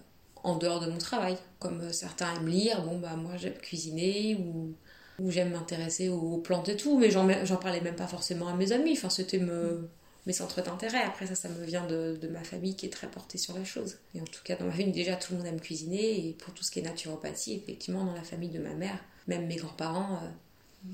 en 0.44 0.58
dehors 0.58 0.80
de 0.80 0.90
mon 0.90 0.98
travail. 0.98 1.38
Comme 1.60 1.92
certains 1.92 2.36
aiment 2.36 2.48
lire, 2.48 2.84
bon 2.84 3.00
bah 3.00 3.16
moi 3.16 3.38
j'aime 3.38 3.58
cuisiner 3.58 4.36
ou 4.36 4.76
où 5.20 5.32
j'aime 5.32 5.52
m'intéresser 5.52 6.10
aux 6.10 6.38
plantes 6.38 6.70
et 6.70 6.78
tout, 6.78 6.98
mais 6.98 7.10
j'en 7.10 7.58
parlais 7.58 7.82
même 7.82 7.96
pas 7.96 8.08
forcément 8.08 8.48
à 8.48 8.54
mes 8.54 8.72
amis. 8.72 8.94
Enfin, 8.94 9.10
c'était 9.10 9.40
me, 9.40 9.90
mes 10.28 10.34
centres 10.34 10.62
d'intérêt. 10.62 11.02
Après, 11.04 11.26
ça, 11.26 11.36
ça 11.36 11.50
me 11.50 11.66
vient 11.66 11.88
de, 11.88 12.18
de, 12.22 12.28
ma 12.28 12.44
famille 12.44 12.76
qui 12.76 12.86
est 12.86 12.92
très 12.92 13.08
portée 13.08 13.38
sur 13.38 13.58
la 13.58 13.64
chose. 13.64 13.98
Et 14.14 14.22
en 14.22 14.26
tout 14.26 14.42
cas, 14.44 14.56
dans 14.56 14.66
ma 14.66 14.72
famille, 14.72 14.92
déjà, 14.92 15.16
tout 15.16 15.34
le 15.34 15.40
monde 15.40 15.48
aime 15.48 15.62
cuisiner. 15.62 16.28
Et 16.28 16.34
pour 16.34 16.54
tout 16.54 16.64
ce 16.64 16.70
qui 16.70 16.80
est 16.80 16.84
naturopathie, 16.84 17.56
effectivement, 17.56 18.06
dans 18.06 18.14
la 18.14 18.24
famille 18.24 18.50
de 18.50 18.60
ma 18.60 18.74
mère, 18.74 19.00
même 19.28 19.48
mes 19.48 19.56
grands-parents 19.56 20.20
euh, 20.22 20.90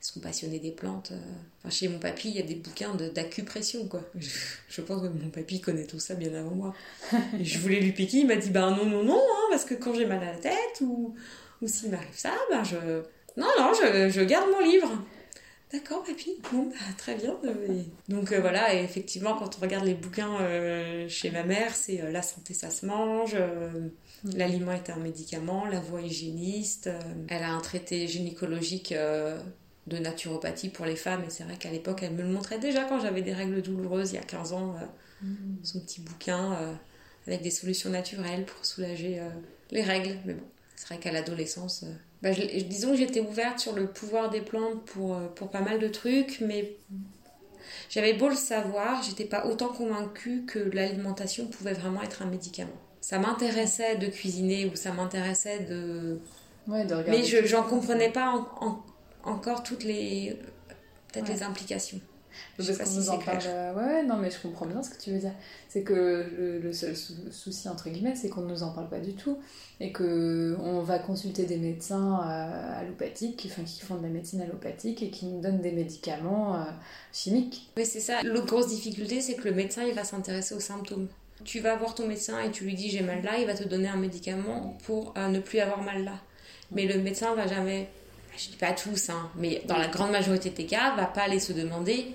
sont 0.00 0.20
passionnés 0.20 0.60
des 0.60 0.70
plantes. 0.70 1.10
Euh. 1.12 1.20
Enfin, 1.58 1.70
chez 1.70 1.88
mon 1.88 1.98
papy, 1.98 2.30
il 2.30 2.36
y 2.36 2.40
a 2.40 2.46
des 2.46 2.54
bouquins 2.54 2.94
d'acupression, 2.94 3.86
quoi. 3.86 4.00
Je, 4.68 4.80
pense 4.80 5.02
que 5.02 5.08
mon 5.08 5.28
papy 5.28 5.60
connaît 5.60 5.86
tout 5.86 6.00
ça 6.00 6.14
bien 6.14 6.32
avant 6.32 6.54
moi. 6.54 6.74
Et 7.38 7.44
je 7.44 7.58
voulais 7.58 7.80
lui 7.80 7.92
piquer, 7.92 8.18
il 8.18 8.26
m'a 8.26 8.36
dit, 8.36 8.48
ben 8.48 8.70
non, 8.70 8.86
non, 8.86 9.04
non, 9.04 9.20
hein, 9.20 9.46
parce 9.50 9.66
que 9.66 9.74
quand 9.74 9.92
j'ai 9.92 10.06
mal 10.06 10.22
à 10.22 10.32
la 10.32 10.38
tête 10.38 10.80
ou, 10.80 11.14
ou 11.60 11.68
s'il 11.68 11.90
m'arrive 11.90 12.16
ça, 12.16 12.32
ben 12.50 12.64
je 12.64 13.02
non, 13.38 13.46
non, 13.56 13.72
je, 13.72 14.20
garde 14.24 14.50
mon 14.50 14.60
livre. 14.60 14.90
D'accord, 15.72 16.02
papy. 16.02 16.32
Bon, 16.52 16.64
bah, 16.64 16.76
très 16.96 17.14
bien. 17.14 17.38
Donc 18.08 18.32
euh, 18.32 18.40
voilà, 18.40 18.74
et 18.74 18.82
effectivement, 18.82 19.36
quand 19.36 19.58
on 19.58 19.60
regarde 19.60 19.84
les 19.84 19.94
bouquins 19.94 20.40
euh, 20.40 21.08
chez 21.08 21.30
ma 21.30 21.44
mère, 21.44 21.74
c'est 21.74 22.00
euh, 22.00 22.10
la 22.10 22.22
santé, 22.22 22.52
ça 22.52 22.70
se 22.70 22.84
mange. 22.84 23.36
Mm. 23.36 24.36
L'aliment 24.36 24.72
est 24.72 24.90
un 24.90 24.96
médicament, 24.96 25.66
la 25.66 25.78
voie 25.78 26.00
hygiéniste. 26.00 26.90
elle 27.28 27.44
a 27.44 27.52
un 27.52 27.60
traité 27.60 28.08
gynécologique 28.08 28.92
de 28.92 29.98
naturopathie 29.98 30.70
pour 30.70 30.84
les 30.84 30.96
femmes, 30.96 31.22
et 31.24 31.30
c'est 31.30 31.44
vrai 31.44 31.56
qu'à 31.56 31.70
l'époque, 31.70 32.00
elle 32.02 32.14
me 32.14 32.22
le 32.22 32.28
montrait 32.28 32.58
déjà 32.58 32.84
quand 32.84 32.98
j'avais 32.98 33.22
des 33.22 33.34
règles 33.34 33.62
douloureuses 33.62 34.12
il 34.12 34.16
y 34.16 34.18
a 34.18 34.22
15 34.22 34.52
ans. 34.52 34.74
Mm. 35.22 35.28
Son 35.62 35.80
petit 35.80 36.00
bouquin 36.00 36.76
avec 37.28 37.42
des 37.42 37.52
solutions 37.52 37.90
naturelles 37.90 38.46
pour 38.46 38.66
soulager 38.66 39.20
les 39.70 39.82
règles. 39.82 40.16
Mais 40.24 40.34
bon, 40.34 40.44
c'est 40.74 40.88
vrai 40.88 40.98
qu'à 40.98 41.12
l'adolescence 41.12 41.84
bah, 42.22 42.30
disons 42.32 42.90
que 42.90 42.96
j'étais 42.96 43.20
ouverte 43.20 43.58
sur 43.60 43.74
le 43.74 43.86
pouvoir 43.86 44.30
des 44.30 44.40
plantes 44.40 44.84
pour, 44.86 45.14
euh, 45.14 45.26
pour 45.34 45.50
pas 45.50 45.60
mal 45.60 45.78
de 45.78 45.88
trucs, 45.88 46.40
mais 46.40 46.76
j'avais 47.88 48.14
beau 48.14 48.28
le 48.28 48.34
savoir, 48.34 49.02
j'étais 49.02 49.24
pas 49.24 49.46
autant 49.46 49.68
convaincue 49.68 50.44
que 50.44 50.58
l'alimentation 50.58 51.46
pouvait 51.46 51.74
vraiment 51.74 52.02
être 52.02 52.22
un 52.22 52.26
médicament. 52.26 52.70
Ça 53.00 53.18
m'intéressait 53.18 53.96
de 53.96 54.06
cuisiner 54.06 54.66
ou 54.66 54.74
ça 54.74 54.92
m'intéressait 54.92 55.60
de. 55.60 56.20
Ouais, 56.66 56.84
de 56.84 56.94
mais 57.08 57.24
je 57.24 57.46
j'en 57.46 57.62
comprenais 57.62 58.10
pas 58.10 58.34
encore 59.24 59.62
toutes 59.62 59.84
les 59.84 60.36
peut-être 61.12 61.28
les 61.28 61.42
implications. 61.42 62.00
Je 62.58 62.64
sais 62.64 62.76
pas 62.76 62.84
si 62.84 63.08
en 63.08 63.18
parle. 63.18 63.38
Euh, 63.46 63.74
ouais, 63.74 64.02
non, 64.02 64.16
mais 64.16 64.30
je 64.30 64.38
comprends 64.40 64.66
bien 64.66 64.82
ce 64.82 64.90
que 64.90 65.00
tu 65.00 65.10
veux 65.10 65.18
dire. 65.18 65.32
C'est 65.68 65.82
que 65.82 66.60
le, 66.62 66.72
seul 66.72 66.94
souci, 66.96 67.68
entre 67.68 67.88
guillemets, 67.88 68.14
c'est 68.14 68.28
qu'on 68.28 68.42
ne 68.42 68.48
nous 68.48 68.62
en 68.62 68.70
parle 68.70 68.88
pas 68.88 68.98
du 68.98 69.14
tout. 69.14 69.38
Et 69.80 69.92
qu'on 69.92 70.82
va 70.82 70.98
consulter 70.98 71.44
des 71.44 71.56
médecins 71.56 72.20
euh, 72.20 72.80
allopathiques 72.80 73.36
qui 73.36 73.48
font, 73.48 73.62
qui 73.62 73.80
font 73.80 73.96
de 73.96 74.02
la 74.02 74.08
médecine 74.08 74.40
allopathique 74.40 75.02
et 75.02 75.10
qui 75.10 75.26
nous 75.26 75.40
donnent 75.40 75.60
des 75.60 75.72
médicaments 75.72 76.56
euh, 76.56 76.64
chimiques. 77.12 77.70
Oui, 77.76 77.86
c'est 77.86 78.00
ça. 78.00 78.22
L'autre 78.22 78.46
grosse 78.46 78.68
difficulté, 78.68 79.20
c'est 79.20 79.34
que 79.34 79.48
le 79.48 79.54
médecin, 79.54 79.84
il 79.84 79.94
va 79.94 80.04
s'intéresser 80.04 80.54
aux 80.54 80.60
symptômes. 80.60 81.08
Tu 81.44 81.60
vas 81.60 81.76
voir 81.76 81.94
ton 81.94 82.06
médecin 82.06 82.40
et 82.40 82.50
tu 82.50 82.64
lui 82.64 82.74
dis 82.74 82.90
j'ai 82.90 83.02
mal 83.02 83.22
là, 83.22 83.38
il 83.38 83.46
va 83.46 83.54
te 83.54 83.62
donner 83.62 83.86
un 83.86 83.96
médicament 83.96 84.76
pour 84.84 85.14
ne 85.16 85.38
plus 85.38 85.60
avoir 85.60 85.82
mal 85.82 86.04
là. 86.04 86.14
Mais 86.72 86.86
le 86.86 87.00
médecin 87.00 87.32
va 87.36 87.46
jamais 87.46 87.88
je 88.38 88.50
dis 88.50 88.56
pas 88.56 88.72
tous, 88.72 89.10
hein, 89.10 89.30
mais 89.34 89.62
dans 89.66 89.76
la 89.76 89.88
grande 89.88 90.12
majorité 90.12 90.50
des 90.50 90.66
cas, 90.66 90.94
va 90.94 91.06
pas 91.06 91.22
aller 91.22 91.40
se 91.40 91.52
demander 91.52 92.06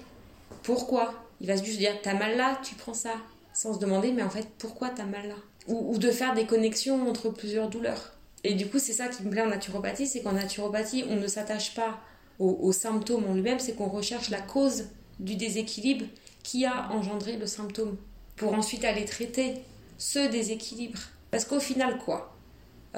pourquoi. 0.61 1.13
Il 1.41 1.47
va 1.47 1.55
juste 1.55 1.77
dire 1.77 1.93
t'as 2.01 2.13
mal 2.13 2.37
là, 2.37 2.59
tu 2.63 2.75
prends 2.75 2.93
ça, 2.93 3.15
sans 3.53 3.73
se 3.73 3.79
demander 3.79 4.11
mais 4.11 4.23
en 4.23 4.29
fait 4.29 4.47
pourquoi 4.57 4.89
t'as 4.89 5.05
mal 5.05 5.27
là. 5.27 5.35
Ou, 5.67 5.97
de 5.97 6.11
faire 6.11 6.33
des 6.33 6.45
connexions 6.45 7.07
entre 7.09 7.29
plusieurs 7.29 7.69
douleurs. 7.69 8.11
Et 8.43 8.53
du 8.53 8.67
coup, 8.67 8.79
c'est 8.79 8.91
ça 8.91 9.07
qui 9.07 9.23
me 9.23 9.29
plaît 9.29 9.41
en 9.41 9.47
naturopathie, 9.47 10.07
c'est 10.07 10.21
qu'en 10.21 10.33
naturopathie, 10.33 11.05
on 11.09 11.15
ne 11.15 11.27
s'attache 11.27 11.73
pas 11.73 11.99
aux, 12.39 12.73
symptômes 12.73 13.25
en 13.29 13.33
lui-même, 13.33 13.59
c'est 13.59 13.73
qu'on 13.73 13.87
recherche 13.87 14.29
la 14.29 14.41
cause 14.41 14.87
du 15.19 15.35
déséquilibre 15.35 16.05
qui 16.41 16.65
a 16.65 16.91
engendré 16.91 17.37
le 17.37 17.47
symptôme, 17.47 17.95
pour 18.35 18.53
ensuite 18.53 18.83
aller 18.83 19.05
traiter 19.05 19.53
ce 19.97 20.27
déséquilibre. 20.29 20.99
Parce 21.31 21.45
qu'au 21.45 21.61
final, 21.61 21.97
quoi 21.99 22.35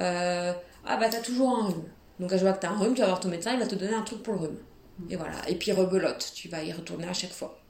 euh, 0.00 0.52
Ah 0.84 0.96
bah 0.96 1.08
t'as 1.08 1.20
toujours 1.20 1.56
un 1.56 1.66
rhume. 1.66 1.84
Donc 2.18 2.30
je 2.32 2.38
vois 2.38 2.54
que 2.54 2.60
t'as 2.60 2.70
un 2.70 2.78
rhume, 2.78 2.94
tu 2.94 3.02
vas 3.02 3.06
voir 3.06 3.20
ton 3.20 3.28
médecin, 3.28 3.52
il 3.52 3.60
va 3.60 3.66
te 3.66 3.76
donner 3.76 3.94
un 3.94 4.02
truc 4.02 4.22
pour 4.24 4.34
le 4.34 4.40
rhume. 4.40 4.58
Et 5.10 5.16
voilà. 5.16 5.48
Et 5.48 5.54
puis 5.56 5.72
rebelote, 5.72 6.32
tu 6.34 6.48
vas 6.48 6.62
y 6.62 6.72
retourner 6.72 7.06
à 7.06 7.12
chaque 7.12 7.32
fois. 7.32 7.60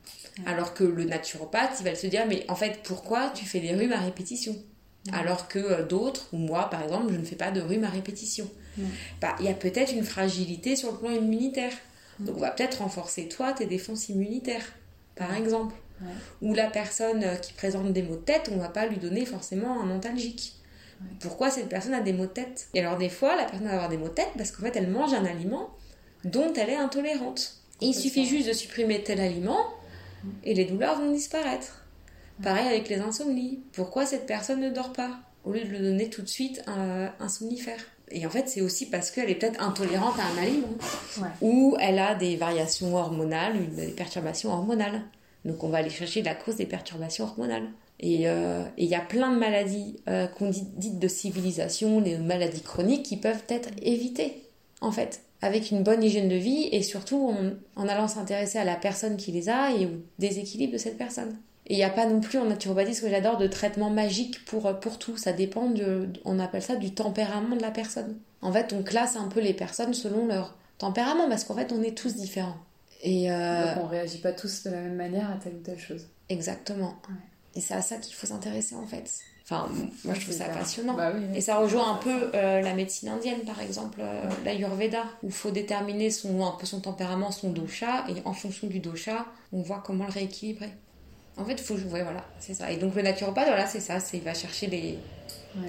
Alors 0.44 0.74
que 0.74 0.84
le 0.84 1.04
naturopathe, 1.04 1.76
il 1.80 1.84
va 1.84 1.94
se 1.94 2.06
dire, 2.06 2.26
mais 2.28 2.44
en 2.48 2.54
fait, 2.54 2.80
pourquoi 2.82 3.30
tu 3.30 3.46
fais 3.46 3.60
des 3.60 3.74
rhumes 3.74 3.92
à 3.92 4.00
répétition? 4.00 4.54
Alors 5.12 5.48
que 5.48 5.58
euh, 5.58 5.82
d'autres, 5.84 6.28
ou 6.32 6.36
moi 6.36 6.68
par 6.68 6.82
exemple, 6.82 7.12
je 7.12 7.18
ne 7.18 7.24
fais 7.24 7.36
pas 7.36 7.50
de 7.50 7.60
rhumes 7.60 7.84
à 7.84 7.88
répétition. 7.88 8.50
Bah, 9.22 9.34
il 9.40 9.46
y 9.46 9.48
a 9.48 9.54
peut-être 9.54 9.92
une 9.92 10.04
fragilité 10.04 10.76
sur 10.76 10.92
le 10.92 10.98
plan 10.98 11.10
immunitaire. 11.10 11.72
Donc 12.18 12.36
on 12.36 12.40
va 12.40 12.50
peut-être 12.50 12.82
renforcer 12.82 13.28
toi 13.28 13.52
tes 13.52 13.66
défenses 13.66 14.08
immunitaires, 14.08 14.66
par 15.14 15.34
exemple. 15.34 15.74
Ou 16.42 16.52
la 16.52 16.68
personne 16.68 17.24
euh, 17.24 17.36
qui 17.36 17.54
présente 17.54 17.90
des 17.92 18.02
maux 18.02 18.16
de 18.16 18.20
tête, 18.20 18.50
on 18.52 18.58
va 18.58 18.68
pas 18.68 18.86
lui 18.86 18.98
donner 18.98 19.24
forcément 19.24 19.80
un 19.82 19.90
antalgique. 19.90 20.52
Pourquoi 21.20 21.50
cette 21.50 21.68
personne 21.68 21.94
a 21.94 22.00
des 22.00 22.12
maux 22.12 22.26
de 22.26 22.30
tête? 22.30 22.68
Et 22.74 22.80
alors 22.80 22.98
des 22.98 23.08
fois, 23.08 23.36
la 23.36 23.44
personne 23.44 23.66
va 23.66 23.74
avoir 23.74 23.88
des 23.88 23.96
maux 23.96 24.08
de 24.08 24.14
tête 24.14 24.30
parce 24.36 24.50
qu'en 24.50 24.62
fait, 24.62 24.76
elle 24.76 24.88
mange 24.88 25.14
un 25.14 25.24
aliment 25.24 25.70
dont 26.26 26.52
elle 26.54 26.70
est 26.70 26.76
intolérante. 26.76 27.54
il 27.80 27.94
suffit 27.94 28.26
juste 28.26 28.48
de 28.48 28.52
supprimer 28.52 29.02
tel 29.02 29.20
aliment 29.20 29.64
et 30.44 30.54
les 30.54 30.64
douleurs 30.64 30.98
vont 30.98 31.12
disparaître. 31.12 31.84
Pareil 32.42 32.66
avec 32.66 32.88
les 32.88 32.98
insomnies. 32.98 33.60
Pourquoi 33.72 34.04
cette 34.04 34.26
personne 34.26 34.60
ne 34.60 34.70
dort 34.70 34.92
pas 34.92 35.10
au 35.44 35.52
lieu 35.52 35.60
de 35.60 35.68
lui 35.68 35.78
donner 35.78 36.10
tout 36.10 36.22
de 36.22 36.28
suite 36.28 36.62
un, 36.66 37.28
somnifère? 37.28 37.80
Et 38.10 38.26
en 38.26 38.30
fait, 38.30 38.48
c'est 38.48 38.60
aussi 38.60 38.86
parce 38.86 39.10
qu'elle 39.10 39.30
est 39.30 39.34
peut-être 39.34 39.60
intolérante 39.62 40.14
à 40.18 40.26
un 40.26 40.42
aliment 40.42 40.76
ou 41.40 41.76
elle 41.80 41.98
a 41.98 42.14
des 42.14 42.36
variations 42.36 42.94
hormonales, 42.94 43.74
des 43.74 43.88
perturbations 43.88 44.52
hormonales. 44.52 45.02
Donc 45.44 45.64
on 45.64 45.68
va 45.68 45.78
aller 45.78 45.90
chercher 45.90 46.22
la 46.22 46.34
cause 46.34 46.56
des 46.56 46.66
perturbations 46.66 47.24
hormonales. 47.24 47.68
Euh, 48.04 48.64
et 48.76 48.84
il 48.84 48.90
y 48.90 48.94
a 48.94 49.00
plein 49.00 49.32
de 49.32 49.38
maladies 49.38 50.00
euh, 50.08 50.26
qu'on 50.26 50.50
dit 50.50 50.66
dites 50.76 50.98
de 50.98 51.08
civilisation, 51.08 52.00
les 52.00 52.18
maladies 52.18 52.60
chroniques 52.60 53.04
qui 53.04 53.16
peuvent 53.16 53.44
être 53.48 53.70
évitées, 53.80 54.42
en 54.80 54.92
fait, 54.92 55.22
avec 55.46 55.70
une 55.70 55.82
bonne 55.82 56.02
hygiène 56.02 56.28
de 56.28 56.36
vie 56.36 56.68
et 56.72 56.82
surtout 56.82 57.34
en, 57.76 57.88
allant 57.88 58.08
s'intéresser 58.08 58.58
à 58.58 58.64
la 58.64 58.76
personne 58.76 59.16
qui 59.16 59.32
les 59.32 59.48
a 59.48 59.72
et 59.72 59.86
au 59.86 59.90
déséquilibre 60.18 60.74
de 60.74 60.78
cette 60.78 60.98
personne. 60.98 61.36
Et 61.68 61.74
il 61.74 61.76
n'y 61.76 61.84
a 61.84 61.90
pas 61.90 62.06
non 62.06 62.20
plus 62.20 62.38
en 62.38 62.44
naturopathie, 62.44 62.94
ce 62.94 63.02
que 63.02 63.10
j'adore, 63.10 63.38
de 63.38 63.46
traitement 63.46 63.90
magique 63.90 64.44
pour, 64.44 64.78
pour 64.78 64.98
tout. 64.98 65.16
Ça 65.16 65.32
dépend, 65.32 65.68
de, 65.70 66.08
on 66.24 66.38
appelle 66.38 66.62
ça 66.62 66.76
du 66.76 66.92
tempérament 66.92 67.56
de 67.56 67.62
la 67.62 67.72
personne. 67.72 68.16
En 68.40 68.52
fait, 68.52 68.72
on 68.72 68.82
classe 68.82 69.16
un 69.16 69.28
peu 69.28 69.40
les 69.40 69.54
personnes 69.54 69.94
selon 69.94 70.26
leur 70.26 70.56
tempérament 70.78 71.28
parce 71.28 71.44
qu'en 71.44 71.54
fait, 71.54 71.72
on 71.72 71.82
est 71.82 71.96
tous 71.96 72.14
différents. 72.14 72.58
Et 73.02 73.30
euh... 73.30 73.74
Donc 73.74 73.84
on 73.84 73.86
réagit 73.88 74.18
pas 74.18 74.32
tous 74.32 74.64
de 74.64 74.70
la 74.70 74.80
même 74.80 74.96
manière 74.96 75.30
à 75.30 75.36
telle 75.36 75.54
ou 75.54 75.60
telle 75.60 75.78
chose. 75.78 76.06
Exactement. 76.28 76.96
Et 77.54 77.60
c'est 77.60 77.74
à 77.74 77.82
ça 77.82 77.96
qu'il 77.96 78.14
faut 78.14 78.26
s'intéresser 78.26 78.74
en 78.74 78.86
fait. 78.86 79.10
Enfin, 79.48 79.68
moi 80.04 80.14
je 80.14 80.22
trouve 80.22 80.34
ça 80.34 80.46
passionnant. 80.46 80.94
Bah 80.94 81.12
et 81.32 81.40
ça 81.40 81.58
rejoint 81.58 81.92
un 81.92 81.98
peu 81.98 82.30
euh, 82.34 82.60
la 82.60 82.74
médecine 82.74 83.08
indienne 83.10 83.42
par 83.46 83.60
exemple, 83.60 84.00
euh, 84.00 84.22
l'Ayurveda, 84.44 85.04
où 85.22 85.28
il 85.28 85.32
faut 85.32 85.52
déterminer 85.52 86.10
son, 86.10 86.44
un 86.44 86.50
peu 86.50 86.66
son 86.66 86.80
tempérament, 86.80 87.30
son 87.30 87.50
dosha, 87.50 88.06
et 88.08 88.14
en 88.24 88.32
fonction 88.32 88.66
du 88.66 88.80
dosha, 88.80 89.24
on 89.52 89.62
voit 89.62 89.80
comment 89.86 90.04
le 90.04 90.10
rééquilibrer. 90.10 90.70
En 91.36 91.44
fait, 91.44 91.52
il 91.52 91.62
faut 91.62 91.76
jouer, 91.76 92.02
voilà, 92.02 92.24
c'est 92.40 92.54
ça. 92.54 92.72
Et 92.72 92.76
donc 92.76 92.96
le 92.96 93.02
naturopathe, 93.02 93.46
voilà, 93.46 93.66
c'est 93.66 93.78
ça, 93.78 93.98
il 94.12 94.22
va 94.22 94.34
chercher 94.34 94.66
les, 94.66 94.98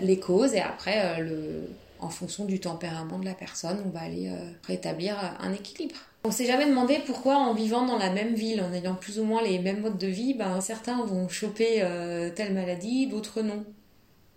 les 0.01 0.19
causes 0.19 0.55
et 0.55 0.61
après, 0.61 1.19
euh, 1.19 1.23
le, 1.23 1.69
en 1.99 2.09
fonction 2.09 2.45
du 2.45 2.59
tempérament 2.59 3.19
de 3.19 3.25
la 3.25 3.35
personne, 3.35 3.77
on 3.85 3.89
va 3.89 4.01
aller 4.01 4.31
rétablir 4.65 5.17
un 5.39 5.53
équilibre. 5.53 5.97
On 6.27 6.31
s'est 6.31 6.45
jamais 6.45 6.65
demandé 6.65 6.99
pourquoi 7.05 7.37
en 7.37 7.53
vivant 7.53 7.85
dans 7.85 7.97
la 7.97 8.09
même 8.09 8.35
ville, 8.35 8.61
en 8.61 8.73
ayant 8.73 8.95
plus 8.95 9.17
ou 9.17 9.23
moins 9.23 9.41
les 9.41 9.59
mêmes 9.59 9.79
modes 9.79 9.97
de 9.97 10.07
vie, 10.07 10.33
ben, 10.33 10.59
certains 10.59 11.01
vont 11.05 11.29
choper 11.29 11.81
euh, 11.83 12.29
telle 12.29 12.53
maladie, 12.53 13.07
d'autres 13.07 13.41
non. 13.41 13.63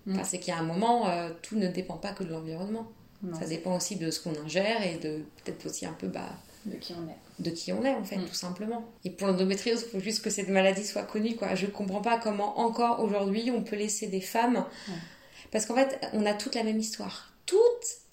Mm. 0.07 0.21
c'est 0.23 0.39
qu'il 0.39 0.55
y 0.55 0.57
a 0.57 0.61
un 0.61 0.65
moment, 0.65 1.09
euh, 1.09 1.31
tout 1.43 1.57
ne 1.57 1.67
dépend 1.67 1.97
pas 1.97 2.13
que 2.13 2.23
de 2.23 2.31
l'environnement. 2.31 2.87
Ça 3.39 3.45
dépend 3.45 3.77
aussi 3.77 3.97
de 3.97 4.11
ce 4.11 4.21
qu'on 4.21 4.35
ingère 4.43 4.83
et 4.87 4.99
de 4.99 5.25
peut-être 5.43 5.67
aussi 5.67 5.85
un 5.85 5.93
peu 5.93 6.07
bah, 6.07 6.31
de 6.65 6.77
qui 6.77 6.95
on 6.95 7.09
est. 7.11 7.43
De 7.43 7.51
qui 7.51 7.73
on 7.73 7.85
est 7.85 7.93
en 7.93 8.05
fait, 8.05 8.17
mm. 8.19 8.27
tout 8.27 8.35
simplement. 8.35 8.85
Et 9.05 9.11
pour 9.11 9.27
l'endométriose, 9.27 9.85
il 9.85 9.91
faut 9.91 10.01
juste 10.01 10.23
que 10.23 10.31
cette 10.31 10.49
maladie 10.49 10.87
soit 10.87 11.03
connue. 11.03 11.35
Quoi. 11.35 11.57
Je 11.57 11.67
comprends 11.67 12.03
pas 12.03 12.19
comment 12.19 12.61
encore 12.61 13.01
aujourd'hui 13.01 13.51
on 13.51 13.63
peut 13.63 13.77
laisser 13.77 14.07
des 14.07 14.21
femmes. 14.21 14.65
Parce 15.51 15.67
qu'en 15.67 15.75
fait, 15.75 16.01
on 16.13 16.25
a 16.25 16.35
toute 16.35 16.55
la 16.55 16.63
même 16.63 16.79
histoire. 16.79 17.33
Toutes, 17.47 17.59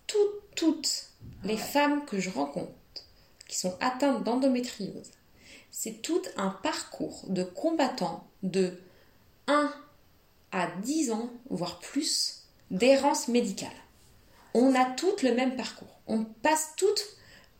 toutes, 0.07 0.55
toutes 0.55 1.09
les 1.43 1.57
femmes 1.57 2.03
que 2.05 2.19
je 2.19 2.31
rencontre 2.31 2.71
qui 3.47 3.57
sont 3.57 3.75
atteintes 3.79 4.23
d'endométriose, 4.23 5.11
c'est 5.71 6.01
tout 6.01 6.21
un 6.37 6.49
parcours 6.49 7.25
de 7.27 7.43
combattants 7.43 8.25
de 8.43 8.73
1 9.47 9.71
à 10.51 10.67
10 10.83 11.11
ans, 11.11 11.29
voire 11.49 11.79
plus, 11.79 12.43
d'errance 12.71 13.27
médicale. 13.27 13.69
On 14.53 14.73
a 14.75 14.85
toutes 14.85 15.23
le 15.23 15.33
même 15.33 15.55
parcours. 15.55 15.99
On 16.07 16.23
passe 16.23 16.73
toutes 16.77 17.05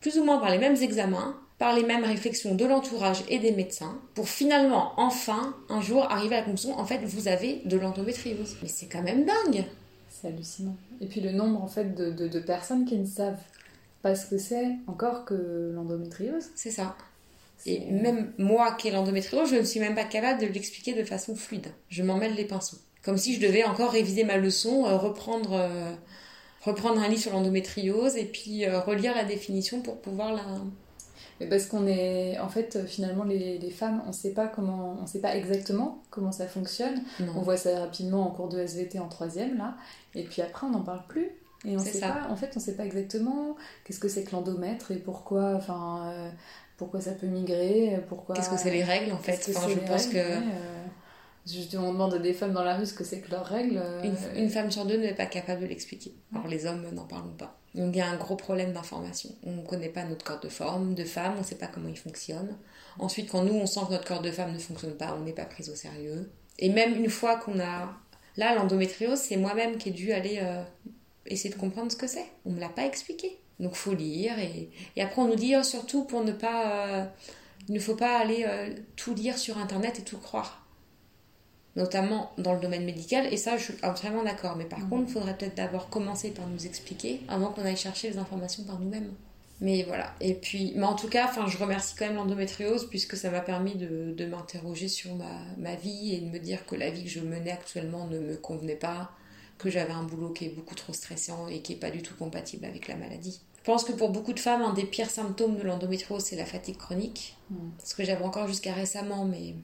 plus 0.00 0.18
ou 0.18 0.24
moins 0.24 0.38
par 0.38 0.50
les 0.50 0.58
mêmes 0.58 0.76
examens, 0.76 1.38
par 1.58 1.74
les 1.74 1.82
mêmes 1.82 2.04
réflexions 2.04 2.54
de 2.54 2.64
l'entourage 2.64 3.24
et 3.28 3.38
des 3.38 3.52
médecins, 3.52 4.00
pour 4.14 4.28
finalement, 4.28 4.92
enfin, 4.96 5.56
un 5.68 5.80
jour 5.80 6.04
arriver 6.04 6.36
à 6.36 6.40
la 6.40 6.44
conclusion, 6.44 6.78
en 6.78 6.84
fait, 6.84 6.98
vous 7.04 7.28
avez 7.28 7.62
de 7.64 7.76
l'endométriose. 7.76 8.56
Mais 8.62 8.68
c'est 8.68 8.86
quand 8.86 9.02
même 9.02 9.24
dingue 9.24 9.64
C'est 10.08 10.28
hallucinant. 10.28 10.76
Et 11.00 11.06
puis 11.06 11.20
le 11.20 11.32
nombre, 11.32 11.62
en 11.62 11.66
fait, 11.66 11.94
de, 11.94 12.10
de 12.10 12.40
personnes 12.40 12.84
qui 12.84 12.96
ne 12.96 13.06
savent 13.06 13.40
pas 14.02 14.14
ce 14.14 14.26
que 14.26 14.38
c'est 14.38 14.76
encore 14.86 15.24
que 15.24 15.72
l'endométriose. 15.74 16.46
C'est 16.54 16.70
ça. 16.70 16.96
Et 17.66 17.90
même 17.90 18.32
moi 18.38 18.72
qui 18.72 18.88
ai 18.88 18.90
l'endométriose, 18.90 19.50
je 19.50 19.56
ne 19.56 19.62
suis 19.62 19.80
même 19.80 19.94
pas 19.94 20.04
capable 20.04 20.40
de 20.40 20.46
l'expliquer 20.46 20.94
de 20.94 21.04
façon 21.04 21.34
fluide. 21.34 21.68
Je 21.88 22.02
m'en 22.02 22.16
mêle 22.16 22.34
les 22.34 22.44
pinceaux. 22.44 22.78
Comme 23.02 23.16
si 23.16 23.34
je 23.34 23.40
devais 23.40 23.64
encore 23.64 23.90
réviser 23.90 24.24
ma 24.24 24.36
leçon, 24.36 24.86
euh, 24.86 24.96
reprendre, 24.96 25.52
euh, 25.52 25.92
reprendre 26.62 27.00
un 27.00 27.08
livre 27.08 27.22
sur 27.22 27.32
l'endométriose 27.32 28.16
et 28.16 28.26
puis 28.26 28.64
euh, 28.64 28.80
relire 28.80 29.14
la 29.14 29.24
définition 29.24 29.80
pour 29.82 30.00
pouvoir 30.00 30.34
la, 30.34 30.42
mais 31.40 31.46
parce 31.48 31.66
qu'on 31.66 31.86
est, 31.86 32.38
en 32.40 32.48
fait, 32.48 32.84
finalement, 32.86 33.24
les, 33.24 33.58
les 33.58 33.70
femmes, 33.70 34.02
on 34.06 34.12
sait 34.12 34.32
pas 34.32 34.48
comment, 34.48 34.96
on 35.00 35.06
sait 35.06 35.20
pas 35.20 35.36
exactement 35.36 36.02
comment 36.10 36.32
ça 36.32 36.48
fonctionne. 36.48 37.02
On 37.20 37.42
voit 37.42 37.56
ça 37.56 37.78
rapidement 37.78 38.26
en 38.26 38.30
cours 38.30 38.48
de 38.48 38.58
SVT 38.58 38.98
en 38.98 39.08
troisième 39.08 39.56
là, 39.56 39.76
et 40.14 40.24
puis 40.24 40.42
après 40.42 40.66
on 40.66 40.70
n'en 40.70 40.82
parle 40.82 41.06
plus. 41.06 41.30
Et 41.64 41.76
on 41.76 41.78
sait 41.80 42.00
pas, 42.00 42.28
en 42.30 42.36
fait, 42.36 42.52
on 42.56 42.60
sait 42.60 42.76
pas 42.76 42.84
exactement 42.84 43.56
qu'est-ce 43.84 43.98
que 43.98 44.08
c'est 44.08 44.22
que 44.22 44.32
l'endomètre 44.32 44.92
et 44.92 44.96
pourquoi, 44.96 45.54
enfin, 45.54 46.30
pourquoi 46.76 47.00
ça 47.00 47.12
peut 47.12 47.26
migrer, 47.26 48.00
pourquoi. 48.08 48.36
Qu'est-ce 48.36 48.50
que 48.50 48.56
c'est 48.56 48.70
les 48.70 48.84
règles 48.84 49.12
en 49.12 49.18
fait 49.18 49.44
enfin, 49.50 49.68
Je 49.68 49.78
pense 49.80 50.06
que. 50.06 50.18
Je, 51.46 51.78
on 51.78 51.92
demande 51.92 52.12
à 52.12 52.18
des 52.18 52.34
femmes 52.34 52.52
dans 52.52 52.62
la 52.62 52.76
rue 52.76 52.84
ce 52.84 52.92
que 52.92 53.04
c'est 53.04 53.20
que 53.20 53.30
leurs 53.30 53.46
règles. 53.46 53.82
Une, 54.04 54.16
une, 54.36 54.50
femme 54.50 54.70
sur 54.70 54.84
deux 54.84 54.98
n'est 54.98 55.14
pas 55.14 55.24
capable 55.24 55.62
de 55.62 55.66
l'expliquer. 55.66 56.14
Alors 56.34 56.46
les 56.46 56.66
hommes 56.66 56.84
n'en 56.92 57.06
parlent 57.06 57.34
pas. 57.38 57.58
Donc 57.74 57.94
il 57.94 57.98
y 57.98 58.00
a 58.00 58.08
un 58.08 58.16
gros 58.16 58.36
problème 58.36 58.72
d'information. 58.72 59.30
On 59.44 59.52
ne 59.52 59.66
connaît 59.66 59.88
pas 59.88 60.04
notre 60.04 60.24
corps 60.24 60.40
de 60.40 60.48
forme, 60.48 60.94
de 60.94 61.04
femme, 61.04 61.34
on 61.36 61.40
ne 61.40 61.44
sait 61.44 61.56
pas 61.56 61.66
comment 61.66 61.88
il 61.88 61.98
fonctionne. 61.98 62.56
Ensuite, 62.98 63.30
quand 63.30 63.42
nous, 63.44 63.54
on 63.54 63.66
sent 63.66 63.80
que 63.86 63.92
notre 63.92 64.06
corps 64.06 64.22
de 64.22 64.30
femme 64.30 64.52
ne 64.52 64.58
fonctionne 64.58 64.96
pas, 64.96 65.16
on 65.18 65.24
n'est 65.24 65.32
pas 65.32 65.44
pris 65.44 65.68
au 65.70 65.74
sérieux. 65.74 66.30
Et 66.58 66.70
même 66.70 66.96
une 66.96 67.10
fois 67.10 67.36
qu'on 67.36 67.60
a... 67.60 67.94
Là, 68.36 68.54
l'endométriose, 68.54 69.18
c'est 69.18 69.36
moi-même 69.36 69.78
qui 69.78 69.88
ai 69.88 69.92
dû 69.92 70.12
aller 70.12 70.38
euh, 70.42 70.62
essayer 71.28 71.52
de 71.54 71.58
comprendre 71.58 71.90
ce 71.90 71.96
que 71.96 72.06
c'est. 72.06 72.26
On 72.44 72.50
ne 72.50 72.56
me 72.56 72.60
l'a 72.60 72.68
pas 72.68 72.84
expliqué. 72.84 73.38
Donc 73.60 73.74
faut 73.74 73.94
lire. 73.94 74.38
Et, 74.38 74.70
et 74.96 75.02
après, 75.02 75.22
on 75.22 75.28
nous 75.28 75.36
dit 75.36 75.54
oh, 75.56 75.62
surtout 75.62 76.04
pour 76.04 76.24
ne 76.24 76.32
pas... 76.32 77.00
Euh, 77.00 77.04
il 77.68 77.74
ne 77.74 77.80
faut 77.80 77.96
pas 77.96 78.18
aller 78.18 78.44
euh, 78.46 78.74
tout 78.96 79.14
lire 79.14 79.36
sur 79.36 79.58
Internet 79.58 79.98
et 79.98 80.02
tout 80.02 80.18
croire 80.18 80.64
notamment 81.78 82.32
dans 82.38 82.54
le 82.54 82.60
domaine 82.60 82.84
médical, 82.84 83.32
et 83.32 83.36
ça 83.36 83.56
je 83.56 83.64
suis 83.64 83.74
entièrement 83.84 84.24
d'accord. 84.24 84.56
Mais 84.56 84.64
par 84.64 84.80
mhm. 84.80 84.88
contre, 84.88 85.04
il 85.08 85.12
faudrait 85.12 85.36
peut-être 85.38 85.56
d'abord 85.56 85.88
commencer 85.88 86.30
par 86.30 86.46
nous 86.48 86.66
expliquer 86.66 87.20
avant 87.28 87.52
qu'on 87.52 87.64
aille 87.64 87.76
chercher 87.76 88.10
les 88.10 88.18
informations 88.18 88.64
par 88.64 88.78
nous-mêmes. 88.80 89.12
Mais 89.60 89.84
voilà. 89.84 90.14
Et 90.20 90.34
puis, 90.34 90.72
mais 90.76 90.84
en 90.84 90.94
tout 90.94 91.08
cas, 91.08 91.26
enfin, 91.26 91.46
je 91.48 91.56
remercie 91.56 91.94
quand 91.96 92.06
même 92.06 92.16
l'endométriose 92.16 92.88
puisque 92.90 93.16
ça 93.16 93.30
m'a 93.30 93.40
permis 93.40 93.74
de, 93.74 94.12
de 94.16 94.26
m'interroger 94.26 94.88
sur 94.88 95.14
ma, 95.16 95.40
ma, 95.56 95.74
vie 95.74 96.14
et 96.14 96.20
de 96.20 96.26
me 96.26 96.38
dire 96.38 96.64
que 96.66 96.76
la 96.76 96.90
vie 96.90 97.04
que 97.04 97.10
je 97.10 97.20
menais 97.20 97.50
actuellement 97.50 98.06
ne 98.06 98.18
me 98.18 98.36
convenait 98.36 98.76
pas, 98.76 99.10
que 99.58 99.70
j'avais 99.70 99.92
un 99.92 100.04
boulot 100.04 100.30
qui 100.30 100.46
est 100.46 100.50
beaucoup 100.50 100.74
trop 100.74 100.92
stressant 100.92 101.48
et 101.48 101.60
qui 101.60 101.72
n'est 101.72 101.78
pas 101.78 101.90
du 101.90 102.02
tout 102.02 102.14
compatible 102.14 102.64
avec 102.64 102.88
la 102.88 102.96
maladie. 102.96 103.40
Je 103.58 103.64
pense 103.64 103.84
que 103.84 103.92
pour 103.92 104.10
beaucoup 104.10 104.32
de 104.32 104.40
femmes, 104.40 104.62
un 104.62 104.72
des 104.72 104.84
pires 104.84 105.10
symptômes 105.10 105.56
de 105.56 105.62
l'endométriose, 105.62 106.24
c'est 106.24 106.36
la 106.36 106.46
fatigue 106.46 106.78
chronique. 106.78 107.36
Mhm. 107.50 107.72
Ce 107.84 107.94
que 107.94 108.04
j'avais 108.04 108.24
encore 108.24 108.48
jusqu'à 108.48 108.72
récemment, 108.72 109.24
mais 109.24 109.54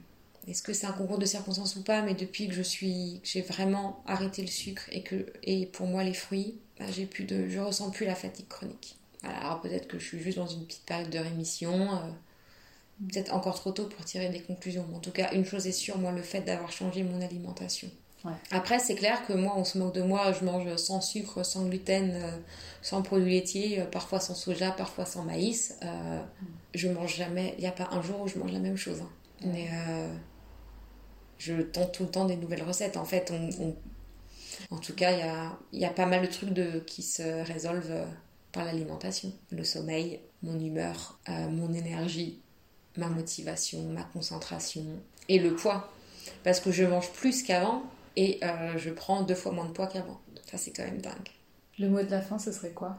est-ce 0.47 0.61
que 0.61 0.73
c'est 0.73 0.85
un 0.85 0.91
concours 0.91 1.17
de 1.17 1.25
circonstances 1.25 1.75
ou 1.75 1.81
pas, 1.81 2.01
mais 2.01 2.13
depuis 2.13 2.47
que 2.47 2.53
je 2.53 2.61
suis, 2.61 3.19
j'ai 3.23 3.41
vraiment 3.41 4.03
arrêté 4.05 4.41
le 4.41 4.47
sucre 4.47 4.83
et 4.91 5.01
que, 5.01 5.25
et 5.41 5.65
pour 5.65 5.87
moi 5.87 6.03
les 6.03 6.13
fruits, 6.13 6.55
bah, 6.77 6.85
j'ai 6.91 7.05
plus 7.05 7.23
de, 7.23 7.47
je 7.47 7.59
ressens 7.59 7.89
plus 7.89 8.05
la 8.05 8.15
fatigue 8.15 8.47
chronique. 8.47 8.97
alors 9.23 9.61
peut-être 9.61 9.87
que 9.87 9.97
je 9.97 10.05
suis 10.05 10.19
juste 10.19 10.37
dans 10.37 10.47
une 10.47 10.65
petite 10.65 10.85
période 10.85 11.09
de 11.09 11.17
rémission, 11.17 11.95
euh, 11.95 13.07
peut-être 13.11 13.33
encore 13.33 13.55
trop 13.55 13.71
tôt 13.71 13.85
pour 13.85 14.05
tirer 14.05 14.29
des 14.29 14.41
conclusions. 14.41 14.85
Mais 14.89 14.97
en 14.97 14.99
tout 14.99 15.11
cas, 15.11 15.31
une 15.33 15.45
chose 15.45 15.65
est 15.65 15.71
sûre, 15.71 15.97
moi, 15.97 16.11
le 16.11 16.21
fait 16.21 16.41
d'avoir 16.41 16.71
changé 16.71 17.01
mon 17.01 17.21
alimentation. 17.21 17.89
Après, 18.51 18.79
c'est 18.79 18.95
clair 18.95 19.25
que 19.27 19.33
moi, 19.33 19.53
on 19.55 19.63
se 19.63 19.77
moque 19.77 19.93
de 19.93 20.01
moi, 20.01 20.31
je 20.31 20.43
mange 20.45 20.75
sans 20.77 21.01
sucre, 21.01 21.43
sans 21.43 21.65
gluten, 21.65 22.11
euh, 22.11 22.37
sans 22.81 23.01
produits 23.01 23.33
laitiers, 23.33 23.81
euh, 23.81 23.85
parfois 23.85 24.19
sans 24.19 24.35
soja, 24.35 24.71
parfois 24.71 25.05
sans 25.05 25.23
maïs. 25.23 25.77
Mm. 25.81 26.45
Je 26.73 26.87
mange 26.87 27.15
jamais, 27.15 27.53
il 27.57 27.61
n'y 27.61 27.67
a 27.67 27.71
pas 27.71 27.89
un 27.91 28.01
jour 28.01 28.21
où 28.21 28.27
je 28.27 28.37
mange 28.37 28.51
la 28.51 28.59
même 28.59 28.77
chose. 28.77 29.01
Hein. 29.01 29.09
Mais 29.45 29.69
je 31.37 31.61
tente 31.61 31.93
tout 31.93 32.03
le 32.03 32.09
temps 32.09 32.25
des 32.25 32.35
nouvelles 32.35 32.63
recettes. 32.63 32.97
En 32.97 33.05
fait, 33.05 33.31
on, 33.31 33.75
en 34.71 34.77
tout 34.77 34.93
cas, 34.93 35.11
il 35.11 35.19
y 35.19 35.23
a, 35.23 35.57
y 35.73 35.85
a, 35.85 35.89
pas 35.89 36.05
mal 36.05 36.21
de 36.21 36.31
trucs 36.31 36.51
de, 36.51 36.79
qui 36.79 37.01
se 37.01 37.43
résolvent 37.45 37.91
euh, 37.91 38.05
par 38.51 38.65
l'alimentation. 38.65 39.31
Le 39.51 39.63
sommeil, 39.63 40.19
mon 40.43 40.59
humeur, 40.59 41.19
euh, 41.29 41.49
mon 41.49 41.73
énergie, 41.73 42.41
ma 42.97 43.07
motivation, 43.07 43.83
ma 43.83 44.03
concentration 44.03 44.85
et 45.29 45.39
le 45.39 45.55
poids. 45.55 45.91
Parce 46.43 46.59
que 46.59 46.71
je 46.71 46.83
mange 46.83 47.11
plus 47.11 47.43
qu'avant 47.43 47.83
et 48.15 48.39
euh, 48.43 48.77
je 48.77 48.89
prends 48.89 49.23
deux 49.23 49.35
fois 49.35 49.51
moins 49.51 49.65
de 49.65 49.71
poids 49.71 49.87
qu'avant. 49.87 50.19
Ça, 50.45 50.57
c'est 50.57 50.71
quand 50.71 50.83
même 50.83 51.01
dingue. 51.01 51.29
Le 51.79 51.89
mot 51.89 52.01
de 52.01 52.09
la 52.09 52.21
fin, 52.21 52.39
ce 52.39 52.51
serait 52.51 52.71
quoi? 52.71 52.97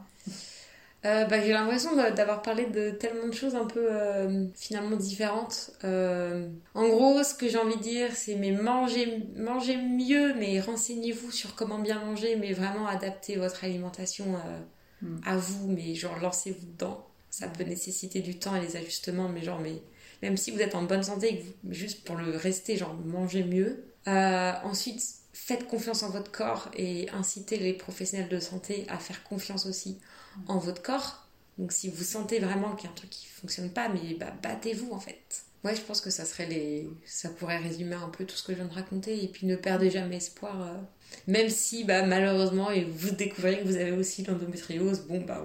Euh, 1.05 1.25
bah, 1.25 1.41
j'ai 1.41 1.53
l'impression 1.53 1.95
d'avoir 1.95 2.41
parlé 2.41 2.65
de 2.65 2.91
tellement 2.91 3.27
de 3.27 3.33
choses 3.33 3.55
un 3.55 3.65
peu 3.65 3.87
euh, 3.89 4.45
finalement 4.55 4.95
différentes. 4.95 5.71
En 5.83 6.87
gros, 6.87 7.23
ce 7.23 7.33
que 7.33 7.47
j'ai 7.47 7.57
envie 7.57 7.77
de 7.77 7.81
dire, 7.81 8.15
c'est 8.15 8.35
mais 8.35 8.51
mangez, 8.51 9.23
mangez 9.35 9.77
mieux, 9.77 10.33
mais 10.35 10.59
renseignez-vous 10.59 11.31
sur 11.31 11.55
comment 11.55 11.79
bien 11.79 12.03
manger, 12.03 12.35
mais 12.35 12.53
vraiment 12.53 12.87
adaptez 12.87 13.37
votre 13.37 13.63
alimentation 13.63 14.25
hmm. 15.01 15.17
à 15.25 15.37
vous, 15.37 15.67
mais 15.67 15.95
genre 15.95 16.19
lancez-vous 16.19 16.65
dedans. 16.65 17.07
Ça 17.29 17.47
peut 17.47 17.63
nécessiter 17.63 18.21
du 18.21 18.37
temps 18.39 18.55
et 18.55 18.65
des 18.65 18.75
ajustements, 18.77 19.29
mais 19.29 19.43
genre, 19.43 19.59
mais 19.59 19.81
même 20.21 20.37
si 20.37 20.51
vous 20.51 20.59
êtes 20.59 20.75
en 20.75 20.83
bonne 20.83 21.03
santé, 21.03 21.45
juste 21.69 22.03
pour 22.03 22.15
le 22.15 22.35
rester, 22.35 22.77
genre 22.77 22.93
mangez 22.93 23.43
mieux. 23.43 23.83
Ensuite, 24.07 25.03
faites 25.33 25.67
confiance 25.67 26.03
en 26.03 26.09
votre 26.09 26.31
corps 26.31 26.69
et 26.73 27.09
incitez 27.11 27.57
les 27.57 27.73
professionnels 27.73 28.29
de 28.29 28.39
santé 28.39 28.85
à 28.89 28.97
faire 28.97 29.23
confiance 29.23 29.65
aussi 29.65 29.99
en 30.47 30.57
votre 30.57 30.81
corps. 30.81 31.27
Donc 31.57 31.71
si 31.71 31.89
vous 31.89 32.03
sentez 32.03 32.39
vraiment 32.39 32.75
qu'il 32.75 32.85
y 32.85 32.87
a 32.87 32.91
un 32.91 32.95
truc 32.95 33.09
qui 33.09 33.27
fonctionne 33.27 33.71
pas, 33.71 33.89
mais 33.89 34.13
bah, 34.15 34.33
battez-vous 34.43 34.91
en 34.91 34.99
fait. 34.99 35.43
Ouais, 35.63 35.75
je 35.75 35.81
pense 35.81 36.01
que 36.01 36.09
ça 36.09 36.23
serait 36.25 36.45
les, 36.45 36.87
ça 37.05 37.29
pourrait 37.29 37.57
résumer 37.57 37.95
un 37.95 38.09
peu 38.09 38.25
tout 38.25 38.35
ce 38.35 38.43
que 38.43 38.53
je 38.53 38.57
viens 38.57 38.67
de 38.67 38.73
raconter. 38.73 39.23
Et 39.23 39.27
puis 39.27 39.47
ne 39.47 39.55
perdez 39.55 39.89
jamais 39.89 40.17
espoir, 40.17 40.61
euh, 40.61 40.77
même 41.27 41.49
si 41.49 41.83
bah 41.83 42.03
malheureusement 42.05 42.69
et 42.71 42.83
vous 42.85 43.11
découvrez 43.11 43.59
que 43.59 43.65
vous 43.65 43.75
avez 43.77 43.91
aussi 43.91 44.23
l'endométriose. 44.23 45.01
Bon 45.07 45.21
bah 45.21 45.43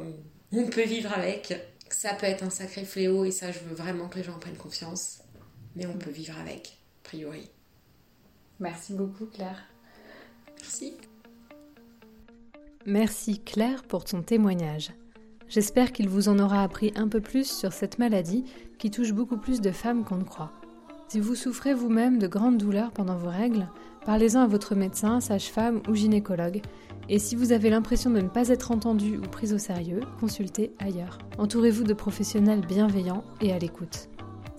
on, 0.53 0.59
on 0.59 0.67
peut 0.67 0.85
vivre 0.85 1.13
avec. 1.13 1.55
Ça 1.91 2.15
peut 2.15 2.27
être 2.27 2.43
un 2.43 2.51
sacré 2.51 2.85
fléau 2.85 3.25
et 3.25 3.31
ça 3.31 3.53
je 3.53 3.59
veux 3.61 3.75
vraiment 3.75 4.09
que 4.09 4.19
les 4.19 4.25
gens 4.25 4.39
prennent 4.39 4.57
confiance. 4.57 5.21
Mais 5.77 5.87
on 5.87 5.97
peut 5.97 6.11
vivre 6.11 6.39
avec, 6.39 6.79
a 7.05 7.09
priori. 7.09 7.49
Merci 8.63 8.93
beaucoup 8.93 9.27
Claire. 9.27 9.61
Merci. 10.61 10.95
Merci 12.87 13.41
Claire 13.41 13.83
pour 13.83 14.05
ton 14.05 14.23
témoignage. 14.23 14.93
J'espère 15.49 15.91
qu'il 15.91 16.09
vous 16.09 16.29
en 16.29 16.39
aura 16.39 16.63
appris 16.63 16.93
un 16.95 17.09
peu 17.09 17.21
plus 17.21 17.51
sur 17.51 17.73
cette 17.73 17.99
maladie 17.99 18.45
qui 18.79 18.93
touche 18.93 19.13
beaucoup 19.13 19.37
plus 19.37 19.61
de 19.61 19.73
femmes 19.73 20.05
qu'on 20.05 20.17
ne 20.17 20.25
croit. 20.25 20.53
Si 21.09 21.19
vous 21.19 21.35
souffrez 21.35 21.75
vous-même 21.75 22.21
de 22.21 22.29
grandes 22.29 22.57
douleurs 22.57 22.93
pendant 22.93 23.17
vos 23.17 23.31
règles, 23.31 23.69
parlez-en 24.07 24.43
à 24.43 24.47
votre 24.47 24.77
médecin, 24.77 25.21
sage-femme 25.21 25.83
ou 25.89 25.97
gynécologue. 25.97 26.63
Et 27.09 27.19
si 27.19 27.35
vous 27.35 27.51
avez 27.51 27.69
l'impression 27.69 28.11
de 28.11 28.21
ne 28.21 28.29
pas 28.29 28.49
être 28.49 28.71
entendu 28.71 29.19
ou 29.19 29.23
prise 29.23 29.53
au 29.53 29.59
sérieux, 29.59 30.01
consultez 30.21 30.73
ailleurs. 30.79 31.19
Entourez-vous 31.37 31.83
de 31.83 31.95
professionnels 31.95 32.65
bienveillants 32.65 33.25
et 33.41 33.53
à 33.53 33.59
l'écoute. 33.59 34.09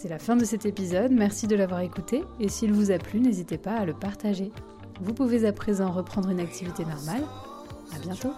C'est 0.04 0.10
la 0.10 0.20
fin 0.20 0.36
de 0.36 0.44
cet 0.44 0.66
épisode, 0.66 1.14
merci 1.14 1.48
de 1.48 1.56
l'avoir 1.56 1.80
écouté. 1.80 2.26
Et 2.42 2.50
s'il 2.50 2.74
vous 2.74 2.92
a 2.92 2.98
plu, 2.98 3.22
n'hésitez 3.22 3.58
pas 3.58 3.76
à 3.76 3.86
le 3.86 3.94
partager. 3.94 4.52
Vous 5.00 5.14
pouvez 5.14 5.46
à 5.46 5.54
présent 5.54 5.92
reprendre 5.92 6.30
une 6.30 6.42
activité 6.42 6.84
normale. 6.84 7.24
À 7.96 8.00
bientôt. 8.00 8.34